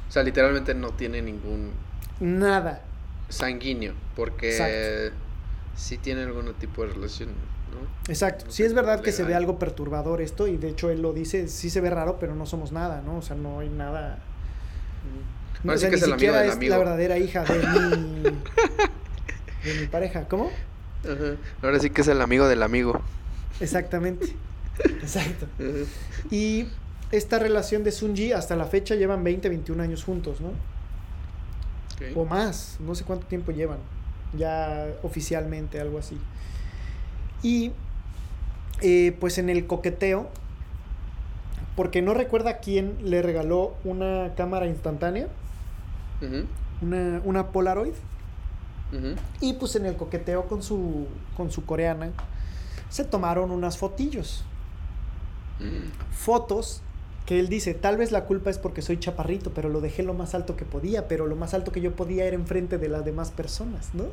O 0.08 0.12
sea, 0.12 0.24
literalmente 0.24 0.74
no 0.74 0.92
tiene 0.92 1.22
ningún... 1.22 1.72
Nada. 2.20 2.82
Sanguíneo, 3.30 3.94
porque 4.16 5.12
sí 5.76 5.98
tiene 5.98 6.24
algún 6.24 6.54
tipo 6.56 6.84
de 6.86 6.94
relación, 6.94 7.30
¿no? 7.30 8.12
Exacto. 8.12 8.46
Sí 8.50 8.64
es 8.64 8.74
verdad 8.74 9.02
que 9.02 9.12
se 9.12 9.24
ve 9.24 9.36
algo 9.36 9.60
perturbador 9.60 10.22
esto 10.22 10.48
y 10.48 10.58
de 10.58 10.70
hecho 10.70 10.90
él 10.90 11.02
lo 11.02 11.14
dice, 11.14 11.48
sí 11.48 11.70
se 11.70 11.82
ve 11.82 11.90
raro, 11.90 12.18
pero 12.20 12.36
no 12.36 12.46
somos 12.46 12.72
nada, 12.72 13.02
¿no? 13.02 13.18
O 13.18 13.22
sea, 13.22 13.36
no 13.36 13.60
hay 13.60 13.70
nada 13.70 14.20
no, 15.66 15.74
que 15.74 15.96
es 15.96 16.04
el 16.04 16.14
amigo 16.14 16.34
del 16.34 16.50
es 16.50 16.70
la 16.70 16.78
verdadera 16.78 17.18
hija 17.18 17.44
de 17.44 17.58
mi, 17.58 18.24
de 19.64 19.82
mi 19.82 19.88
pareja. 19.88 20.28
¿Cómo? 20.28 20.52
Ahora 21.62 21.80
sí 21.80 21.90
que 21.90 22.02
es 22.02 22.08
el 22.08 22.22
amigo 22.22 22.48
del 22.48 22.62
amigo. 22.62 23.02
Exactamente. 23.60 24.36
Exacto. 24.84 25.48
Y 26.30 26.68
esta 27.12 27.40
relación 27.40 27.84
de 27.84 27.92
Sunji 27.92 28.32
hasta 28.32 28.56
la 28.56 28.66
fecha 28.66 28.96
llevan 28.96 29.24
20, 29.24 29.50
21 29.50 29.82
años 29.82 30.04
juntos, 30.04 30.40
¿no? 30.40 30.52
O 32.16 32.26
más, 32.26 32.78
no 32.80 32.94
sé 32.94 33.06
cuánto 33.06 33.26
tiempo 33.26 33.52
llevan, 33.52 33.78
ya 34.34 34.88
oficialmente, 35.04 35.80
algo 35.80 36.00
así. 36.00 36.18
Y 37.44 37.72
eh, 38.82 39.16
pues 39.20 39.38
en 39.38 39.50
el 39.50 39.68
coqueteo, 39.68 40.30
porque 41.76 42.02
no 42.02 42.14
recuerda 42.14 42.60
quién 42.60 42.98
le 43.04 43.22
regaló 43.22 43.76
una 43.84 44.34
cámara 44.36 44.68
instantánea, 44.68 45.28
una, 46.82 47.22
una, 47.24 47.48
Polaroid. 47.52 47.94
Y 49.42 49.54
pues 49.54 49.76
en 49.76 49.86
el 49.86 49.98
coqueteo 49.98 50.48
con 50.48 50.64
su, 50.64 51.08
con 51.36 51.52
su 51.52 51.66
coreana, 51.66 52.12
se 52.90 53.04
tomaron 53.04 53.52
unas 53.52 53.78
fotillos. 53.78 54.46
Mm. 55.60 56.14
Fotos 56.14 56.82
que 57.26 57.40
él 57.40 57.50
dice, 57.50 57.74
tal 57.74 57.98
vez 57.98 58.12
la 58.12 58.26
culpa 58.26 58.50
es 58.50 58.60
porque 58.60 58.82
soy 58.82 59.00
chaparrito, 59.00 59.52
pero 59.52 59.70
lo 59.70 59.82
dejé 59.82 60.04
lo 60.04 60.14
más 60.14 60.36
alto 60.36 60.56
que 60.56 60.66
podía, 60.66 61.08
pero 61.08 61.26
lo 61.26 61.36
más 61.36 61.54
alto 61.54 61.72
que 61.72 61.82
yo 61.82 61.96
podía 61.96 62.26
era 62.26 62.36
enfrente 62.36 62.78
de 62.78 62.88
las 62.88 63.04
demás 63.04 63.32
personas, 63.32 63.90
¿no? 63.94 64.06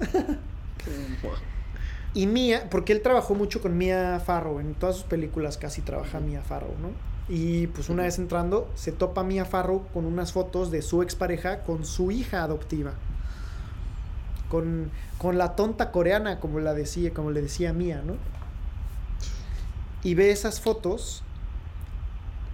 y 2.15 2.27
Mia, 2.27 2.71
porque 2.71 2.93
él 2.93 3.03
trabajó 3.03 3.35
mucho 3.35 3.61
con 3.61 3.77
Mia 3.77 4.19
Farrow, 4.21 4.61
en 4.61 4.75
todas 4.75 4.97
sus 4.97 5.05
películas 5.05 5.59
casi 5.59 5.83
trabaja 5.83 6.21
Mia 6.21 6.41
Farrow, 6.43 6.75
¿no? 6.81 6.91
Y 7.29 7.67
pues 7.69 7.91
una 7.91 8.05
vez 8.05 8.19
entrando, 8.19 8.71
se 8.75 8.93
topa 8.93 9.23
Mia 9.23 9.45
Farrow 9.45 9.87
con 9.93 10.07
unas 10.07 10.33
fotos 10.33 10.71
de 10.71 10.83
su 10.83 11.03
expareja 11.03 11.63
con 11.63 11.85
su 11.85 12.11
hija 12.11 12.43
adoptiva. 12.43 12.95
Con, 14.49 14.91
con 15.19 15.39
la 15.39 15.55
tonta 15.55 15.93
coreana, 15.93 16.41
como 16.41 16.61
la 16.61 16.75
decía, 16.75 17.15
como 17.15 17.31
le 17.31 17.43
decía 17.43 17.73
Mia, 17.73 18.03
¿no? 18.05 18.17
Y 20.03 20.15
ve 20.15 20.31
esas 20.31 20.61
fotos 20.61 21.23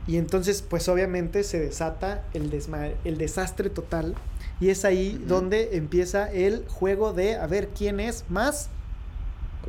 y 0.09 0.17
entonces, 0.17 0.63
pues 0.63 0.89
obviamente 0.89 1.45
se 1.45 1.61
desata 1.61 2.25
el, 2.33 2.51
el 3.05 3.19
desastre 3.19 3.69
total. 3.69 4.15
Y 4.59 4.71
es 4.71 4.87
ahí 4.87 5.23
donde 5.29 5.77
empieza 5.77 6.33
el 6.33 6.65
juego 6.67 7.13
de 7.13 7.37
a 7.37 7.47
ver 7.47 7.69
quién 7.69 8.01
es 8.01 8.25
más 8.31 8.71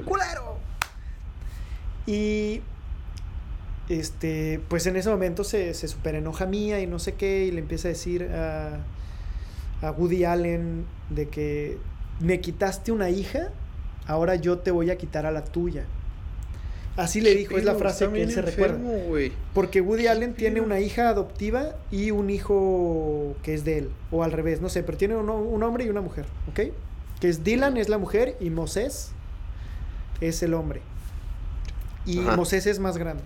culero. 0.06 0.58
Y 2.08 2.62
este, 3.90 4.62
pues 4.70 4.88
en 4.88 4.96
ese 4.96 5.10
momento 5.10 5.44
se, 5.44 5.74
se 5.74 5.90
super 5.90 6.16
enoja 6.16 6.46
mía 6.46 6.80
y 6.80 6.88
no 6.88 7.00
sé 7.00 7.16
qué, 7.16 7.44
y 7.44 7.52
le 7.52 7.60
empieza 7.60 7.90
a 7.90 7.92
decir 7.92 8.24
a, 8.32 8.80
a 9.82 9.92
Woody 9.92 10.24
Allen 10.24 10.86
de 11.10 11.28
que 11.28 11.78
me 12.22 12.40
quitaste 12.40 12.94
una 12.94 13.10
hija, 13.10 13.50
ahora 14.08 14.36
yo 14.36 14.60
te 14.60 14.72
voy 14.72 14.90
a 14.90 14.98
quitar 14.98 15.26
a 15.26 15.32
la 15.32 15.44
tuya. 15.44 15.86
Así 17.00 17.22
le 17.22 17.34
dijo, 17.34 17.58
es 17.58 17.64
la 17.64 17.76
frase 17.76 18.10
que 18.10 18.22
él 18.22 18.32
se 18.32 18.42
recuerda. 18.42 18.78
Porque 19.54 19.80
Woody 19.80 20.08
Allen 20.08 20.34
tiene 20.34 20.60
una 20.60 20.82
hija 20.82 21.08
adoptiva 21.08 21.78
y 21.92 22.12
un 22.12 22.30
hijo 22.30 23.38
que 23.42 23.54
es 23.54 23.64
de 23.64 23.78
él, 23.78 23.90
o 24.12 24.22
al 24.22 24.34
revés, 24.34 24.60
no 24.60 24.68
sé, 24.68 24.84
pero 24.84 24.98
tiene 24.98 25.16
un, 25.16 25.64
hombre 25.64 25.86
y 25.86 25.90
una 25.90 26.02
mujer, 26.02 26.26
¿ok? 26.50 26.74
Que 27.22 27.30
es 27.30 27.46
Dylan 27.46 27.78
es 27.78 27.88
la 27.88 27.98
mujer 27.98 28.36
y 28.42 28.50
Moses 28.50 29.12
es 30.20 30.44
el 30.44 30.54
hombre. 30.54 30.82
Y 32.06 32.18
Moses 32.18 32.66
es 32.66 32.80
más 32.80 32.98
grande. 32.98 33.24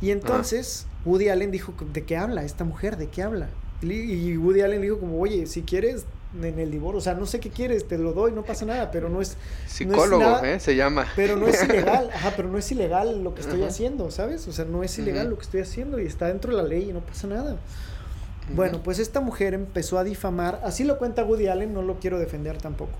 Y 0.00 0.10
entonces 0.10 0.86
Woody 1.04 1.28
Allen 1.28 1.50
dijo, 1.50 1.74
¿de 1.92 2.04
qué 2.04 2.16
habla 2.16 2.42
esta 2.42 2.64
mujer? 2.64 2.96
¿De 2.96 3.08
qué 3.08 3.22
habla? 3.22 3.50
Y 3.82 4.34
Woody 4.38 4.62
Allen 4.62 4.80
dijo 4.80 4.98
como, 4.98 5.20
oye, 5.20 5.46
si 5.46 5.60
quieres 5.60 6.06
en 6.42 6.58
el 6.58 6.70
divorcio. 6.70 6.98
O 6.98 7.00
sea, 7.00 7.14
no 7.14 7.26
sé 7.26 7.40
qué 7.40 7.50
quieres, 7.50 7.86
te 7.86 7.98
lo 7.98 8.12
doy, 8.12 8.32
no 8.32 8.42
pasa 8.42 8.64
nada, 8.64 8.90
pero 8.90 9.08
no 9.08 9.20
es... 9.20 9.36
Psicólogo, 9.66 10.44
¿eh? 10.44 10.60
Se 10.60 10.76
llama. 10.76 11.06
Pero 11.16 11.36
no 11.36 11.46
es 11.48 11.62
ilegal, 11.62 12.10
ajá, 12.14 12.32
pero 12.36 12.48
no 12.48 12.58
es 12.58 12.70
ilegal 12.70 13.22
lo 13.22 13.34
que 13.34 13.40
estoy 13.40 13.62
haciendo, 13.62 14.10
¿sabes? 14.10 14.46
O 14.48 14.52
sea, 14.52 14.64
no 14.64 14.82
es 14.82 14.98
ilegal 14.98 15.30
lo 15.30 15.36
que 15.36 15.42
estoy 15.42 15.60
haciendo 15.60 15.98
y 15.98 16.06
está 16.06 16.26
dentro 16.26 16.54
de 16.54 16.62
la 16.62 16.68
ley 16.68 16.90
y 16.90 16.92
no 16.92 17.00
pasa 17.00 17.26
nada. 17.26 17.56
Bueno, 18.54 18.82
pues 18.82 18.98
esta 18.98 19.20
mujer 19.20 19.52
empezó 19.54 19.98
a 19.98 20.04
difamar, 20.04 20.60
así 20.64 20.84
lo 20.84 20.98
cuenta 20.98 21.22
Woody 21.24 21.48
Allen, 21.48 21.74
no 21.74 21.82
lo 21.82 21.98
quiero 21.98 22.18
defender 22.18 22.56
tampoco. 22.58 22.92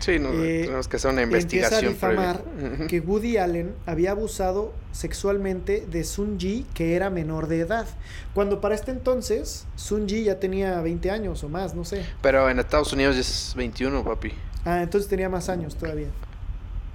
Sí, 0.00 0.18
no, 0.18 0.30
eh, 0.32 0.62
tenemos 0.64 0.88
que 0.88 0.96
hacer 0.96 1.10
una 1.10 1.22
investigación. 1.22 1.84
Empieza 1.84 2.06
a 2.06 2.10
difamar 2.12 2.44
que 2.88 3.00
Woody 3.00 3.36
Allen 3.36 3.74
había 3.86 4.12
abusado 4.12 4.72
sexualmente 4.92 5.86
de 5.90 6.04
Sun 6.04 6.38
Ji, 6.38 6.66
que 6.74 6.96
era 6.96 7.10
menor 7.10 7.46
de 7.48 7.60
edad. 7.60 7.86
Cuando 8.34 8.60
para 8.60 8.74
este 8.74 8.90
entonces, 8.90 9.66
Sun 9.76 10.08
Ji 10.08 10.24
ya 10.24 10.40
tenía 10.40 10.80
20 10.80 11.10
años 11.10 11.44
o 11.44 11.48
más, 11.50 11.74
no 11.74 11.84
sé. 11.84 12.04
Pero 12.22 12.48
en 12.48 12.58
Estados 12.58 12.92
Unidos 12.92 13.14
ya 13.14 13.20
es 13.20 13.52
21, 13.56 14.02
papi. 14.02 14.32
Ah, 14.64 14.82
entonces 14.82 15.08
tenía 15.08 15.28
más 15.28 15.48
años 15.48 15.76
todavía. 15.76 16.08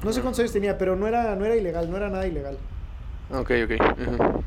No 0.03 0.11
sé 0.11 0.21
cuántos 0.21 0.39
años 0.39 0.51
tenía, 0.51 0.77
pero 0.77 0.95
no 0.95 1.07
era, 1.07 1.35
no 1.35 1.45
era 1.45 1.55
ilegal, 1.55 1.89
no 1.89 1.97
era 1.97 2.09
nada 2.09 2.27
ilegal. 2.27 2.57
Ok, 3.31 3.51
ok. 3.65 4.43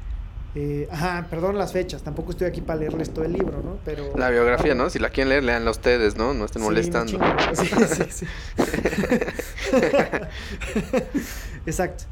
Eh, 0.55 0.89
ajá, 0.91 1.27
perdón 1.29 1.59
las 1.59 1.73
fechas, 1.73 2.03
tampoco 2.03 2.31
estoy 2.31 2.47
aquí 2.47 2.61
para 2.61 2.81
leerles 2.81 3.11
todo 3.11 3.25
el 3.25 3.33
libro, 3.33 3.63
¿no? 3.63 3.79
Pero... 3.85 4.17
La 4.17 4.31
biografía, 4.31 4.75
¿no? 4.75 4.89
Si 4.91 4.99
la 4.99 5.11
quieren 5.11 5.29
leer, 5.29 5.45
leanla 5.45 5.71
ustedes, 5.71 6.17
¿no? 6.17 6.35
No 6.35 6.47
estén 6.47 6.63
molestando. 6.63 7.19
Sí, 7.55 7.67
sí, 7.67 8.05
sí. 8.11 8.27
Exacto. 11.67 12.05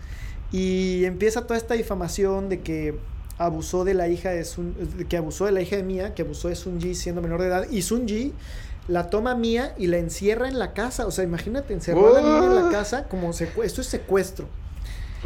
Y 0.52 1.04
empieza 1.04 1.46
toda 1.46 1.56
esta 1.56 1.74
difamación 1.74 2.48
de 2.48 2.60
que 2.60 2.98
abusó 3.38 3.84
de 3.84 3.94
la 3.94 4.08
hija 4.08 4.30
de 4.30 4.44
Sun, 4.44 4.74
que 5.08 5.16
abusó 5.16 5.46
de 5.46 5.52
la 5.52 5.60
hija 5.60 5.76
de 5.76 5.82
Mía, 5.82 6.14
que 6.14 6.22
abusó 6.22 6.48
de 6.48 6.56
Sun 6.56 6.80
Ji 6.80 6.94
siendo 6.94 7.22
menor 7.22 7.40
de 7.40 7.48
edad, 7.48 7.66
y 7.70 7.82
Sun 7.82 8.06
Ji 8.06 8.32
la 8.88 9.10
toma 9.10 9.34
Mía 9.34 9.74
y 9.76 9.88
la 9.88 9.98
encierra 9.98 10.48
en 10.48 10.58
la 10.58 10.72
casa. 10.72 11.06
O 11.06 11.10
sea, 11.10 11.24
imagínate, 11.24 11.74
encerró 11.74 12.16
a 12.16 12.20
la 12.20 12.22
niña 12.22 12.44
en 12.46 12.64
la 12.64 12.70
casa 12.70 13.08
como. 13.08 13.30
Esto 13.30 13.80
es 13.80 13.86
secuestro. 13.86 14.48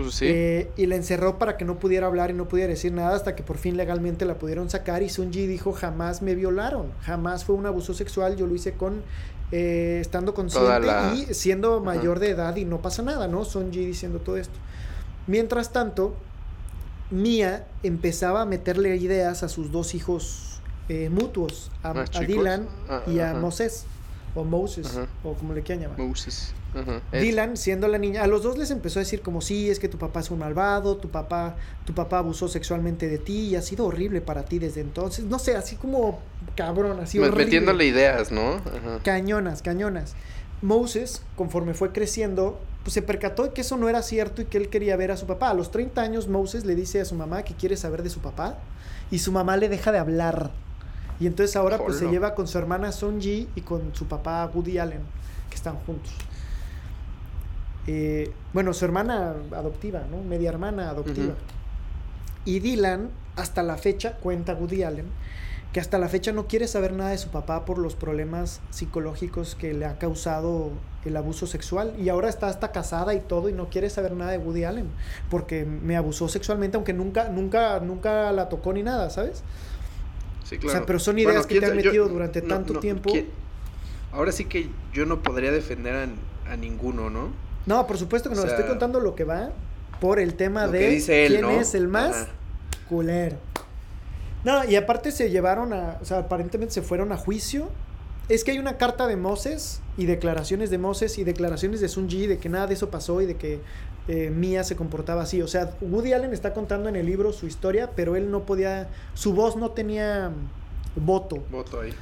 Pues 0.03 0.22
eh, 0.22 0.70
y 0.76 0.86
la 0.86 0.96
encerró 0.96 1.38
para 1.38 1.57
que 1.57 1.64
no 1.64 1.78
pudiera 1.78 2.07
hablar 2.07 2.30
y 2.30 2.34
no 2.34 2.48
pudiera 2.48 2.70
decir 2.70 2.92
nada 2.92 3.14
hasta 3.14 3.34
que 3.34 3.42
por 3.42 3.59
fin 3.59 3.76
legalmente 3.76 4.24
la 4.24 4.38
pudieron 4.38 4.70
sacar 4.70 5.03
y 5.03 5.09
Sunji 5.09 5.46
dijo 5.46 5.72
jamás 5.72 6.22
me 6.22 6.34
violaron, 6.34 6.92
jamás 7.03 7.44
fue 7.44 7.55
un 7.55 7.66
abuso 7.66 7.94
sexual, 7.94 8.36
yo 8.36 8.46
lo 8.46 8.55
hice 8.55 8.72
con 8.72 9.03
eh, 9.53 9.98
estando 10.01 10.32
consciente 10.32 10.88
y 11.14 11.34
siendo 11.34 11.80
mayor 11.80 12.18
de 12.20 12.30
edad 12.30 12.57
y 12.57 12.64
no 12.64 12.80
pasa 12.80 13.03
nada, 13.03 13.28
¿no? 13.28 13.44
Sunji 13.44 13.84
diciendo 13.84 14.20
todo 14.20 14.36
esto. 14.36 14.55
Mientras 15.26 15.72
tanto, 15.72 16.14
Mia 17.11 17.66
empezaba 17.82 18.42
a 18.42 18.44
meterle 18.46 18.96
ideas 18.96 19.42
a 19.42 19.48
sus 19.48 19.72
dos 19.72 19.94
hijos 19.94 20.61
eh, 20.88 21.09
mutuos, 21.11 21.70
a, 21.82 21.90
ah, 21.90 22.20
Dylan 22.20 22.68
ah, 22.88 23.03
y 23.07 23.18
a 23.20 23.34
Moses 23.34 23.84
o 24.34 24.44
Moses, 24.44 24.98
o 25.24 25.34
como 25.34 25.55
le 25.55 25.62
quieran 25.62 25.82
llamar. 25.82 25.98
Moses. 25.98 26.55
Dylan, 27.12 27.56
siendo 27.56 27.88
la 27.88 27.98
niña, 27.98 28.22
a 28.22 28.26
los 28.26 28.42
dos 28.42 28.56
les 28.58 28.70
empezó 28.70 28.98
a 28.98 29.02
decir 29.02 29.22
como 29.22 29.40
sí, 29.40 29.70
es 29.70 29.78
que 29.78 29.88
tu 29.88 29.98
papá 29.98 30.20
es 30.20 30.30
un 30.30 30.38
malvado, 30.38 30.96
tu 30.96 31.08
papá, 31.08 31.56
tu 31.84 31.94
papá 31.94 32.18
abusó 32.18 32.48
sexualmente 32.48 33.08
de 33.08 33.18
ti 33.18 33.48
y 33.48 33.56
ha 33.56 33.62
sido 33.62 33.86
horrible 33.86 34.20
para 34.20 34.44
ti 34.44 34.58
desde 34.58 34.80
entonces. 34.80 35.24
No 35.24 35.38
sé, 35.38 35.56
así 35.56 35.76
como 35.76 36.20
cabrón, 36.54 37.00
así 37.00 37.18
horrible. 37.18 37.44
Metiéndole 37.44 37.84
ideas, 37.86 38.30
¿no? 38.30 38.60
Cañonas, 39.02 39.62
cañonas. 39.62 40.14
Moses, 40.62 41.22
conforme 41.36 41.74
fue 41.74 41.92
creciendo, 41.92 42.60
pues 42.82 42.94
se 42.94 43.02
percató 43.02 43.44
de 43.44 43.50
que 43.50 43.62
eso 43.62 43.76
no 43.76 43.88
era 43.88 44.02
cierto 44.02 44.42
y 44.42 44.46
que 44.46 44.58
él 44.58 44.68
quería 44.68 44.96
ver 44.96 45.10
a 45.10 45.16
su 45.16 45.26
papá. 45.26 45.50
A 45.50 45.54
los 45.54 45.70
30 45.70 46.00
años, 46.00 46.28
Moses 46.28 46.64
le 46.64 46.74
dice 46.74 47.00
a 47.00 47.04
su 47.04 47.14
mamá 47.14 47.42
que 47.42 47.54
quiere 47.54 47.76
saber 47.76 48.02
de 48.02 48.10
su 48.10 48.20
papá 48.20 48.58
y 49.10 49.18
su 49.18 49.32
mamá 49.32 49.56
le 49.56 49.68
deja 49.68 49.92
de 49.92 49.98
hablar. 49.98 50.50
Y 51.18 51.26
entonces 51.26 51.54
ahora 51.56 51.78
pues 51.78 51.98
se 51.98 52.08
lleva 52.08 52.34
con 52.34 52.48
su 52.48 52.56
hermana 52.56 52.92
Sonji 52.92 53.48
y 53.54 53.60
con 53.60 53.94
su 53.94 54.06
papá 54.06 54.50
Woody 54.54 54.78
Allen, 54.78 55.02
que 55.50 55.56
están 55.56 55.76
juntos. 55.76 56.12
Eh, 57.87 58.33
bueno, 58.53 58.72
su 58.72 58.85
hermana 58.85 59.35
adoptiva, 59.53 60.03
¿no? 60.11 60.22
Media 60.22 60.51
hermana 60.51 60.91
adoptiva. 60.91 61.35
Y 62.45 62.61
Dylan, 62.61 63.11
hasta 63.37 63.62
la 63.62 63.76
fecha, 63.76 64.16
cuenta 64.16 64.55
Woody 64.55 64.83
Allen, 64.83 65.07
que 65.72 65.81
hasta 65.81 65.99
la 65.99 66.09
fecha 66.09 66.33
no 66.33 66.47
quiere 66.47 66.66
saber 66.66 66.93
nada 66.93 67.11
de 67.11 67.18
su 67.18 67.28
papá 67.28 67.64
por 67.64 67.78
los 67.78 67.95
problemas 67.95 68.61
psicológicos 68.70 69.55
que 69.55 69.72
le 69.72 69.87
ha 69.87 69.99
causado 69.99 70.70
el 71.05 71.16
abuso 71.16 71.47
sexual. 71.47 71.95
Y 71.99 72.09
ahora 72.09 72.28
está 72.28 72.49
hasta 72.49 72.72
casada 72.72 73.14
y 73.14 73.20
todo 73.20 73.49
y 73.49 73.53
no 73.53 73.68
quiere 73.68 73.89
saber 73.91 74.12
nada 74.12 74.33
de 74.33 74.39
Woody 74.39 74.64
Allen, 74.64 74.89
porque 75.31 75.64
me 75.64 75.97
abusó 75.97 76.28
sexualmente, 76.28 76.76
aunque 76.76 76.93
nunca, 76.93 77.28
nunca, 77.28 77.81
nunca 77.81 78.33
la 78.33 78.49
tocó 78.49 78.72
ni 78.72 78.83
nada, 78.83 79.11
¿sabes? 79.11 79.43
O 80.64 80.68
sea, 80.68 80.85
pero 80.85 80.99
son 80.99 81.18
ideas 81.18 81.47
que 81.47 81.61
te 81.61 81.66
han 81.66 81.76
metido 81.76 82.09
durante 82.09 82.43
tanto 82.43 82.81
tiempo. 82.81 83.12
Ahora 84.12 84.33
sí 84.33 84.47
que 84.47 84.68
yo 84.93 85.07
no 85.07 85.22
podría 85.22 85.53
defender 85.53 86.09
a, 86.49 86.57
ninguno, 86.57 87.11
¿no? 87.11 87.28
No, 87.66 87.86
por 87.86 87.98
supuesto 87.98 88.28
que 88.28 88.36
no. 88.36 88.44
estoy 88.44 88.64
contando 88.64 89.00
lo 89.00 89.14
que 89.14 89.24
va 89.24 89.50
por 90.00 90.18
el 90.18 90.34
tema 90.34 90.66
de 90.66 91.02
quién 91.04 91.44
es 91.50 91.74
el 91.74 91.88
más 91.88 92.26
culero. 92.88 93.36
No, 94.44 94.64
y 94.64 94.76
aparte 94.76 95.12
se 95.12 95.30
llevaron 95.30 95.72
a, 95.72 95.98
o 96.00 96.04
sea, 96.04 96.18
aparentemente 96.18 96.74
se 96.74 96.82
fueron 96.82 97.12
a 97.12 97.16
juicio. 97.16 97.68
Es 98.28 98.44
que 98.44 98.52
hay 98.52 98.58
una 98.58 98.78
carta 98.78 99.06
de 99.06 99.16
Moses 99.16 99.80
y 99.96 100.06
declaraciones 100.06 100.70
de 100.70 100.78
Moses 100.78 101.18
y 101.18 101.24
declaraciones 101.24 101.80
de 101.80 101.88
Sun 101.88 102.08
Ji 102.08 102.26
de 102.26 102.38
que 102.38 102.48
nada 102.48 102.66
de 102.66 102.74
eso 102.74 102.88
pasó 102.88 103.20
y 103.20 103.26
de 103.26 103.36
que 103.36 103.61
eh, 104.08 104.30
Mia 104.30 104.64
se 104.64 104.76
comportaba 104.76 105.22
así. 105.22 105.42
O 105.42 105.48
sea, 105.48 105.74
Woody 105.80 106.12
Allen 106.12 106.32
está 106.32 106.54
contando 106.54 106.88
en 106.88 106.96
el 106.96 107.06
libro 107.06 107.32
su 107.32 107.46
historia, 107.46 107.90
pero 107.94 108.16
él 108.16 108.30
no 108.30 108.46
podía, 108.46 108.88
su 109.14 109.34
voz 109.34 109.56
no 109.56 109.72
tenía 109.72 110.30
voto. 110.96 111.38
Voto 111.50 111.80
ahí. 111.80 111.92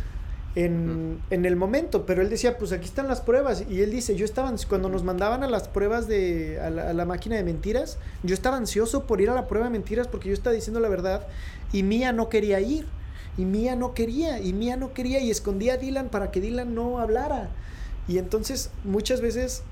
En, 0.64 1.20
en, 1.30 1.44
el 1.44 1.54
momento, 1.54 2.04
pero 2.04 2.20
él 2.20 2.30
decía, 2.30 2.59
pues 2.59 2.72
aquí 2.72 2.86
están 2.86 3.06
las 3.06 3.20
pruebas. 3.20 3.64
Y 3.68 3.82
él 3.82 3.92
dice, 3.92 4.16
yo 4.16 4.24
estaba, 4.24 4.52
cuando 4.68 4.88
nos 4.88 5.04
mandaban 5.04 5.44
a 5.44 5.48
las 5.48 5.68
pruebas 5.68 6.09
de, 6.09 6.59
a 6.61 6.68
la, 6.70 6.90
a 6.90 6.92
la, 6.92 7.04
máquina 7.04 7.36
de 7.36 7.44
mentiras, 7.44 7.98
yo 8.24 8.34
estaba 8.34 8.56
ansioso 8.56 9.06
por 9.06 9.20
ir 9.20 9.30
a 9.30 9.34
la 9.34 9.46
prueba 9.46 9.66
de 9.66 9.72
mentiras 9.72 10.09
porque 10.09 10.28
yo 10.28 10.34
estaba 10.34 10.54
diciendo 10.54 10.80
la 10.80 10.88
verdad 10.88 11.26
y 11.72 11.84
Mía 11.84 12.12
no 12.12 12.28
quería 12.28 12.61
ir. 12.61 12.86
Y 13.36 13.44
Mía 13.44 13.76
no 13.76 13.94
quería, 13.94 14.40
y 14.40 14.52
Mía 14.52 14.76
no 14.76 14.92
quería, 14.92 15.20
y 15.20 15.30
escondía 15.30 15.74
a 15.74 15.76
Dylan 15.76 16.09
para 16.09 16.32
que 16.32 16.40
Dylan 16.40 16.74
no 16.74 16.98
hablara. 16.98 17.50
Y 18.09 18.18
entonces 18.18 18.70
muchas 18.82 19.20
veces 19.20 19.62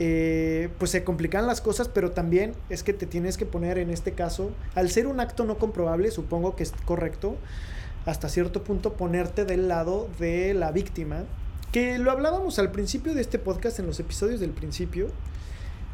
eh, 0.00 0.68
pues 0.78 0.90
se 0.90 1.04
complican 1.04 1.46
las 1.46 1.60
cosas, 1.60 1.88
pero 1.88 2.10
también 2.10 2.54
es 2.70 2.82
que 2.82 2.92
te 2.92 3.06
tienes 3.06 3.36
que 3.36 3.46
poner 3.46 3.78
en 3.78 3.90
este 3.90 4.12
caso, 4.12 4.50
al 4.74 4.90
ser 4.90 5.06
un 5.06 5.20
acto 5.20 5.44
no 5.44 5.58
comprobable, 5.58 6.10
supongo 6.10 6.56
que 6.56 6.64
es 6.64 6.72
correcto, 6.84 7.36
hasta 8.08 8.30
cierto 8.30 8.64
punto 8.64 8.94
ponerte 8.94 9.44
del 9.44 9.68
lado 9.68 10.08
de 10.18 10.54
la 10.54 10.72
víctima, 10.72 11.24
que 11.72 11.98
lo 11.98 12.10
hablábamos 12.10 12.58
al 12.58 12.70
principio 12.70 13.14
de 13.14 13.20
este 13.20 13.38
podcast, 13.38 13.78
en 13.78 13.86
los 13.86 14.00
episodios 14.00 14.40
del 14.40 14.50
principio, 14.50 15.08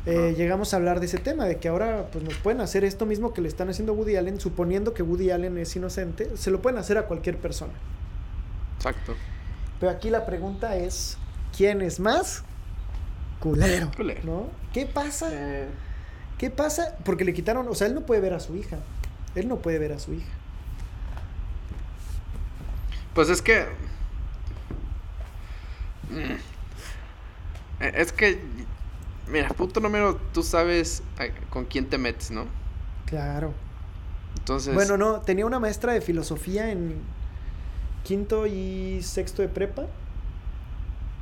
eh, 0.07 0.35
llegamos 0.37 0.73
a 0.73 0.77
hablar 0.77 1.01
de 1.01 1.07
ese 1.07 1.19
tema, 1.19 1.45
de 1.47 1.57
que 1.57 1.69
ahora 1.69 2.07
pues 2.13 2.23
nos 2.23 2.35
pueden 2.35 2.61
hacer 2.61 2.85
esto 2.85 3.05
mismo 3.05 3.33
que 3.33 3.41
le 3.41 3.49
están 3.49 3.69
haciendo 3.69 3.93
a 3.93 3.97
Woody 3.97 4.15
Allen, 4.15 4.39
suponiendo 4.39 4.95
que 4.95 5.03
Woody 5.03 5.33
Allen 5.33 5.59
es 5.59 5.75
inocente, 5.75 6.37
se 6.37 6.53
lo 6.53 6.63
pueden 6.63 6.79
hacer 6.79 6.99
a 6.99 7.07
cualquier 7.07 7.39
persona. 7.39 7.73
Exacto. 8.77 9.15
Pero 9.81 9.91
aquí 9.91 10.09
la 10.09 10.25
pregunta 10.25 10.77
es, 10.77 11.19
¿quién 11.57 11.83
es 11.83 11.99
más 11.99 12.45
culero? 13.41 13.91
¿No? 14.23 14.51
¿Qué 14.73 14.87
pasa? 14.87 15.31
Eh. 15.33 15.67
¿Qué 16.39 16.51
pasa? 16.51 16.97
Porque 17.05 17.25
le 17.25 17.35
quitaron, 17.35 17.67
o 17.67 17.75
sea, 17.75 17.89
él 17.89 17.95
no 17.95 18.03
puede 18.03 18.21
ver 18.21 18.35
a 18.35 18.41
su 18.41 18.55
hija. 18.55 18.79
Él 19.35 19.49
no 19.49 19.57
puede 19.57 19.81
ver 19.81 19.93
a 19.93 19.99
su 19.99 20.13
hija. 20.13 20.31
Pues 23.15 23.29
es 23.29 23.41
que. 23.41 23.67
Mm, 26.11 26.35
es 27.81 28.13
que. 28.13 28.41
Mira, 29.29 29.49
punto 29.49 29.81
número, 29.81 30.17
tú 30.33 30.43
sabes 30.43 31.03
con 31.49 31.65
quién 31.65 31.89
te 31.89 31.97
metes, 31.97 32.31
¿no? 32.31 32.47
Claro. 33.07 33.55
Entonces. 34.37 34.75
Bueno, 34.75 34.97
no, 34.97 35.21
tenía 35.21 35.47
una 35.47 35.61
maestra 35.61 35.93
de 35.93 36.01
filosofía 36.01 36.71
en 36.71 36.97
quinto 38.03 38.47
y 38.47 39.01
sexto 39.03 39.43
de 39.43 39.49
prepa 39.49 39.87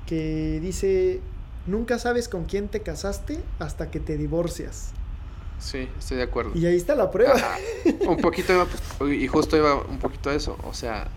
que 0.06 0.58
dice: 0.60 1.20
Nunca 1.66 1.98
sabes 1.98 2.28
con 2.28 2.46
quién 2.46 2.68
te 2.68 2.80
casaste 2.80 3.40
hasta 3.58 3.90
que 3.90 4.00
te 4.00 4.16
divorcias. 4.16 4.92
Sí, 5.60 5.88
estoy 5.96 6.16
de 6.16 6.24
acuerdo. 6.24 6.52
Y 6.56 6.66
ahí 6.66 6.76
está 6.76 6.96
la 6.96 7.10
prueba. 7.10 7.36
un 8.00 8.16
poquito 8.16 8.52
iba, 8.52 8.66
y 9.12 9.28
justo 9.28 9.56
iba 9.56 9.76
un 9.76 9.98
poquito 9.98 10.30
a 10.30 10.34
eso. 10.34 10.58
O 10.64 10.74
sea, 10.74 11.08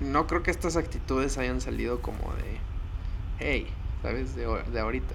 no 0.00 0.26
creo 0.26 0.42
que 0.42 0.50
estas 0.50 0.76
actitudes 0.76 1.38
hayan 1.38 1.60
salido 1.60 2.00
como 2.00 2.18
de, 2.34 2.58
hey, 3.38 3.66
¿sabes? 4.02 4.34
De, 4.34 4.46
de 4.72 4.80
ahorita. 4.80 5.14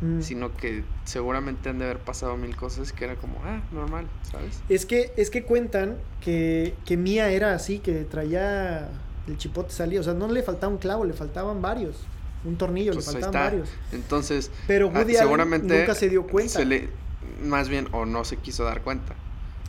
Mm. 0.00 0.20
Sino 0.20 0.56
que 0.56 0.84
seguramente 1.04 1.68
han 1.68 1.78
de 1.78 1.86
haber 1.86 1.98
pasado 1.98 2.36
mil 2.36 2.54
cosas 2.54 2.92
que 2.92 3.04
era 3.04 3.16
como, 3.16 3.40
ah, 3.44 3.60
normal, 3.72 4.06
¿sabes? 4.30 4.62
Es 4.68 4.86
que, 4.86 5.12
es 5.16 5.30
que 5.30 5.42
cuentan 5.42 5.96
que, 6.20 6.74
que 6.84 6.96
Mía 6.96 7.30
era 7.30 7.54
así, 7.54 7.80
que 7.80 8.04
traía 8.04 8.90
el 9.28 9.36
chipote 9.36 9.72
salía, 9.72 10.00
o 10.00 10.02
sea, 10.02 10.14
no 10.14 10.28
le 10.28 10.42
faltaba 10.42 10.72
un 10.72 10.78
clavo, 10.78 11.04
le 11.04 11.12
faltaban 11.12 11.60
varios. 11.60 11.96
Un 12.44 12.56
tornillo, 12.56 12.92
le 12.92 12.96
pues 12.96 13.06
faltaban 13.06 13.32
varios. 13.32 13.68
Entonces, 13.92 14.50
pero 14.66 14.90
ah, 14.94 14.98
Woody 14.98 15.14
seguramente 15.14 15.78
nunca 15.78 15.94
se 15.94 16.08
dio 16.08 16.26
cuenta. 16.26 16.60
más 17.42 17.68
bien, 17.68 17.88
o 17.92 18.06
no 18.06 18.24
se 18.24 18.36
quiso 18.36 18.64
dar 18.64 18.82
cuenta. 18.82 19.14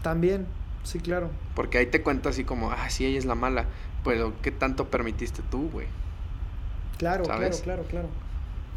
También, 0.03 0.45
sí, 0.84 0.99
claro. 0.99 1.30
Porque 1.55 1.80
ahí 1.80 1.88
te 1.88 2.01
cuenta 2.01 2.30
así 2.30 2.43
como, 2.43 2.71
ah, 2.71 2.89
sí, 2.89 3.05
ella 3.05 3.17
es 3.17 3.25
la 3.25 3.36
mala. 3.36 3.65
Pero, 4.04 4.34
¿qué 4.41 4.52
tanto 4.52 4.89
permitiste 4.89 5.41
tú, 5.50 5.70
güey? 5.70 5.88
Claro, 6.97 7.24
claro, 7.24 7.58
claro, 7.64 7.84
claro. 7.84 8.10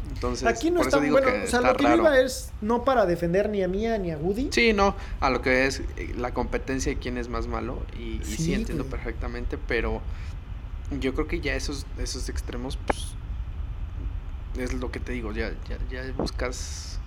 Entonces, 0.09 0.47
aquí 0.47 0.69
no 0.69 0.81
está 0.81 0.97
bueno. 0.97 1.27
o 1.43 1.47
sea, 1.47 1.61
lo 1.61 1.75
que 1.75 1.83
yo 1.83 1.95
iba 1.95 2.19
es 2.19 2.51
no 2.61 2.83
para 2.83 3.05
defender 3.05 3.49
ni 3.49 3.63
a 3.63 3.67
Mía 3.67 3.97
ni 3.97 4.11
a 4.11 4.17
Woody. 4.17 4.49
Sí, 4.51 4.73
no, 4.73 4.95
a 5.19 5.29
lo 5.29 5.41
que 5.41 5.65
es 5.65 5.81
eh, 5.97 6.13
la 6.17 6.33
competencia 6.33 6.91
de 6.91 6.99
quién 6.99 7.17
es 7.17 7.29
más 7.29 7.47
malo. 7.47 7.81
Y 7.97 8.19
sí, 8.23 8.53
entiendo 8.53 8.85
perfectamente, 8.85 9.57
pero 9.57 10.01
yo 10.99 11.13
creo 11.13 11.27
que 11.27 11.39
ya 11.39 11.55
esos, 11.55 11.85
esos 11.97 12.29
extremos, 12.29 12.77
pues, 12.85 13.13
es 14.57 14.73
lo 14.73 14.91
que 14.91 14.99
te 14.99 15.13
digo, 15.13 15.31
ya, 15.31 15.51
ya, 15.69 15.77
ya 15.89 16.11
buscas 16.17 16.99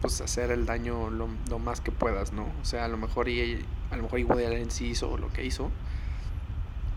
pues 0.00 0.20
hacer 0.22 0.50
el 0.50 0.64
daño 0.64 1.10
lo, 1.10 1.28
lo, 1.50 1.58
más 1.58 1.82
que 1.82 1.92
puedas, 1.92 2.32
¿no? 2.32 2.44
O 2.62 2.64
sea, 2.64 2.86
a 2.86 2.88
lo 2.88 2.96
mejor 2.96 3.28
y 3.28 3.64
a 3.90 3.96
lo 3.96 4.04
mejor 4.04 4.18
y 4.18 4.24
Woody 4.24 4.44
Allen 4.44 4.70
sí 4.70 4.86
hizo 4.86 5.18
lo 5.18 5.30
que 5.30 5.44
hizo 5.44 5.70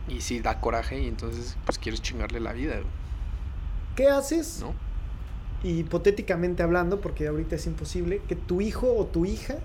y 0.07 0.21
sí 0.21 0.39
da 0.39 0.59
coraje 0.59 0.99
y 0.99 1.07
entonces 1.07 1.57
pues 1.65 1.77
quieres 1.77 2.01
chingarle 2.01 2.39
la 2.39 2.53
vida. 2.53 2.75
¿Qué 3.95 4.07
haces? 4.07 4.59
¿No? 4.59 4.73
Hipotéticamente 5.63 6.63
hablando, 6.63 6.99
porque 6.99 7.27
ahorita 7.27 7.55
es 7.55 7.67
imposible, 7.67 8.21
que 8.27 8.35
tu 8.35 8.61
hijo 8.61 8.93
o 8.95 9.05
tu 9.05 9.25
hija 9.25 9.57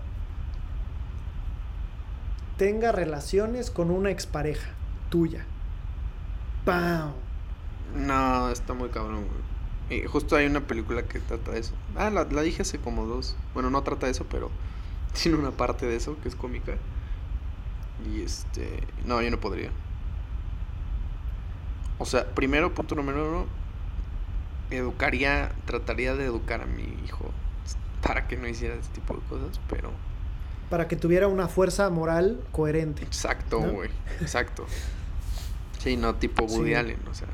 tenga 2.56 2.92
relaciones 2.92 3.70
con 3.70 3.90
una 3.90 4.10
expareja 4.10 4.70
tuya. 5.10 5.44
¡Pam! 6.64 7.12
No, 7.96 8.50
está 8.50 8.74
muy 8.74 8.90
cabrón, 8.90 9.24
güey. 9.26 9.48
Y 10.00 10.06
justo 10.06 10.36
hay 10.36 10.46
una 10.46 10.60
película 10.60 11.02
que 11.04 11.18
trata 11.18 11.52
de 11.52 11.60
eso. 11.60 11.72
Ah, 11.96 12.10
la, 12.10 12.24
la 12.24 12.42
dije 12.42 12.62
hace 12.62 12.78
como 12.78 13.06
dos. 13.06 13.36
Bueno, 13.54 13.70
no 13.70 13.82
trata 13.82 14.06
de 14.06 14.12
eso, 14.12 14.26
pero 14.30 14.50
tiene 15.20 15.38
una 15.38 15.50
parte 15.50 15.86
de 15.86 15.96
eso 15.96 16.16
que 16.22 16.28
es 16.28 16.36
cómica. 16.36 16.74
Y 18.12 18.20
este. 18.20 18.82
No, 19.06 19.22
yo 19.22 19.30
no 19.30 19.40
podría. 19.40 19.70
O 21.98 22.04
sea, 22.04 22.26
primero, 22.26 22.74
punto 22.74 22.94
número 22.94 23.28
uno, 23.28 23.46
educaría, 24.70 25.52
trataría 25.66 26.14
de 26.14 26.24
educar 26.24 26.60
a 26.60 26.66
mi 26.66 26.84
hijo 27.04 27.32
para 28.02 28.28
que 28.28 28.36
no 28.36 28.46
hiciera 28.48 28.74
ese 28.74 28.90
tipo 28.90 29.14
de 29.14 29.20
cosas, 29.28 29.60
pero... 29.68 29.90
Para 30.70 30.86
que 30.86 30.96
tuviera 30.96 31.28
una 31.28 31.48
fuerza 31.48 31.88
moral 31.90 32.40
coherente. 32.52 33.02
Exacto, 33.02 33.60
güey, 33.60 33.90
exacto. 34.20 34.66
Sí, 35.78 35.96
no 35.96 36.14
tipo 36.14 36.44
Woody 36.44 36.74
Allen, 36.74 37.00
o 37.10 37.14
sea... 37.14 37.28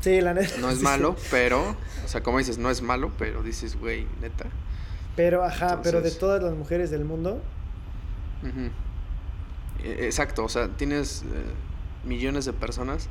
Sí, 0.00 0.20
la 0.20 0.34
neta. 0.34 0.56
No 0.58 0.70
es 0.70 0.80
malo, 0.82 1.16
pero... 1.30 1.76
O 2.04 2.08
sea, 2.08 2.22
como 2.22 2.38
dices, 2.38 2.58
no 2.58 2.70
es 2.70 2.82
malo, 2.82 3.12
pero 3.18 3.42
dices, 3.42 3.78
güey, 3.78 4.06
neta. 4.20 4.46
Pero, 5.16 5.44
ajá, 5.44 5.80
pero 5.82 6.00
de 6.00 6.10
todas 6.10 6.42
las 6.42 6.54
mujeres 6.54 6.90
del 6.90 7.04
mundo... 7.04 7.40
E, 9.82 10.06
exacto, 10.06 10.44
o 10.44 10.48
sea, 10.48 10.68
tienes 10.68 11.22
eh, 11.22 11.26
millones 12.04 12.44
de 12.44 12.52
personas 12.52 13.08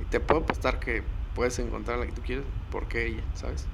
y 0.00 0.04
te 0.04 0.20
puedo 0.20 0.42
apostar 0.42 0.80
que 0.80 1.02
puedes 1.34 1.58
encontrar 1.58 1.98
la 1.98 2.06
que 2.06 2.12
tú 2.12 2.22
quieres 2.22 2.44
porque 2.70 3.06
ella, 3.06 3.22
¿sabes? 3.34 3.66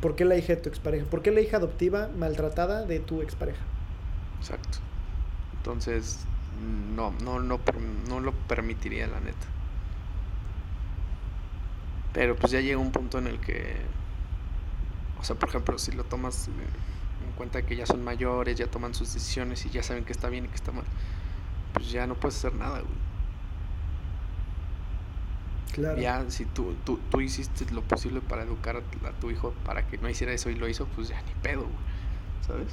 ¿Por 0.00 0.14
qué 0.14 0.24
la 0.24 0.36
hija 0.36 0.54
de 0.54 0.60
tu 0.60 0.68
expareja? 0.68 1.06
¿Por 1.06 1.22
qué 1.22 1.30
la 1.30 1.40
hija 1.40 1.56
adoptiva 1.56 2.08
maltratada 2.16 2.84
de 2.84 3.00
tu 3.00 3.22
expareja? 3.22 3.62
Exacto. 4.38 4.78
Entonces, 5.56 6.26
no, 6.94 7.12
no, 7.22 7.40
no, 7.40 7.60
no 8.08 8.20
lo 8.20 8.32
permitiría, 8.32 9.06
la 9.06 9.20
neta. 9.20 9.46
Pero 12.12 12.36
pues 12.36 12.52
ya 12.52 12.60
llega 12.60 12.78
un 12.78 12.92
punto 12.92 13.18
en 13.18 13.26
el 13.26 13.40
que, 13.40 13.76
o 15.20 15.24
sea, 15.24 15.36
por 15.36 15.48
ejemplo, 15.48 15.78
si 15.78 15.92
lo 15.92 16.04
tomas 16.04 16.48
en 16.48 17.32
cuenta 17.36 17.62
que 17.62 17.76
ya 17.76 17.84
son 17.84 18.04
mayores, 18.04 18.56
ya 18.56 18.68
toman 18.68 18.94
sus 18.94 19.12
decisiones 19.12 19.66
y 19.66 19.70
ya 19.70 19.82
saben 19.82 20.04
que 20.04 20.12
está 20.12 20.28
bien 20.28 20.46
y 20.46 20.48
que 20.48 20.54
está 20.54 20.72
mal, 20.72 20.84
pues 21.74 21.90
ya 21.90 22.06
no 22.06 22.14
puedes 22.14 22.38
hacer 22.38 22.54
nada, 22.54 22.80
güey. 22.80 23.05
Ya, 25.98 26.24
si 26.30 26.46
tú, 26.46 26.74
tú, 26.84 26.98
tú, 27.10 27.20
hiciste 27.20 27.66
lo 27.72 27.82
posible 27.82 28.20
para 28.20 28.44
educar 28.44 28.76
a, 28.76 29.10
tu 29.20 29.30
hijo 29.30 29.52
para 29.64 29.86
que 29.86 29.98
no 29.98 30.08
hiciera 30.08 30.32
eso 30.32 30.48
y 30.48 30.54
lo 30.54 30.68
hizo, 30.68 30.86
pues 30.86 31.08
ya 31.08 31.20
ni 31.22 31.32
pedo, 31.42 31.66
¿sabes? 32.46 32.68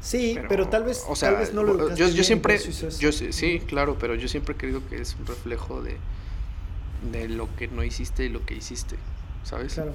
Sí, 0.00 0.38
pero, 0.48 0.68
tal 0.68 0.84
vez, 0.84 1.04
o 1.08 1.16
sea, 1.16 1.44
no 1.52 1.62
lo 1.62 1.94
yo, 1.94 2.08
yo 2.08 2.24
siempre, 2.24 2.58
yo 2.98 3.12
sí, 3.12 3.60
claro, 3.66 3.96
pero 3.98 4.14
yo 4.14 4.28
siempre 4.28 4.54
he 4.54 4.56
creído 4.56 4.86
que 4.88 5.00
es 5.00 5.16
un 5.18 5.26
reflejo 5.26 5.80
de, 5.80 5.96
de 7.10 7.28
lo 7.28 7.54
que 7.56 7.68
no 7.68 7.82
hiciste 7.82 8.24
y 8.24 8.28
lo 8.28 8.44
que 8.44 8.54
hiciste, 8.54 8.96
¿sabes? 9.44 9.74
Claro. 9.74 9.94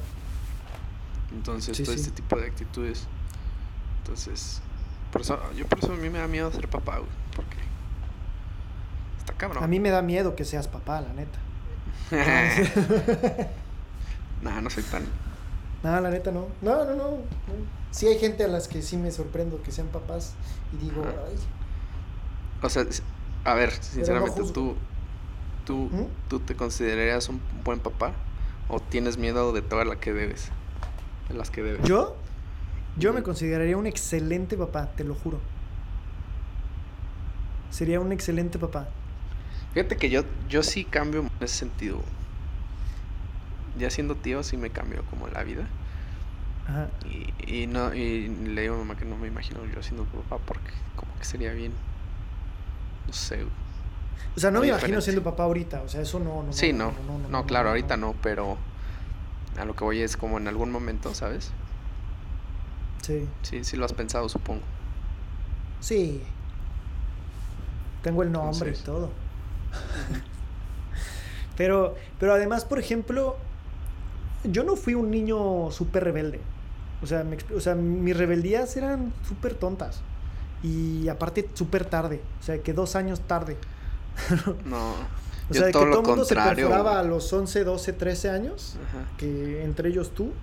Entonces, 1.32 1.82
todo 1.84 1.94
este 1.94 2.12
tipo 2.12 2.38
de 2.38 2.48
actitudes. 2.48 3.06
Entonces, 4.00 4.62
por 5.12 5.22
eso, 5.22 5.40
yo 5.56 5.66
por 5.68 5.80
eso 5.80 5.94
a 5.94 5.98
mí 5.98 6.10
me 6.10 6.20
da 6.20 6.28
miedo 6.28 6.52
ser 6.52 6.70
papá, 6.70 7.00
güey, 7.00 7.12
porque 7.36 7.58
a 9.40 9.68
mí 9.68 9.80
me 9.80 9.90
da 9.90 10.02
miedo 10.02 10.36
que 10.36 10.46
seas 10.46 10.68
papá, 10.68 11.02
la 11.02 11.14
neta. 11.14 11.40
nah, 14.42 14.62
no 14.62 14.70
soy 14.70 14.84
tan. 14.84 15.04
Nah, 15.84 16.00
la 16.00 16.10
neta 16.10 16.32
no. 16.32 16.48
No, 16.62 16.86
no, 16.86 16.96
no. 16.96 17.18
Sí 17.92 18.08
hay 18.08 18.20
gente 18.20 18.44
a 18.44 18.48
las 18.48 18.68
que 18.68 18.82
sí 18.82 18.98
me 18.98 19.12
sorprendo 19.12 19.62
que 19.62 19.72
sean 19.72 19.88
papás 19.88 20.34
y 20.74 20.78
digo, 20.86 21.04
ay. 21.06 21.36
O 22.62 22.70
sea, 22.70 22.86
a 23.44 23.54
ver, 23.54 23.72
sinceramente, 23.72 24.42
tú, 24.54 24.76
tú, 25.66 25.90
¿Mm? 25.92 26.06
tú 26.28 26.40
te 26.40 26.56
considerarías 26.56 27.30
un 27.30 27.40
buen 27.64 27.80
papá 27.80 28.14
o 28.68 28.80
tienes 28.80 29.18
miedo 29.18 29.54
de 29.54 29.62
todas 29.62 29.88
las 29.88 29.98
que 29.98 30.14
debes, 30.14 30.50
de 31.30 31.36
las 31.36 31.52
que 31.52 31.62
debes. 31.62 31.88
Yo, 31.88 32.16
yo 32.98 33.14
me 33.14 33.24
consideraría 33.24 33.78
un 33.78 33.86
excelente 33.86 34.58
papá, 34.58 34.92
te 34.96 35.04
lo 35.04 35.16
juro. 35.16 35.40
Sería 37.70 38.00
un 38.00 38.12
excelente 38.12 38.58
papá. 38.58 38.88
Fíjate 39.78 39.96
que 39.96 40.10
yo, 40.10 40.24
yo 40.50 40.64
sí 40.64 40.86
cambio 40.86 41.20
en 41.20 41.30
ese 41.40 41.54
sentido. 41.54 42.02
Ya 43.78 43.92
siendo 43.92 44.16
tío 44.16 44.42
sí 44.42 44.58
me 44.58 44.72
cambio 44.72 45.04
como 45.12 45.28
la 45.28 45.44
vida. 45.44 45.68
Ajá. 46.68 46.90
Y, 47.06 47.62
y, 47.62 47.68
no, 47.68 47.94
y 47.94 48.28
le 48.28 48.64
digo 48.64 48.74
a 48.74 48.80
mamá 48.80 48.98
que 48.98 49.06
no 49.06 49.18
me 49.18 49.28
imagino 49.28 49.60
yo 49.68 49.84
siendo 49.84 50.06
papá 50.06 50.44
porque 50.44 50.72
como 50.96 51.16
que 51.20 51.26
sería 51.26 51.54
bien. 51.54 51.74
No 53.06 53.14
sé. 53.14 53.44
O 54.36 54.40
sea, 54.40 54.50
no 54.50 54.62
me 54.62 54.68
imagino 54.70 55.00
siendo 55.00 55.22
papá 55.22 55.44
ahorita. 55.44 55.84
O 55.84 55.90
sea, 55.90 56.02
eso 56.02 56.18
no. 56.18 56.42
no 56.42 56.54
sí, 56.54 56.74
no. 56.74 56.92
No, 57.30 57.46
claro, 57.46 57.70
ahorita 57.70 57.98
no, 57.98 58.16
pero 58.24 58.58
a 59.60 59.66
lo 59.66 59.76
que 59.76 59.84
voy 59.84 60.02
es 60.02 60.18
como 60.18 60.40
en 60.40 60.48
algún 60.48 60.72
momento, 60.72 61.14
¿sabes? 61.14 61.52
Sí. 63.04 63.30
Sí, 63.44 63.64
sí 63.64 63.78
lo 63.78 63.86
has 63.86 63.94
pensado, 63.94 64.28
supongo. 64.28 64.64
Sí. 65.82 66.24
Tengo 68.02 68.24
el 68.24 68.32
nombre 68.32 68.72
y 68.72 68.84
todo. 68.84 69.27
pero, 71.58 71.96
pero 72.20 72.34
además, 72.34 72.66
por 72.66 72.80
ejemplo, 72.80 73.38
yo 74.44 74.64
no 74.64 74.76
fui 74.76 74.94
un 74.94 75.12
niño 75.12 75.72
súper 75.72 76.04
rebelde. 76.04 76.40
O 77.02 77.08
sea, 77.08 77.26
o 77.56 77.60
sea, 77.60 77.76
mis 77.76 78.18
rebeldías 78.18 78.76
eran 78.78 79.14
súper 79.28 79.54
tontas. 79.56 80.02
Y 80.64 81.08
aparte 81.10 81.48
súper 81.54 81.86
tarde. 81.86 82.22
O 82.40 82.44
sea, 82.44 82.58
que 82.60 82.74
dos 82.74 82.96
años 82.96 83.22
tarde. 83.22 83.58
no. 84.66 84.94
O 85.50 85.54
sea, 85.54 85.68
que 85.68 85.72
todo 85.72 85.84
el 85.84 86.06
mundo 86.06 86.26
se 86.26 86.36
perforaba 86.36 87.00
a 87.00 87.04
los 87.04 87.32
11, 87.32 87.64
12, 87.64 87.94
13 87.94 88.30
años. 88.30 88.76
Que 89.18 89.64
entre 89.64 89.88
ellos 89.88 90.12
tú. 90.14 90.34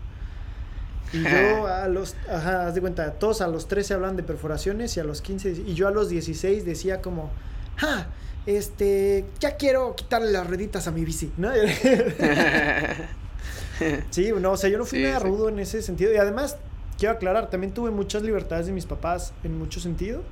Y 1.13 1.23
yo 1.23 1.67
a 1.67 1.87
los, 1.89 2.17
ajá, 2.29 2.67
haz 2.67 2.75
de 2.75 2.81
cuenta, 2.81 3.13
todos 3.13 3.41
a 3.41 3.47
los 3.47 3.69
13 3.69 3.95
hablan 3.95 4.17
de 4.17 4.23
perforaciones 4.23 4.97
y 4.97 5.01
a 5.01 5.05
los 5.05 5.21
15, 5.21 5.63
y 5.67 5.75
yo 5.75 5.87
a 5.87 5.93
los 5.93 6.09
16 6.09 6.65
decía 6.65 7.03
como, 7.03 7.31
¡ja! 7.77 8.09
Este, 8.47 9.25
ya 9.41 9.57
quiero 9.57 9.95
quitarle 9.97 10.31
las 10.31 10.47
rueditas 10.47 10.87
a 10.87 10.91
mi 10.91 11.05
bici, 11.05 11.33
¿no? 11.37 11.51
sí, 14.11 14.33
no, 14.39 14.53
o 14.53 14.57
sea, 14.57 14.71
yo 14.71 14.79
no 14.79 14.85
fui 14.85 15.03
nada 15.03 15.19
rudo 15.19 15.49
en 15.49 15.59
ese 15.59 15.83
sentido. 15.83 16.13
Y 16.13 16.17
además, 16.17 16.59
quiero 16.99 17.15
aclarar, 17.15 17.51
también 17.51 17.73
tuve 17.73 17.91
muchas 17.91 18.23
libertades 18.23 18.67
de 18.67 18.73
mis 18.73 18.87
papás 18.87 19.33
en 19.43 19.59
mucho 19.59 19.81
sentido. 19.81 20.23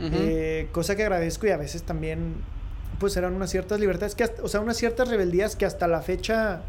Eh, 0.00 0.68
cosa 0.70 0.94
que 0.94 1.02
agradezco 1.02 1.48
y 1.48 1.50
a 1.50 1.56
veces 1.56 1.82
también, 1.82 2.36
pues 3.00 3.16
eran 3.16 3.34
unas 3.34 3.50
ciertas 3.50 3.80
libertades, 3.80 4.14
que 4.14 4.30
o 4.42 4.48
sea, 4.48 4.60
unas 4.60 4.76
ciertas 4.76 5.08
rebeldías 5.08 5.56
que 5.56 5.66
hasta 5.66 5.88
la 5.88 6.02
fecha 6.02 6.62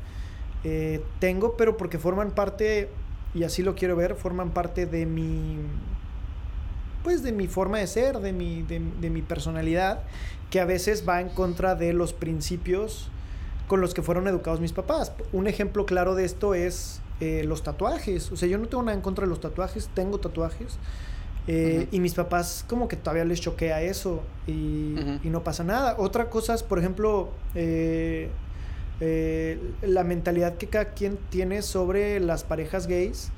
eh, 0.63 1.03
tengo, 1.19 1.55
pero 1.55 1.77
porque 1.77 1.99
forman 1.99 2.31
parte 2.31 2.89
y 3.35 3.43
así 3.43 3.61
lo 3.61 3.75
quiero 3.75 3.95
ver, 3.95 4.15
forman 4.15 4.49
parte 4.49 4.87
de 4.87 5.05
mi, 5.05 5.57
pues 7.03 7.23
de 7.23 7.31
mi 7.31 7.47
forma 7.47 7.79
de 7.79 7.87
ser, 7.87 8.19
de 8.19 8.33
mi, 8.33 8.63
de, 8.63 9.09
mi 9.09 9.21
personalidad, 9.21 10.03
que 10.49 10.59
a 10.59 10.65
veces 10.65 11.03
va 11.07 11.21
en 11.21 11.29
contra 11.29 11.75
de 11.75 11.93
los 11.93 12.13
principios 12.13 13.09
con 13.67 13.81
los 13.81 13.93
que 13.93 14.01
fueron 14.01 14.27
educados 14.27 14.59
mis 14.59 14.73
papás. 14.73 15.13
Un 15.31 15.47
ejemplo 15.47 15.85
claro 15.85 16.15
de 16.15 16.25
esto 16.25 16.53
es 16.55 17.01
eh, 17.19 17.43
los 17.45 17.63
tatuajes. 17.63 18.31
O 18.31 18.35
sea, 18.35 18.47
yo 18.47 18.57
no 18.57 18.67
tengo 18.67 18.83
nada 18.83 18.95
en 18.95 19.01
contra 19.01 19.25
de 19.25 19.29
los 19.29 19.39
tatuajes, 19.39 19.89
tengo 19.93 20.19
tatuajes. 20.19 20.77
Eh, 21.47 21.87
y 21.91 21.99
mis 21.99 22.13
papás 22.13 22.63
como 22.67 22.87
que 22.87 22.95
todavía 22.95 23.25
les 23.25 23.41
choquea 23.41 23.81
eso 23.81 24.21
y, 24.45 24.95
y, 25.23 25.29
no 25.29 25.43
pasa 25.43 25.63
nada. 25.63 25.95
Otra 25.97 26.29
cosa 26.29 26.53
es, 26.53 26.61
por 26.61 26.77
ejemplo, 26.77 27.29
eh, 27.55 28.29
la 29.81 30.03
mentalidad 30.03 30.57
que 30.57 30.67
cada 30.67 30.93
quien 30.93 31.17
tiene 31.29 31.61
sobre 31.61 32.19
las 32.19 32.43
parejas 32.43 32.85
gays 32.85 33.31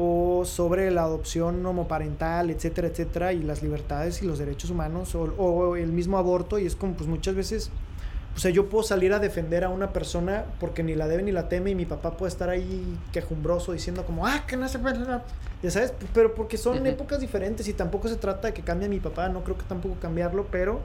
o 0.00 0.44
sobre 0.44 0.92
la 0.92 1.02
adopción 1.02 1.66
homoparental, 1.66 2.50
etcétera, 2.50 2.86
etcétera, 2.86 3.32
y 3.32 3.42
las 3.42 3.64
libertades 3.64 4.22
y 4.22 4.26
los 4.26 4.38
derechos 4.38 4.70
humanos, 4.70 5.16
o, 5.16 5.74
el 5.74 5.92
mismo 5.92 6.18
aborto, 6.18 6.60
y 6.60 6.66
es 6.66 6.76
como, 6.76 6.94
pues 6.94 7.08
muchas 7.08 7.34
veces, 7.34 7.72
o 8.36 8.38
sea, 8.38 8.52
yo 8.52 8.68
puedo 8.68 8.84
salir 8.84 9.12
a 9.12 9.18
defender 9.18 9.64
a 9.64 9.70
una 9.70 9.92
persona 9.92 10.44
porque 10.60 10.84
ni 10.84 10.94
la 10.94 11.08
debe 11.08 11.24
ni 11.24 11.32
la 11.32 11.48
teme, 11.48 11.70
y 11.70 11.74
mi 11.74 11.84
papá 11.84 12.16
puede 12.16 12.30
estar 12.30 12.48
ahí 12.48 12.96
quejumbroso 13.12 13.72
diciendo 13.72 14.06
como, 14.06 14.24
ah, 14.24 14.44
que 14.46 14.56
no 14.56 14.68
se 14.68 14.78
puede, 14.78 15.04
ya 15.64 15.70
sabes, 15.72 15.92
pero 16.14 16.32
porque 16.32 16.58
son 16.58 16.86
épocas 16.86 17.18
diferentes 17.18 17.66
y 17.66 17.72
tampoco 17.72 18.06
se 18.06 18.14
trata 18.14 18.48
de 18.48 18.54
que 18.54 18.62
cambie 18.62 18.88
mi 18.88 19.00
papá, 19.00 19.28
no 19.28 19.42
creo 19.42 19.58
que 19.58 19.64
tampoco 19.64 19.96
cambiarlo, 20.00 20.46
pero 20.52 20.80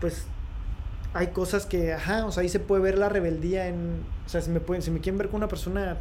pues 0.00 0.26
hay 1.12 1.28
cosas 1.28 1.66
que, 1.66 1.92
ajá, 1.92 2.24
o 2.24 2.30
sea, 2.30 2.42
ahí 2.42 2.48
se 2.48 2.60
puede 2.60 2.82
ver 2.82 2.98
la 2.98 3.08
rebeldía 3.08 3.66
en, 3.66 4.04
o 4.24 4.28
sea, 4.28 4.42
si 4.42 4.50
me 4.50 4.60
pueden, 4.60 4.82
si 4.82 4.92
me 4.92 5.00
quieren 5.00 5.18
ver 5.18 5.26
con 5.26 5.38
una 5.38 5.48
persona 5.48 5.96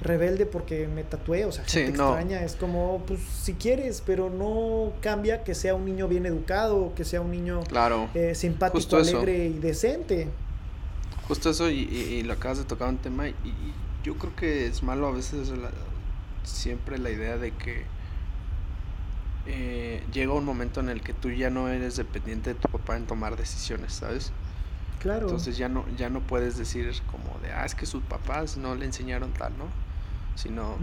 rebelde 0.00 0.46
porque 0.46 0.88
me 0.88 1.04
tatué, 1.04 1.44
o 1.44 1.52
sea, 1.52 1.64
gente 1.64 1.90
extraña, 1.90 2.42
es 2.42 2.54
como, 2.56 3.02
pues 3.06 3.20
si 3.20 3.54
quieres, 3.54 4.02
pero 4.04 4.30
no 4.30 4.92
cambia 5.00 5.42
que 5.42 5.54
sea 5.54 5.74
un 5.74 5.86
niño 5.86 6.06
bien 6.08 6.26
educado, 6.26 6.92
que 6.94 7.04
sea 7.04 7.20
un 7.20 7.30
niño 7.30 7.62
claro, 7.64 8.08
eh, 8.14 8.34
simpático, 8.34 8.96
alegre 8.96 9.46
y 9.46 9.58
decente. 9.58 10.28
Justo 11.28 11.50
eso, 11.50 11.70
y, 11.70 12.22
lo 12.22 12.34
acabas 12.34 12.58
de 12.58 12.64
tocar 12.64 12.88
un 12.88 12.98
tema, 12.98 13.28
y, 13.28 13.34
yo 14.04 14.16
creo 14.16 14.36
que 14.36 14.66
es 14.66 14.84
malo 14.84 15.08
a 15.08 15.10
veces 15.10 15.50
siempre 16.44 16.98
la 16.98 17.10
idea 17.10 17.36
de 17.38 17.50
que 17.50 17.82
eh, 19.46 20.04
llega 20.12 20.32
un 20.32 20.44
momento 20.44 20.78
en 20.78 20.88
el 20.88 21.00
que 21.02 21.12
tú 21.12 21.30
ya 21.30 21.50
no 21.50 21.68
eres 21.68 21.96
dependiente 21.96 22.54
de 22.54 22.60
tu 22.60 22.68
papá 22.68 22.96
en 22.96 23.06
tomar 23.06 23.36
decisiones, 23.36 23.94
¿sabes? 23.94 24.30
Claro. 25.00 25.22
Entonces 25.22 25.56
ya 25.56 25.68
no, 25.68 25.84
ya 25.96 26.08
no 26.08 26.20
puedes 26.20 26.56
decir 26.56 26.88
como 27.10 27.36
de, 27.40 27.52
ah, 27.52 27.64
es 27.64 27.74
que 27.74 27.86
sus 27.86 28.02
papás 28.04 28.56
no 28.56 28.76
le 28.76 28.84
enseñaron 28.84 29.32
tal, 29.32 29.56
¿no? 29.58 29.85
Sino, 30.36 30.76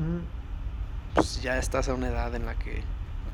pues 1.16 1.42
ya 1.42 1.58
estás 1.58 1.88
a 1.90 1.94
una 1.94 2.10
edad 2.10 2.36
en 2.36 2.46
la 2.46 2.56
que 2.56 2.84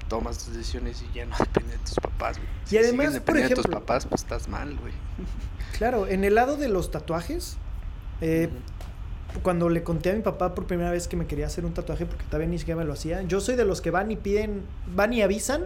tomas 0.08 0.38
tus 0.40 0.54
decisiones 0.56 1.04
y 1.04 1.16
ya 1.16 1.26
no 1.26 1.36
depende 1.40 1.72
de 1.72 1.80
tus 1.80 1.96
papás, 1.96 2.38
güey. 2.38 2.50
Y 2.72 2.78
además, 2.78 3.20
por 3.22 3.38
ejemplo, 3.38 3.64
de 3.64 3.64
tus 3.64 3.74
papás, 3.74 4.06
pues 4.06 4.22
estás 4.22 4.48
mal, 4.48 4.78
güey. 4.78 4.94
Claro, 5.78 6.08
en 6.08 6.26
el 6.26 6.36
lado 6.36 6.58
de 6.58 6.68
los 6.68 6.92
tatuajes, 6.92 7.56
eh, 8.20 8.50
cuando 9.44 9.70
le 9.70 9.82
conté 9.82 10.12
a 10.12 10.14
mi 10.14 10.22
papá 10.22 10.54
por 10.54 10.66
primera 10.66 10.92
vez 10.92 11.08
que 11.08 11.16
me 11.16 11.26
quería 11.26 11.46
hacer 11.46 11.66
un 11.66 11.74
tatuaje, 11.74 12.06
porque 12.06 12.26
todavía 12.26 12.48
ni 12.48 12.60
siquiera 12.60 12.78
me 12.80 12.86
lo 12.86 12.92
hacía, 12.92 13.22
yo 13.22 13.40
soy 13.40 13.56
de 13.56 13.64
los 13.64 13.80
que 13.80 13.90
van 13.90 14.12
y 14.12 14.18
piden, 14.18 14.64
van 14.94 15.14
y 15.14 15.22
avisan 15.22 15.64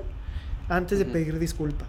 antes 0.69 0.99
de 0.99 1.05
pedir 1.05 1.39
disculpas. 1.39 1.87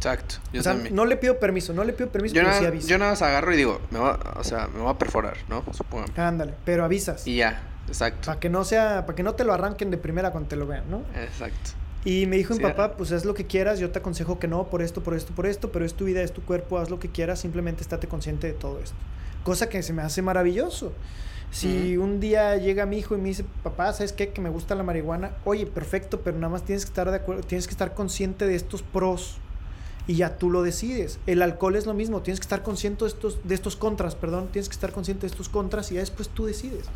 Exacto. 0.00 0.36
Yo 0.50 0.60
o 0.60 0.62
sea, 0.62 0.72
no 0.72 1.04
le 1.04 1.18
pido 1.18 1.38
permiso, 1.38 1.74
no 1.74 1.84
le 1.84 1.92
pido 1.92 2.08
permiso, 2.08 2.34
yo 2.34 2.40
pero 2.40 2.48
nada, 2.48 2.60
sí 2.60 2.66
aviso. 2.66 2.88
Yo 2.88 2.96
nada 2.96 3.10
más 3.10 3.20
agarro 3.20 3.52
y 3.52 3.56
digo, 3.58 3.82
me 3.90 3.98
va, 3.98 4.18
o 4.36 4.44
sea, 4.44 4.66
me 4.68 4.80
voy 4.80 4.90
a 4.90 4.96
perforar, 4.96 5.36
¿no? 5.50 5.62
Supongo. 5.72 6.06
Ándale, 6.16 6.54
pero 6.64 6.86
avisas. 6.86 7.26
Y 7.26 7.36
ya, 7.36 7.62
exacto. 7.86 8.26
Para 8.26 8.40
que 8.40 8.48
no 8.48 8.64
sea, 8.64 9.04
para 9.04 9.14
que 9.14 9.22
no 9.22 9.34
te 9.34 9.44
lo 9.44 9.52
arranquen 9.52 9.90
de 9.90 9.98
primera 9.98 10.30
cuando 10.32 10.48
te 10.48 10.56
lo 10.56 10.66
vean, 10.66 10.90
¿no? 10.90 11.02
Exacto. 11.14 11.72
Y 12.06 12.24
me 12.24 12.38
dijo 12.38 12.54
mi 12.54 12.60
papá, 12.60 12.96
pues 12.96 13.12
haz 13.12 13.26
lo 13.26 13.34
que 13.34 13.46
quieras, 13.46 13.78
yo 13.78 13.90
te 13.90 13.98
aconsejo 13.98 14.38
que 14.38 14.48
no, 14.48 14.70
por 14.70 14.80
esto, 14.80 15.02
por 15.02 15.12
esto, 15.12 15.34
por 15.34 15.44
esto, 15.44 15.70
pero 15.70 15.84
es 15.84 15.92
tu 15.92 16.06
vida, 16.06 16.22
es 16.22 16.32
tu 16.32 16.40
cuerpo, 16.40 16.78
haz 16.78 16.88
lo 16.88 16.98
que 16.98 17.10
quieras, 17.10 17.40
simplemente 17.40 17.82
estate 17.82 18.08
consciente 18.08 18.46
de 18.46 18.54
todo 18.54 18.80
esto. 18.80 18.96
Cosa 19.44 19.68
que 19.68 19.82
se 19.82 19.92
me 19.92 20.00
hace 20.00 20.22
maravilloso. 20.22 20.94
Si 21.50 21.98
un 21.98 22.20
día 22.20 22.56
llega 22.56 22.86
mi 22.86 22.98
hijo 22.98 23.16
y 23.16 23.18
me 23.18 23.28
dice, 23.28 23.44
papá, 23.62 23.92
¿sabes 23.92 24.14
qué? 24.14 24.30
Que 24.30 24.40
me 24.40 24.48
gusta 24.48 24.74
la 24.76 24.82
marihuana. 24.82 25.32
Oye, 25.44 25.66
perfecto, 25.66 26.20
pero 26.22 26.38
nada 26.38 26.48
más 26.48 26.62
tienes 26.62 26.86
que 26.86 26.90
estar 26.90 27.10
de 27.10 27.16
acuerdo, 27.16 27.42
tienes 27.42 27.66
que 27.66 27.72
estar 27.72 27.92
consciente 27.92 28.46
de 28.46 28.54
estos 28.54 28.82
pros 28.82 29.38
y 30.10 30.16
ya 30.16 30.38
tú 30.38 30.50
lo 30.50 30.62
decides. 30.62 31.20
El 31.28 31.40
alcohol 31.40 31.76
es 31.76 31.86
lo 31.86 31.94
mismo, 31.94 32.20
tienes 32.20 32.40
que 32.40 32.44
estar 32.44 32.64
consciente 32.64 33.04
de 33.04 33.10
estos, 33.10 33.38
de 33.44 33.54
estos 33.54 33.76
contras, 33.76 34.16
perdón, 34.16 34.48
tienes 34.50 34.68
que 34.68 34.72
estar 34.72 34.90
consciente 34.90 35.20
de 35.20 35.28
estos 35.28 35.48
contras 35.48 35.92
y 35.92 35.94
ya 35.94 36.00
después 36.00 36.28
tú 36.28 36.46
decides. 36.46 36.86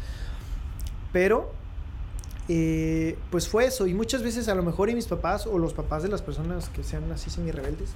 Pero, 1.12 1.52
eh, 2.48 3.16
pues 3.30 3.46
fue 3.46 3.66
eso. 3.66 3.86
Y 3.86 3.94
muchas 3.94 4.24
veces 4.24 4.48
a 4.48 4.56
lo 4.56 4.64
mejor 4.64 4.90
y 4.90 4.96
mis 4.96 5.06
papás 5.06 5.46
o 5.46 5.58
los 5.58 5.74
papás 5.74 6.02
de 6.02 6.08
las 6.08 6.22
personas 6.22 6.68
que 6.70 6.82
sean 6.82 7.12
así 7.12 7.30
semi 7.30 7.52
rebeldes, 7.52 7.90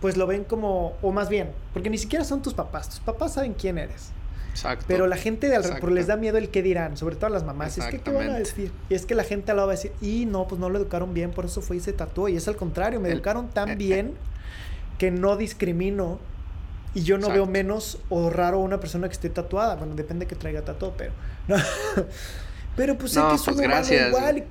pues 0.00 0.16
lo 0.16 0.26
ven 0.26 0.42
como, 0.42 0.94
o 1.00 1.12
más 1.12 1.28
bien, 1.28 1.52
porque 1.72 1.88
ni 1.88 1.98
siquiera 1.98 2.24
son 2.24 2.42
tus 2.42 2.54
papás, 2.54 2.88
tus 2.88 2.98
papás 2.98 3.34
saben 3.34 3.54
quién 3.54 3.78
eres. 3.78 4.10
Exacto. 4.50 4.84
Pero 4.88 5.06
la 5.06 5.16
gente 5.16 5.48
de 5.48 5.54
alrededor 5.54 5.92
les 5.92 6.08
da 6.08 6.16
miedo 6.16 6.38
el 6.38 6.48
qué 6.48 6.62
dirán, 6.62 6.96
sobre 6.96 7.14
todo 7.14 7.28
a 7.28 7.30
las 7.30 7.44
mamás. 7.44 7.78
Es 7.78 7.84
que, 7.84 8.00
¿qué 8.00 8.10
van 8.10 8.30
a 8.30 8.38
decir? 8.38 8.72
Y 8.88 8.94
es 8.94 9.06
que 9.06 9.14
la 9.14 9.22
gente 9.22 9.52
al 9.52 9.58
lado 9.58 9.68
va 9.68 9.74
a 9.74 9.76
decir, 9.76 9.92
y 10.00 10.26
no, 10.26 10.48
pues 10.48 10.60
no 10.60 10.70
lo 10.70 10.78
educaron 10.78 11.14
bien, 11.14 11.30
por 11.30 11.44
eso 11.44 11.60
fue 11.60 11.76
y 11.76 11.80
se 11.80 11.92
tatuó. 11.92 12.28
Y 12.28 12.36
es 12.36 12.48
al 12.48 12.56
contrario, 12.56 12.98
me 12.98 13.12
educaron 13.12 13.46
tan 13.46 13.68
eh, 13.68 13.76
bien 13.76 14.14
que 14.98 15.10
no 15.10 15.36
discrimino 15.36 16.18
y 16.94 17.02
yo 17.02 17.18
no 17.18 17.28
veo 17.28 17.44
menos 17.44 17.98
o 18.08 18.30
raro 18.30 18.58
una 18.58 18.80
persona 18.80 19.06
que 19.08 19.12
esté 19.12 19.28
tatuada. 19.28 19.76
Bueno, 19.76 19.94
depende 19.94 20.26
que 20.26 20.34
traiga 20.34 20.62
tatuado, 20.62 20.94
pero. 20.96 21.12
pero 22.76 22.96
pues 22.96 23.12
sé 23.12 23.20
que 23.20 23.34
es 23.34 23.46
un 23.46 23.54
pues 23.54 23.66
humano 23.66 24.08
igual. 24.08 24.44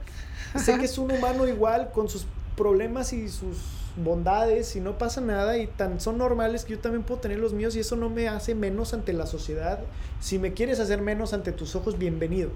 sé 0.55 0.77
que 0.77 0.85
es 0.85 0.97
un 0.97 1.11
humano 1.11 1.47
igual 1.47 1.91
con 1.91 2.07
sus 2.07 2.27
problemas 2.55 3.13
y 3.13 3.29
sus 3.29 3.57
bondades 3.97 4.75
y 4.75 4.79
no 4.79 4.97
pasa 4.97 5.21
nada 5.21 5.57
y 5.57 5.67
tan 5.67 5.99
son 5.99 6.17
normales 6.17 6.65
que 6.65 6.73
yo 6.73 6.79
también 6.79 7.03
puedo 7.03 7.21
tener 7.21 7.39
los 7.39 7.53
míos 7.53 7.75
y 7.75 7.79
eso 7.79 7.95
no 7.95 8.09
me 8.09 8.27
hace 8.27 8.53
menos 8.53 8.93
ante 8.93 9.13
la 9.13 9.25
sociedad. 9.25 9.79
Si 10.19 10.37
me 10.37 10.53
quieres 10.53 10.79
hacer 10.79 11.01
menos 11.01 11.33
ante 11.33 11.51
tus 11.51 11.75
ojos, 11.75 11.97
bienvenido. 11.97 12.51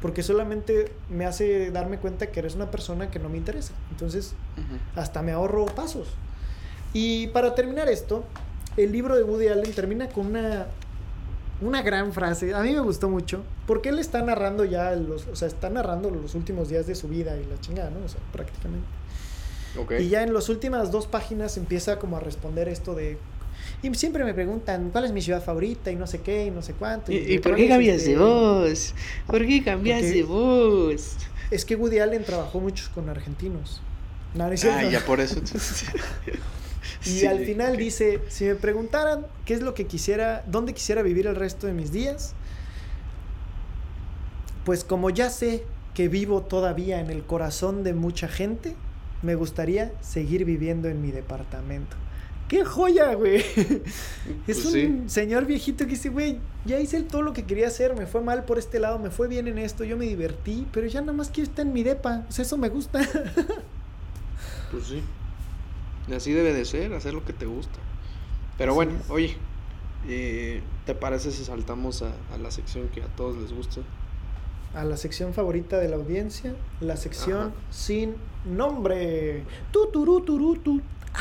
Porque 0.00 0.22
solamente 0.22 0.90
me 1.10 1.26
hace 1.26 1.70
darme 1.70 1.98
cuenta 1.98 2.28
que 2.28 2.40
eres 2.40 2.54
una 2.54 2.70
persona 2.70 3.10
que 3.10 3.18
no 3.18 3.28
me 3.28 3.36
interesa. 3.36 3.74
Entonces, 3.90 4.32
hasta 4.96 5.20
me 5.20 5.32
ahorro 5.32 5.66
pasos. 5.66 6.08
Y 6.92 7.28
para 7.28 7.54
terminar 7.54 7.88
esto, 7.88 8.24
el 8.76 8.92
libro 8.92 9.16
de 9.16 9.22
Woody 9.22 9.48
Allen 9.48 9.72
termina 9.72 10.08
con 10.08 10.26
una, 10.26 10.66
una 11.60 11.82
gran 11.82 12.12
frase. 12.12 12.54
A 12.54 12.62
mí 12.62 12.72
me 12.72 12.80
gustó 12.80 13.08
mucho. 13.08 13.42
Porque 13.66 13.90
él 13.90 13.98
está 13.98 14.22
narrando 14.22 14.64
ya, 14.64 14.94
los, 14.96 15.26
o 15.28 15.36
sea, 15.36 15.48
está 15.48 15.70
narrando 15.70 16.10
los 16.10 16.34
últimos 16.34 16.68
días 16.68 16.86
de 16.86 16.94
su 16.94 17.08
vida 17.08 17.36
y 17.36 17.44
la 17.44 17.60
chingada, 17.60 17.90
¿no? 17.90 18.04
O 18.04 18.08
sea, 18.08 18.20
prácticamente. 18.32 18.86
Y 20.00 20.08
ya 20.08 20.24
en 20.24 20.34
las 20.34 20.48
últimas 20.48 20.90
dos 20.90 21.06
páginas 21.06 21.56
empieza 21.56 21.98
como 22.00 22.16
a 22.16 22.20
responder 22.20 22.68
esto 22.68 22.94
de 22.94 23.18
y 23.82 23.94
siempre 23.94 24.24
me 24.24 24.34
preguntan 24.34 24.90
cuál 24.90 25.04
es 25.04 25.12
mi 25.12 25.22
ciudad 25.22 25.42
favorita 25.42 25.90
y 25.90 25.96
no 25.96 26.06
sé 26.06 26.20
qué 26.20 26.46
y 26.46 26.50
no 26.50 26.60
sé 26.62 26.74
cuánto. 26.74 27.12
¿Y, 27.12 27.38
por 27.38 27.56
qué 27.56 27.68
cambias 27.68 28.04
de 28.04 28.16
voz? 28.16 28.94
¿Por 29.26 29.46
qué 29.46 29.62
cambias 29.64 30.02
de 30.02 30.22
voz? 30.22 31.16
Es 31.50 31.64
que 31.64 31.76
Woody 31.76 31.98
Allen 31.98 32.24
trabajó 32.24 32.60
mucho 32.60 32.88
con 32.94 33.08
argentinos. 33.08 33.80
No, 34.34 34.44
ah, 34.44 34.54
ya 34.54 35.04
por 35.04 35.20
eso. 35.20 35.40
y 37.06 37.26
al 37.26 37.44
final 37.44 37.76
dice, 37.76 38.20
si 38.28 38.44
me 38.44 38.54
preguntaran 38.54 39.26
qué 39.44 39.54
es 39.54 39.62
lo 39.62 39.74
que 39.74 39.86
quisiera, 39.86 40.44
dónde 40.46 40.74
quisiera 40.74 41.02
vivir 41.02 41.26
el 41.26 41.36
resto 41.36 41.66
de 41.66 41.72
mis 41.72 41.92
días, 41.92 42.34
pues 44.64 44.84
como 44.84 45.10
ya 45.10 45.30
sé 45.30 45.64
que 45.94 46.08
vivo 46.08 46.42
todavía 46.42 47.00
en 47.00 47.10
el 47.10 47.24
corazón 47.24 47.82
de 47.82 47.94
mucha 47.94 48.28
gente, 48.28 48.76
me 49.22 49.34
gustaría 49.34 49.92
seguir 50.00 50.44
viviendo 50.44 50.88
en 50.88 51.02
mi 51.02 51.10
departamento. 51.10 51.96
¡Qué 52.48 52.64
joya, 52.64 53.14
güey! 53.14 53.36
es 54.48 54.60
pues 54.60 54.66
un 54.66 55.08
señor 55.08 55.46
viejito 55.46 55.84
que 55.84 55.90
dice, 55.90 56.08
güey, 56.08 56.38
ya 56.64 56.80
hice 56.80 57.02
todo 57.02 57.22
lo 57.22 57.32
que 57.32 57.44
quería 57.44 57.68
hacer, 57.68 57.94
me 57.94 58.06
fue 58.06 58.22
mal 58.22 58.44
por 58.44 58.58
este 58.58 58.80
lado, 58.80 58.98
me 58.98 59.10
fue 59.10 59.28
bien 59.28 59.46
en 59.46 59.58
esto, 59.58 59.84
yo 59.84 59.96
me 59.96 60.06
divertí, 60.06 60.66
pero 60.72 60.88
ya 60.88 61.00
nada 61.00 61.12
más 61.12 61.30
quiero 61.30 61.48
estar 61.48 61.64
en 61.64 61.72
mi 61.72 61.84
depa, 61.84 62.24
o 62.28 62.32
sea, 62.32 62.44
eso 62.44 62.58
me 62.58 62.68
gusta. 62.68 63.00
pues 64.72 64.84
sí. 64.84 65.02
Y 66.08 66.14
así 66.14 66.32
debe 66.32 66.52
de 66.52 66.64
ser, 66.64 66.92
hacer 66.94 67.14
lo 67.14 67.24
que 67.24 67.32
te 67.32 67.46
gusta. 67.46 67.78
Pero 68.58 68.74
bueno, 68.74 68.92
oye, 69.08 69.36
eh, 70.08 70.62
¿te 70.86 70.94
parece 70.94 71.30
si 71.30 71.44
saltamos 71.44 72.02
a, 72.02 72.12
la 72.38 72.50
sección 72.50 72.88
que 72.88 73.02
a 73.02 73.06
todos 73.06 73.36
les 73.36 73.52
gusta? 73.52 73.80
A 74.74 74.84
la 74.84 74.96
sección 74.96 75.34
favorita 75.34 75.78
de 75.78 75.88
la 75.88 75.96
audiencia, 75.96 76.54
la 76.80 76.96
sección 76.96 77.52
sin 77.70 78.14
nombre. 78.44 79.44
Tu, 79.72 79.90
turu, 79.90 80.20
turu, 80.20 80.56
tu. 80.56 80.80
Ah. 81.14 81.20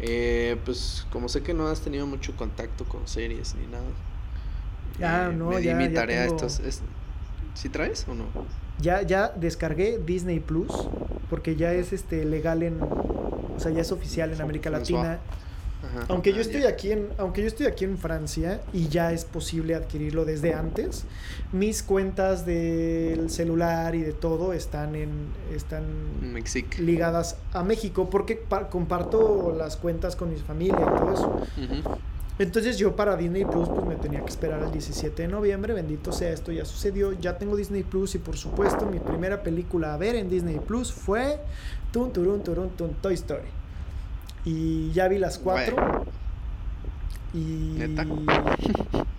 Eh, 0.00 0.56
pues 0.64 1.06
como 1.10 1.28
sé 1.28 1.42
que 1.42 1.54
no 1.54 1.66
has 1.66 1.80
tenido 1.80 2.06
mucho 2.06 2.36
contacto 2.36 2.84
con 2.84 3.06
series 3.08 3.54
ni 3.54 3.66
nada. 3.66 3.84
Ah, 5.00 5.30
eh, 5.30 5.36
no, 5.36 5.50
me 5.50 5.60
di 5.60 5.72
mi 5.74 5.88
tarea 5.88 6.24
estos. 6.24 6.60
¿Sí 7.58 7.68
traes 7.68 8.06
o 8.06 8.14
no? 8.14 8.26
Ya, 8.80 9.02
ya 9.02 9.32
descargué 9.34 9.98
Disney 9.98 10.38
Plus 10.38 10.70
porque 11.28 11.56
ya 11.56 11.72
es 11.72 11.92
este 11.92 12.24
legal 12.24 12.62
en, 12.62 12.80
o 12.80 13.58
sea, 13.58 13.72
ya 13.72 13.80
es 13.80 13.90
oficial 13.90 14.32
en 14.32 14.40
América 14.40 14.70
Latina. 14.70 15.18
Aunque 16.08 16.30
yo 16.30 16.38
ah, 16.38 16.42
estoy 16.42 16.64
aquí 16.64 16.92
en, 16.92 17.08
aunque 17.18 17.40
yo 17.40 17.48
estoy 17.48 17.66
aquí 17.66 17.84
en 17.84 17.98
Francia 17.98 18.60
y 18.72 18.88
ya 18.88 19.12
es 19.12 19.24
posible 19.24 19.74
adquirirlo 19.74 20.24
desde 20.24 20.54
antes, 20.54 21.04
mis 21.52 21.82
cuentas 21.82 22.46
del 22.46 23.28
celular 23.28 23.96
y 23.96 24.02
de 24.02 24.12
todo 24.12 24.52
están 24.52 24.94
en 24.94 25.28
están 25.52 25.84
ligadas 26.78 27.38
a 27.52 27.64
México 27.64 28.08
porque 28.08 28.40
comparto 28.70 29.52
las 29.56 29.76
cuentas 29.76 30.14
con 30.14 30.30
mi 30.30 30.36
familia 30.36 30.80
y 30.80 30.98
todo 30.98 31.12
eso. 31.12 31.42
Entonces 32.38 32.78
yo 32.78 32.94
para 32.94 33.16
Disney 33.16 33.44
Plus 33.44 33.68
pues 33.68 33.84
me 33.84 33.96
tenía 33.96 34.20
que 34.20 34.28
esperar 34.28 34.62
al 34.62 34.70
17 34.70 35.22
de 35.22 35.28
noviembre, 35.28 35.74
bendito 35.74 36.12
sea 36.12 36.30
esto, 36.30 36.52
ya 36.52 36.64
sucedió, 36.64 37.12
ya 37.12 37.36
tengo 37.36 37.56
Disney 37.56 37.82
Plus 37.82 38.14
y 38.14 38.18
por 38.18 38.36
supuesto 38.36 38.86
mi 38.86 39.00
primera 39.00 39.42
película 39.42 39.94
a 39.94 39.96
ver 39.96 40.14
en 40.14 40.28
Disney 40.28 40.60
Plus 40.60 40.92
fue 40.92 41.40
Tun 41.92 42.12
Turun 42.12 42.42
Turun 42.44 42.70
Tun 42.70 42.94
Toy 43.00 43.14
Story. 43.14 43.48
Y 44.44 44.92
ya 44.92 45.08
vi 45.08 45.18
las 45.18 45.38
cuatro. 45.38 46.04
Y. 47.34 47.74
¿Neta? 47.78 48.06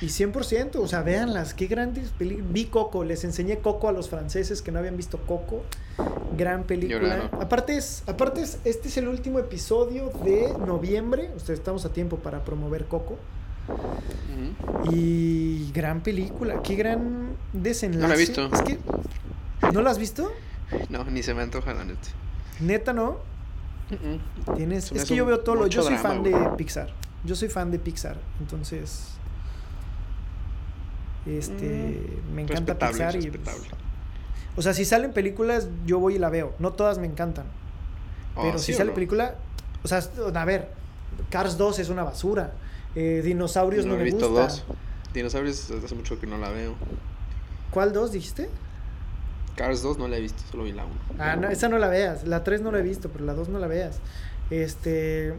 Y 0.00 0.06
100%, 0.06 0.76
o 0.76 0.86
sea, 0.86 1.02
véanlas, 1.02 1.54
qué 1.54 1.66
grandes 1.66 2.10
películas. 2.10 2.52
Vi 2.52 2.66
Coco, 2.66 3.04
les 3.04 3.24
enseñé 3.24 3.58
Coco 3.58 3.88
a 3.88 3.92
los 3.92 4.08
franceses 4.08 4.62
que 4.62 4.70
no 4.70 4.78
habían 4.78 4.96
visto 4.96 5.18
Coco. 5.18 5.64
Gran 6.36 6.64
película. 6.64 7.30
Aparte 7.40 7.76
es, 7.76 8.04
aparte 8.06 8.42
es, 8.42 8.58
este 8.64 8.88
es 8.88 8.96
el 8.96 9.08
último 9.08 9.38
episodio 9.38 10.10
de 10.24 10.54
noviembre. 10.66 11.30
Ustedes 11.36 11.58
estamos 11.58 11.84
a 11.84 11.92
tiempo 11.92 12.18
para 12.18 12.44
promover 12.44 12.84
Coco. 12.84 13.18
Y 14.90 15.70
gran 15.72 16.02
película, 16.02 16.62
qué 16.62 16.74
gran 16.76 17.36
desenlace. 17.52 18.02
No 18.02 18.08
la 18.08 18.14
he 18.14 18.18
visto. 18.18 18.48
Es 18.52 18.62
que, 18.62 18.78
¿No 19.72 19.82
la 19.82 19.90
has 19.90 19.98
visto? 19.98 20.32
No, 20.88 21.04
ni 21.04 21.22
se 21.22 21.34
me 21.34 21.42
antoja 21.42 21.74
la 21.74 21.84
neta. 21.84 22.08
Neta, 22.60 22.92
¿no? 22.92 23.18
Tienes, 24.56 24.92
es 24.92 25.04
que 25.04 25.16
yo 25.16 25.24
veo 25.24 25.40
todo 25.40 25.54
lo. 25.54 25.66
Yo 25.66 25.82
soy 25.82 25.96
fan 25.96 26.22
de 26.22 26.32
Pixar. 26.56 26.92
Yo 27.24 27.34
soy 27.34 27.48
fan 27.48 27.70
de 27.70 27.78
Pixar. 27.78 28.16
Entonces. 28.40 29.14
Este. 31.28 32.18
Mm, 32.30 32.34
me 32.34 32.42
encanta 32.42 32.78
Pixar 32.78 33.16
y. 33.16 33.30
o 34.56 34.62
sea, 34.62 34.72
si 34.74 34.84
salen 34.84 35.12
películas, 35.12 35.68
yo 35.86 35.98
voy 35.98 36.16
y 36.16 36.18
la 36.18 36.30
veo. 36.30 36.54
No 36.58 36.72
todas 36.72 36.98
me 36.98 37.06
encantan. 37.06 37.46
Oh, 38.34 38.42
pero 38.42 38.58
si 38.58 38.72
sale 38.72 38.92
película. 38.92 39.34
O 39.82 39.88
sea, 39.88 40.02
a 40.34 40.44
ver. 40.44 40.76
Cars 41.30 41.58
2 41.58 41.80
es 41.80 41.88
una 41.88 42.04
basura. 42.04 42.52
Eh, 42.94 43.22
Dinosaurios 43.24 43.84
no, 43.84 43.96
no 43.96 44.04
me 44.04 44.10
gusta. 44.10 44.26
Dos. 44.26 44.64
Dinosaurios 45.12 45.70
hace 45.70 45.94
mucho 45.94 46.18
que 46.20 46.26
no 46.26 46.38
la 46.38 46.50
veo. 46.50 46.74
¿Cuál 47.70 47.92
dos 47.92 48.12
dijiste? 48.12 48.48
Cars 49.56 49.82
2 49.82 49.98
no 49.98 50.08
la 50.08 50.16
he 50.16 50.20
visto, 50.20 50.42
solo 50.50 50.64
vi 50.64 50.72
la 50.72 50.84
1. 50.84 50.94
Ah, 51.18 51.36
no, 51.36 51.48
esa 51.48 51.68
no 51.68 51.78
la 51.78 51.88
veas. 51.88 52.26
La 52.26 52.44
3 52.44 52.60
no 52.60 52.70
la 52.70 52.78
he 52.78 52.82
visto, 52.82 53.08
pero 53.08 53.24
la 53.24 53.34
2 53.34 53.48
no 53.48 53.58
la 53.58 53.66
veas. 53.66 53.98
Este. 54.50 55.34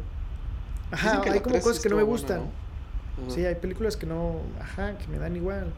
Ajá, 0.91 1.21
hay 1.23 1.39
como 1.39 1.59
cosas 1.61 1.81
que 1.81 1.89
no 1.89 1.95
me 1.95 2.03
gustan. 2.03 2.41
Sí, 3.27 3.45
hay 3.45 3.55
películas 3.55 3.97
que 3.97 4.05
no. 4.05 4.37
Ajá, 4.59 4.97
que 4.97 5.07
me 5.07 5.17
dan 5.17 5.35
igual. 5.35 5.71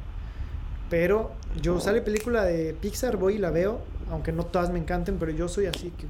Pero 0.89 1.31
yo 1.61 1.79
sale 1.79 2.01
película 2.01 2.43
de 2.43 2.73
Pixar, 2.73 3.17
voy 3.17 3.35
y 3.35 3.37
la 3.37 3.49
veo. 3.49 3.81
Aunque 4.09 4.31
no 4.31 4.45
todas 4.45 4.71
me 4.71 4.79
encanten, 4.79 5.17
pero 5.17 5.31
yo 5.31 5.47
soy 5.47 5.65
así 5.67 5.91
que 5.91 6.05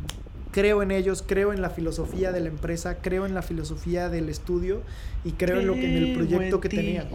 creo 0.52 0.84
en 0.84 0.92
ellos, 0.92 1.24
creo 1.26 1.54
en 1.54 1.62
la 1.62 1.70
filosofía 1.70 2.32
de 2.32 2.42
la 2.42 2.50
empresa, 2.50 2.98
creo 3.02 3.26
en 3.26 3.34
la 3.34 3.42
filosofía 3.42 4.10
del 4.10 4.30
estudio 4.30 4.82
y 5.24 5.32
creo 5.32 5.60
en 5.60 5.68
lo 5.68 5.74
que 5.74 5.86
en 5.86 6.04
el 6.04 6.16
proyecto 6.16 6.60
que 6.60 6.70
tenía. 6.70 7.08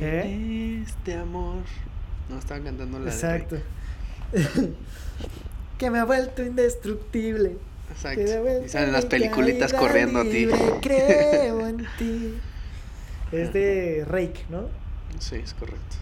¿Eh? 0.00 0.84
Este 0.86 1.14
amor 1.16 1.62
no, 2.28 2.38
estaban 2.38 2.62
cantando 2.62 2.98
la 2.98 3.10
Exacto. 3.10 3.56
que 5.78 5.90
me 5.90 5.98
ha 5.98 6.04
vuelto 6.04 6.42
indestructible. 6.44 7.56
Exacto. 7.98 8.64
Y 8.64 8.68
salen 8.68 8.92
las 8.92 9.06
peliculitas 9.06 9.72
corriendo 9.72 10.20
a 10.20 10.22
ti. 10.22 10.48
Creo 10.80 11.66
en 11.66 11.86
ti. 11.98 12.38
Es 13.32 13.52
de 13.52 14.04
Rake, 14.06 14.44
¿no? 14.48 14.68
Sí, 15.18 15.36
es 15.36 15.52
correcto. 15.54 15.96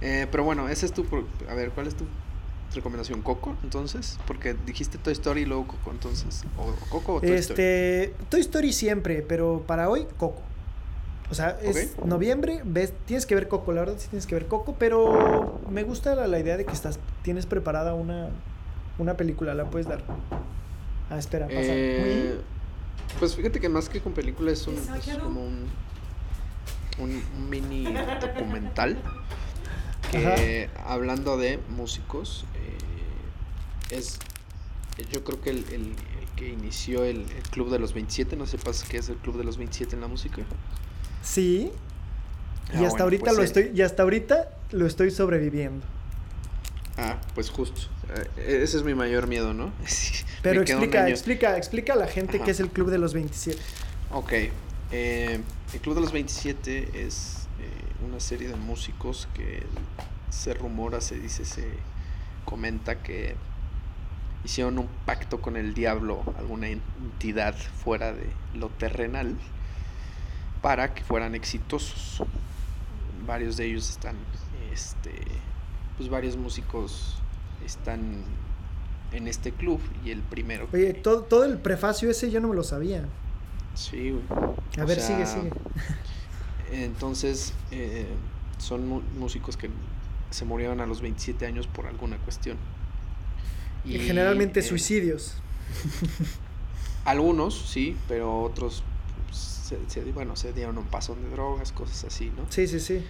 Eh, 0.00 0.26
pero 0.30 0.42
bueno, 0.44 0.68
ese 0.68 0.86
es 0.86 0.92
tu. 0.92 1.06
A 1.48 1.54
ver, 1.54 1.70
¿cuál 1.70 1.86
es 1.86 1.94
tu 1.94 2.04
recomendación? 2.74 3.22
¿Coco? 3.22 3.56
Entonces, 3.62 4.18
porque 4.26 4.56
dijiste 4.66 4.98
Toy 4.98 5.12
Story 5.12 5.42
y 5.42 5.44
luego 5.46 5.68
Coco, 5.68 5.92
entonces. 5.92 6.42
¿O 6.58 6.74
Coco 6.90 7.14
o 7.14 7.20
Toy 7.20 7.30
este, 7.30 8.04
Story? 8.04 8.26
Toy 8.28 8.40
Story 8.40 8.72
siempre, 8.72 9.22
pero 9.22 9.62
para 9.66 9.88
hoy, 9.88 10.06
Coco. 10.16 10.42
O 11.30 11.34
sea, 11.34 11.56
es 11.62 11.96
noviembre, 12.04 12.60
ves, 12.62 12.92
tienes 13.06 13.24
que 13.24 13.34
ver 13.34 13.48
Coco, 13.48 13.72
la 13.72 13.80
verdad 13.80 13.94
sí 13.96 14.08
tienes 14.08 14.26
que 14.26 14.34
ver 14.34 14.48
Coco, 14.48 14.74
pero 14.78 15.60
me 15.70 15.82
gusta 15.82 16.14
la, 16.14 16.38
idea 16.38 16.58
de 16.58 16.66
que 16.66 16.72
estás, 16.72 16.98
tienes 17.22 17.46
preparada 17.46 17.94
una, 17.94 18.28
una 18.98 19.16
película, 19.16 19.54
la 19.54 19.64
puedes 19.70 19.88
dar. 19.88 20.02
Ah, 21.12 21.18
espera, 21.18 21.46
pasa. 21.46 21.60
Eh, 21.60 22.40
pues 23.18 23.36
fíjate 23.36 23.60
que 23.60 23.68
más 23.68 23.90
que 23.90 24.00
con 24.00 24.14
película 24.14 24.50
es, 24.50 24.66
un, 24.66 24.76
como 25.22 25.44
un, 25.44 25.68
un, 26.98 27.50
mini 27.50 27.84
documental 28.18 28.96
que 30.10 30.70
hablando 30.86 31.36
de 31.36 31.58
músicos 31.68 32.46
eh, 32.54 33.96
es 33.96 34.18
yo 35.12 35.22
creo 35.22 35.40
que 35.42 35.50
el, 35.50 35.64
el, 35.70 35.92
que 36.36 36.48
inició 36.48 37.04
el, 37.04 37.18
el, 37.18 37.42
Club 37.50 37.70
de 37.70 37.78
los 37.78 37.92
27, 37.92 38.34
no 38.36 38.46
sepas 38.46 38.82
qué 38.84 38.96
es 38.96 39.10
el 39.10 39.16
Club 39.16 39.36
de 39.36 39.44
los 39.44 39.58
27 39.58 39.94
en 39.94 40.00
la 40.00 40.08
música. 40.08 40.42
Sí. 41.22 41.72
y 42.72 42.76
ah, 42.76 42.86
hasta 42.86 43.02
ahorita 43.02 43.24
pues 43.24 43.36
lo 43.36 43.42
estoy, 43.42 43.70
y 43.74 43.82
hasta 43.82 44.02
ahorita 44.02 44.48
lo 44.70 44.86
estoy 44.86 45.10
sobreviviendo. 45.10 45.84
Pues 47.34 47.50
justo. 47.50 47.80
Eh, 48.36 48.60
ese 48.62 48.76
es 48.76 48.82
mi 48.82 48.94
mayor 48.94 49.26
miedo, 49.26 49.54
¿no? 49.54 49.72
Pero 50.42 50.62
explica, 50.62 51.08
explica, 51.08 51.56
explica 51.56 51.92
a 51.94 51.96
la 51.96 52.06
gente 52.06 52.40
qué 52.40 52.50
es 52.50 52.60
el 52.60 52.68
Club 52.68 52.90
de 52.90 52.98
los 52.98 53.14
27. 53.14 53.60
Ok. 54.10 54.32
Eh, 54.90 55.40
el 55.72 55.80
Club 55.80 55.94
de 55.94 56.00
los 56.02 56.12
27 56.12 57.06
es 57.06 57.48
eh, 57.60 58.06
una 58.06 58.20
serie 58.20 58.48
de 58.48 58.56
músicos 58.56 59.28
que 59.34 59.62
se 60.28 60.52
rumora, 60.52 61.00
se 61.00 61.18
dice, 61.18 61.44
se 61.44 61.66
comenta 62.44 63.02
que 63.02 63.34
hicieron 64.44 64.78
un 64.78 64.88
pacto 65.06 65.40
con 65.40 65.56
el 65.56 65.72
diablo, 65.72 66.22
alguna 66.36 66.68
entidad 66.68 67.54
fuera 67.54 68.12
de 68.12 68.26
lo 68.54 68.68
terrenal 68.68 69.36
para 70.60 70.92
que 70.92 71.02
fueran 71.02 71.34
exitosos. 71.34 72.22
Varios 73.26 73.56
de 73.56 73.66
ellos 73.66 73.88
están, 73.88 74.16
este, 74.72 75.12
pues 75.96 76.10
varios 76.10 76.36
músicos 76.36 77.21
están 77.64 78.22
en 79.12 79.28
este 79.28 79.52
club 79.52 79.80
y 80.04 80.10
el 80.10 80.20
primero. 80.20 80.68
Oye, 80.72 80.94
todo, 80.94 81.22
todo 81.22 81.44
el 81.44 81.58
prefacio 81.58 82.10
ese 82.10 82.30
yo 82.30 82.40
no 82.40 82.48
me 82.48 82.54
lo 82.54 82.62
sabía. 82.62 83.04
Sí, 83.74 84.10
güey. 84.10 84.22
A 84.78 84.84
ver, 84.84 85.00
sigue, 85.00 85.26
sigue. 85.26 85.50
Entonces, 86.72 87.52
eh, 87.70 88.06
son 88.58 89.02
músicos 89.18 89.56
que 89.56 89.70
se 90.30 90.44
murieron 90.44 90.80
a 90.80 90.86
los 90.86 91.00
27 91.00 91.46
años 91.46 91.66
por 91.66 91.86
alguna 91.86 92.16
cuestión. 92.18 92.56
Y, 93.84 93.98
generalmente 93.98 94.60
eh, 94.60 94.62
suicidios. 94.62 95.34
Algunos, 97.04 97.68
sí, 97.68 97.96
pero 98.08 98.42
otros, 98.42 98.84
pues, 99.26 99.38
se, 99.88 100.00
bueno, 100.12 100.36
se 100.36 100.52
dieron 100.52 100.78
un 100.78 100.84
pasón 100.84 101.20
de 101.22 101.30
drogas, 101.30 101.72
cosas 101.72 102.04
así, 102.04 102.32
¿no? 102.36 102.46
Sí, 102.50 102.66
sí, 102.66 102.78
sí. 102.78 103.04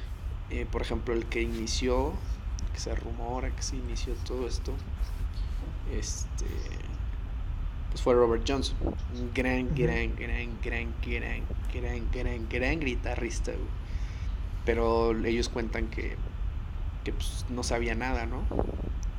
Eh, 0.51 0.67
por 0.71 0.83
ejemplo, 0.83 1.15
el 1.15 1.27
que 1.27 1.43
inició, 1.43 2.13
que 2.73 2.81
se 2.81 2.95
rumora 2.95 3.51
que 3.51 3.63
se 3.63 3.77
inició 3.77 4.15
todo 4.27 4.47
esto, 4.47 4.73
este, 5.93 6.47
pues 7.91 8.03
fue 8.03 8.15
Robert 8.15 8.45
Johnson, 8.47 8.77
un 9.15 9.31
gran, 9.35 9.75
gran, 9.75 10.15
gran, 10.17 10.59
gran, 10.63 10.95
gran, 11.03 11.43
gran, 11.73 12.11
gran, 12.11 12.49
gran 12.49 12.81
guitarrista, 12.81 13.53
Pero 14.65 15.13
ellos 15.25 15.49
cuentan 15.49 15.89
que, 15.89 16.17
que 17.05 17.13
pues, 17.13 17.45
no 17.51 17.63
sabía 17.63 17.95
nada, 17.95 18.27
¿no? 18.27 18.43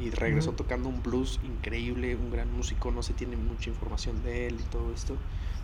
y 0.03 0.09
regresó 0.09 0.51
tocando 0.51 0.89
un 0.89 1.01
blues 1.01 1.39
increíble, 1.43 2.15
un 2.15 2.31
gran 2.31 2.51
músico, 2.51 2.91
no 2.91 3.03
se 3.03 3.13
tiene 3.13 3.37
mucha 3.37 3.69
información 3.69 4.21
de 4.23 4.47
él 4.47 4.57
y 4.59 4.63
todo 4.63 4.91
esto, 4.93 5.15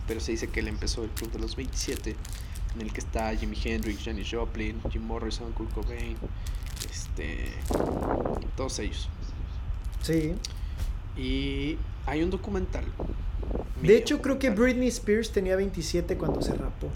pero 0.06 0.20
se 0.20 0.32
dice 0.32 0.48
que 0.48 0.60
él 0.60 0.68
empezó 0.68 1.04
el 1.04 1.10
club 1.10 1.30
de 1.32 1.40
los 1.40 1.56
27, 1.56 2.16
en 2.74 2.80
el 2.80 2.92
que 2.92 3.00
está 3.00 3.34
Jimi 3.36 3.56
Hendrix, 3.62 4.04
Janis 4.04 4.28
Joplin, 4.30 4.80
Jim 4.90 5.02
Morrison, 5.02 5.52
Kurt 5.52 5.72
Cobain, 5.72 6.16
este, 6.88 7.48
todos 8.56 8.78
ellos. 8.78 9.08
Sí. 10.02 10.34
Y 11.16 11.78
hay 12.06 12.22
un 12.22 12.30
documental. 12.30 12.84
De 13.82 13.96
hecho, 13.96 14.20
creo 14.20 14.38
que 14.38 14.50
Britney 14.50 14.88
Spears 14.88 15.32
tenía 15.32 15.56
27 15.56 16.16
cuando 16.16 16.42
se 16.42 16.54
rapó. 16.54 16.88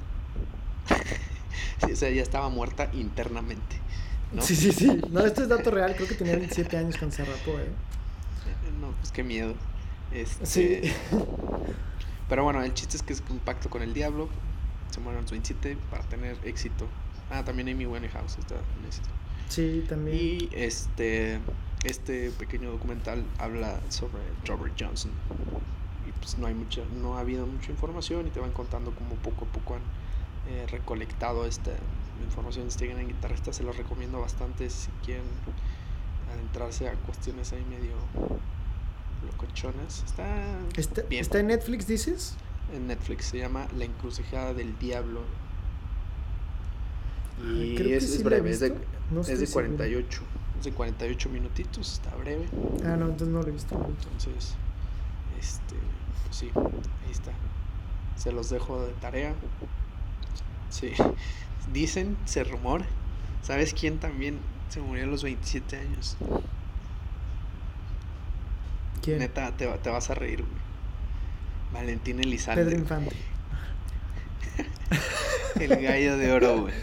sí, 1.87 1.93
o 1.93 1.97
sea, 1.97 2.11
ya 2.11 2.22
estaba 2.22 2.49
muerta 2.49 2.91
internamente. 2.93 3.76
Sí, 4.41 4.57
sí, 4.57 4.72
sí. 4.72 5.01
No, 5.11 5.24
esto 5.24 5.43
es 5.43 5.49
dato 5.49 5.70
real. 5.70 5.95
Creo 5.95 6.09
que 6.09 6.14
tenía 6.14 6.37
27 6.37 6.76
años 6.76 6.97
cuando 6.99 7.16
se 7.16 7.24
rapó, 7.24 7.53
¿eh? 7.53 7.70
No, 8.80 8.91
pues 8.99 9.12
qué 9.12 9.22
miedo. 9.22 9.55
Este... 10.12 10.47
Sí. 10.47 10.93
Pero 12.28 12.43
bueno, 12.43 12.62
el 12.62 12.72
chiste 12.74 12.97
es 12.97 13.03
que 13.03 13.12
es 13.12 13.22
un 13.30 13.39
pacto 13.39 13.70
con 13.70 13.82
el 13.82 13.95
diablo. 13.95 14.28
Se 14.91 15.01
mueren 15.01 15.22
los 15.22 15.30
27 15.30 15.76
para 15.91 16.03
tener 16.05 16.37
éxito. 16.45 16.87
Ah, 17.30 17.45
también 17.45 17.68
Amy 17.68 17.87
Winehouse 17.87 18.39
está 18.39 18.55
en 18.55 18.89
esto. 18.89 19.09
Sí, 19.55 19.85
también. 19.89 20.17
Y 20.17 20.49
este, 20.53 21.39
este 21.85 22.31
pequeño 22.33 22.73
documental 22.73 23.25
habla 23.39 23.79
sobre 23.89 24.23
Robert 24.47 24.75
Johnson. 24.77 25.13
Y 26.09 26.13
pues 26.19 26.39
no 26.39 26.49
hay 26.49 26.55
mucha, 26.55 26.83
no 27.01 27.17
ha 27.17 27.21
habido 27.21 27.47
mucha 27.47 27.71
información 27.71 28.27
y 28.27 28.31
te 28.31 28.41
van 28.41 28.51
contando 28.51 28.91
como 28.91 29.15
poco 29.15 29.45
a 29.45 29.49
poco 29.49 29.75
han 29.75 29.83
eh, 30.53 30.67
recolectado 30.67 31.47
esta 31.47 31.71
información 32.25 32.65
de 32.65 32.71
este 32.71 32.87
gran 32.89 33.07
guitarrista, 33.07 33.53
se 33.53 33.63
los 33.63 33.77
recomiendo 33.77 34.21
bastante 34.21 34.69
si 34.71 34.91
quieren 35.05 35.25
adentrarse 36.33 36.89
a 36.89 36.95
cuestiones 36.95 37.53
ahí 37.53 37.65
medio 37.71 37.95
locochonas. 39.25 40.03
Está, 40.05 40.59
¿Está, 40.77 41.03
¿Está 41.11 41.39
en 41.39 41.47
Netflix, 41.47 41.87
dices? 41.87 42.35
En 42.75 42.89
Netflix, 42.89 43.27
se 43.27 43.39
llama 43.39 43.69
La 43.79 43.85
encrucijada 43.85 44.53
del 44.53 44.77
diablo. 44.81 45.21
Y 47.43 47.93
es, 47.93 48.22
breve, 48.22 48.51
es 48.51 48.61
de, 48.61 48.74
es 49.28 49.41
de 49.41 49.47
48. 49.47 50.22
Es 50.59 50.64
de 50.64 50.72
48 50.72 51.28
minutitos, 51.28 51.95
está 51.95 52.14
breve. 52.16 52.47
Ah, 52.85 52.97
no, 52.97 53.07
entonces 53.07 53.28
no 53.28 53.43
lo 53.43 53.49
he 53.49 53.51
visto. 53.51 53.74
Entonces, 53.74 54.55
este, 55.39 55.74
pues 56.24 56.37
sí, 56.37 56.51
ahí 56.55 57.11
está. 57.11 57.32
Se 58.16 58.32
los 58.32 58.51
dejo 58.51 58.85
de 58.87 58.93
tarea. 58.95 59.35
Sí, 60.70 60.93
dicen, 61.72 62.16
se 62.24 62.45
rumora. 62.45 62.87
¿Sabes 63.43 63.74
quién 63.74 63.99
también 63.99 64.39
se 64.68 64.80
murió 64.80 65.05
a 65.05 65.07
los 65.07 65.22
27 65.22 65.76
años? 65.76 66.16
¿Quién? 69.03 69.18
Neta, 69.18 69.55
te, 69.57 69.66
te 69.66 69.91
vas 69.91 70.09
a 70.09 70.14
reír, 70.14 70.43
güey. 70.43 70.64
Valentín 71.74 72.20
Elizalde. 72.20 72.64
Pedro 72.64 72.78
Infante. 72.78 73.16
el 75.61 75.76
gallo 75.82 76.16
de 76.16 76.32
oro, 76.32 76.61
güey. 76.62 76.74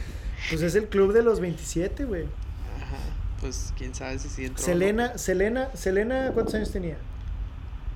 Pues 0.49 0.61
es 0.61 0.75
el 0.75 0.87
club 0.87 1.13
de 1.13 1.23
los 1.23 1.39
27, 1.39 2.05
güey. 2.05 2.23
Ajá. 2.23 2.97
Pues 3.39 3.73
quién 3.77 3.93
sabe 3.93 4.19
si 4.19 4.29
sí 4.29 4.45
entró. 4.45 4.63
Selena, 4.63 5.17
Selena, 5.17 5.69
Selena, 5.75 6.31
¿cuántos 6.33 6.55
años 6.55 6.71
tenía? 6.71 6.97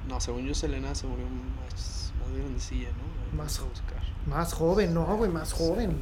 No, 0.08 0.20
según 0.20 0.46
yo, 0.46 0.54
Selena 0.54 0.94
se 0.94 1.08
murió 1.08 1.26
más, 1.26 2.14
más 2.20 2.38
grandecilla, 2.38 2.90
¿no? 2.90 3.38
Más, 3.38 3.62
más 4.28 4.54
joven, 4.54 4.94
no, 4.94 5.06
güey, 5.18 5.30
más 5.30 5.52
joven. 5.52 5.98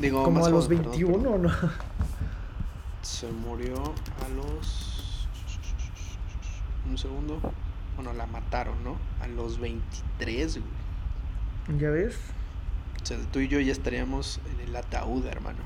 Digo, 0.00 0.22
como 0.24 0.46
a 0.46 0.50
los 0.50 0.68
21, 0.68 1.38
¿no? 1.38 1.50
Se 3.02 3.30
murió 3.30 3.74
a 3.76 4.28
los. 4.28 5.26
Un 6.88 6.98
segundo. 6.98 7.40
Bueno, 7.96 8.12
la 8.12 8.26
mataron, 8.26 8.82
¿no? 8.84 8.96
A 9.20 9.26
los 9.26 9.58
23, 9.58 10.60
güey. 10.60 11.78
¿Ya 11.78 11.90
ves? 11.90 12.16
O 13.08 13.10
sea, 13.10 13.18
tú 13.32 13.38
y 13.38 13.48
yo 13.48 13.58
ya 13.58 13.72
estaríamos 13.72 14.38
en 14.52 14.68
el 14.68 14.76
ataúd, 14.76 15.24
hermano. 15.24 15.60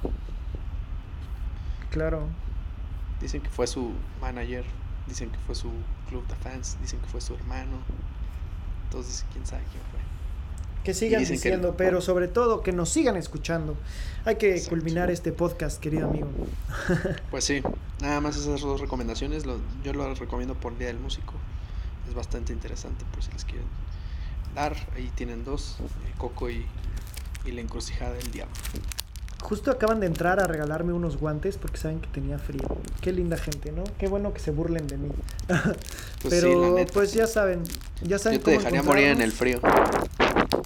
Claro. 1.91 2.29
Dicen 3.21 3.41
que 3.41 3.51
fue 3.51 3.67
su 3.67 3.91
manager, 4.21 4.65
dicen 5.09 5.29
que 5.29 5.39
fue 5.39 5.57
su 5.57 5.69
club 6.09 6.25
de 6.29 6.37
fans, 6.37 6.79
dicen 6.81 7.01
que 7.01 7.09
fue 7.09 7.21
su 7.21 7.35
hermano. 7.35 7.79
Entonces, 8.85 9.27
quién 9.33 9.45
sabe 9.45 9.65
quién 9.73 9.83
fue. 9.91 9.99
Que 10.85 10.95
sigan 10.95 11.25
diciendo, 11.25 11.75
pero 11.77 12.01
sobre 12.01 12.29
todo 12.29 12.63
que 12.63 12.71
nos 12.71 12.91
sigan 12.91 13.17
escuchando. 13.17 13.77
Hay 14.25 14.37
que 14.37 14.63
culminar 14.69 15.11
este 15.11 15.33
podcast, 15.33 15.81
querido 15.81 16.11
amigo. 16.11 16.31
pues 17.33 17.43
sí, 17.43 17.61
nada 18.01 18.21
más 18.21 18.37
esas 18.37 18.61
dos 18.61 18.81
recomendaciones. 18.81 19.43
yo 19.83 19.93
lo 19.93 20.15
recomiendo 20.15 20.55
por 20.55 20.79
Día 20.79 20.87
del 20.87 21.01
Músico. 21.01 21.35
Es 22.07 22.15
bastante 22.15 22.53
interesante 22.53 23.05
por 23.13 23.21
si 23.21 23.33
les 23.33 23.45
quieren 23.45 23.67
dar. 24.55 24.77
Ahí 24.95 25.11
tienen 25.17 25.45
dos, 25.45 25.79
eh, 25.81 26.15
Coco 26.19 26.49
y, 26.49 26.65
y 27.45 27.53
La 27.53 27.61
Encrucijada 27.61 28.13
del 28.13 28.31
Diablo. 28.31 28.55
Justo 29.43 29.71
acaban 29.73 29.99
de 30.01 30.07
entrar 30.07 30.39
a 30.39 30.47
regalarme 30.47 30.93
unos 30.93 31.17
guantes 31.17 31.59
porque 31.59 31.77
saben 31.77 32.01
que 32.01 32.09
tenía 32.09 32.39
frío. 32.39 32.63
Qué 33.01 33.13
linda 33.13 33.37
gente, 33.37 33.73
¿no? 33.73 33.83
Qué 33.99 34.07
bueno 34.07 34.33
que 34.33 34.41
se 34.41 34.51
burlen 34.51 34.87
de 34.87 34.97
mí. 34.97 35.09
Pues 36.23 36.35
Pero 36.41 36.77
pues 36.93 37.13
ya 37.15 37.27
saben, 37.27 37.65
ya 38.01 38.17
saben 38.17 38.39
Yo 38.39 38.45
te 38.45 38.51
dejaría 38.53 38.81
morir 38.85 39.09
en 39.09 39.21
el 39.21 39.33
frío. 39.33 39.59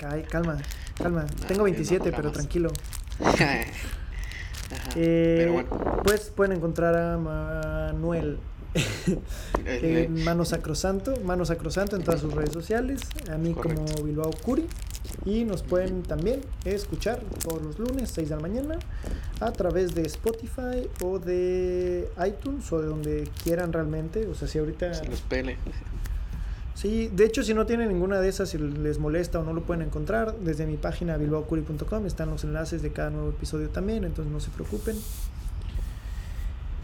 Ay, 0.07 0.23
calma, 0.25 0.59
calma. 0.99 1.25
Tengo 1.49 1.65
27, 1.65 2.13
pero 2.13 2.31
tranquilo. 2.31 2.71
Eh, 4.97 5.37
pero 5.39 5.53
bueno. 5.53 6.03
Pues 6.03 6.33
pueden 6.35 6.57
encontrar 6.57 6.97
a 6.97 7.17
Manuel 7.17 8.41
en 9.65 10.25
Mano 10.25 10.45
Sacrosanto, 10.45 11.17
Mano 11.21 11.45
Sacrosanto 11.45 11.97
en 11.97 12.03
todas 12.03 12.21
sus 12.21 12.33
redes 12.33 12.53
sociales, 12.53 13.01
a 13.31 13.37
mí 13.37 13.55
como 13.55 13.85
Bilbao 14.03 14.31
Curi. 14.43 14.67
Y 15.25 15.45
nos 15.45 15.63
pueden 15.63 16.03
también 16.03 16.41
escuchar 16.65 17.21
todos 17.43 17.63
los 17.63 17.79
lunes, 17.79 18.11
6 18.13 18.29
de 18.29 18.37
la 18.37 18.41
mañana, 18.41 18.79
a 19.41 19.53
través 19.53 19.95
de 19.95 20.03
Spotify 20.03 20.89
o 21.01 21.19
de 21.19 22.09
iTunes 22.27 22.71
o 22.73 22.81
de 22.81 22.87
donde 22.87 23.31
quieran 23.43 23.73
realmente. 23.73 24.27
O 24.27 24.35
sea, 24.35 24.47
si 24.49 24.59
ahorita. 24.59 24.95
Se 24.95 25.07
los 25.07 25.21
pele. 25.23 25.57
Sí, 26.75 27.09
de 27.11 27.25
hecho, 27.25 27.43
si 27.43 27.55
no 27.55 27.65
tienen 27.65 27.89
ninguna 27.89 28.21
de 28.21 28.29
esas, 28.29 28.51
si 28.51 28.59
les 28.59 28.99
molesta 28.99 29.41
o 29.41 29.45
no 29.45 29.55
lo 29.55 29.63
pueden 29.63 29.83
encontrar, 29.83 30.37
desde 30.41 30.67
mi 30.67 30.77
página 30.77 31.17
bilbaocuri.com 31.17 32.05
están 32.05 32.29
los 32.29 32.45
enlaces 32.45 32.83
de 32.83 32.93
cada 32.93 33.09
nuevo 33.09 33.31
episodio 33.31 33.71
también, 33.71 34.05
entonces 34.05 34.31
no 34.31 34.41
se 34.41 34.51
preocupen. 34.51 34.95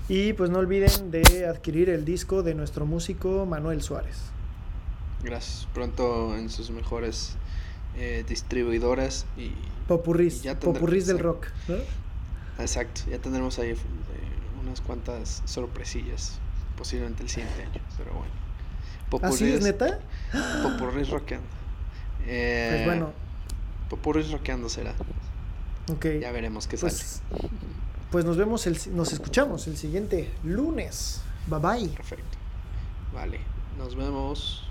Y 0.09 0.32
pues 0.32 0.50
no 0.50 0.59
olviden 0.59 1.11
de 1.11 1.46
adquirir 1.46 1.88
el 1.88 2.05
disco 2.05 2.42
de 2.42 2.55
nuestro 2.55 2.86
músico 2.86 3.46
Manuel 3.46 3.82
Suárez. 3.82 4.16
Gracias. 5.22 5.68
Pronto 5.72 6.36
en 6.36 6.50
sus 6.50 6.70
mejores 6.70 7.36
eh, 7.96 8.24
distribuidoras 8.28 9.26
y... 9.36 9.53
Popurris, 9.86 10.42
popurris 10.61 11.07
del 11.07 11.18
rock. 11.18 11.48
Exacto, 12.59 13.03
ya 13.11 13.18
tendremos 13.18 13.59
ahí 13.59 13.70
eh, 13.70 13.76
unas 14.62 14.80
cuantas 14.80 15.42
sorpresillas, 15.44 16.38
posiblemente 16.76 17.22
el 17.24 17.28
siguiente 17.28 17.62
año, 17.62 17.80
pero 17.98 18.12
bueno. 18.12 19.26
¿Así 19.26 19.53
es 19.53 19.62
neta? 19.62 20.00
Popurris 20.62 21.11
rockeando. 21.11 21.46
Eh, 22.26 22.70
pues 22.72 22.86
bueno. 22.86 23.12
Popurris 23.90 24.30
rockeando 24.30 24.68
será. 24.68 24.94
Ok. 25.90 26.07
Ya 26.20 26.30
veremos 26.30 26.66
qué 26.66 26.78
pues, 26.78 27.20
sale. 27.28 27.48
Pues 28.13 28.27
nos 28.27 28.37
vemos, 28.37 28.67
el, 28.67 28.79
nos 28.95 29.15
escuchamos 29.15 29.67
el 29.69 29.79
siguiente 29.79 30.31
lunes. 30.45 31.23
Bye 31.47 31.59
bye. 31.59 31.89
Perfecto. 31.89 32.37
Vale, 33.15 33.41
nos 33.79 33.97
vemos. 33.97 34.69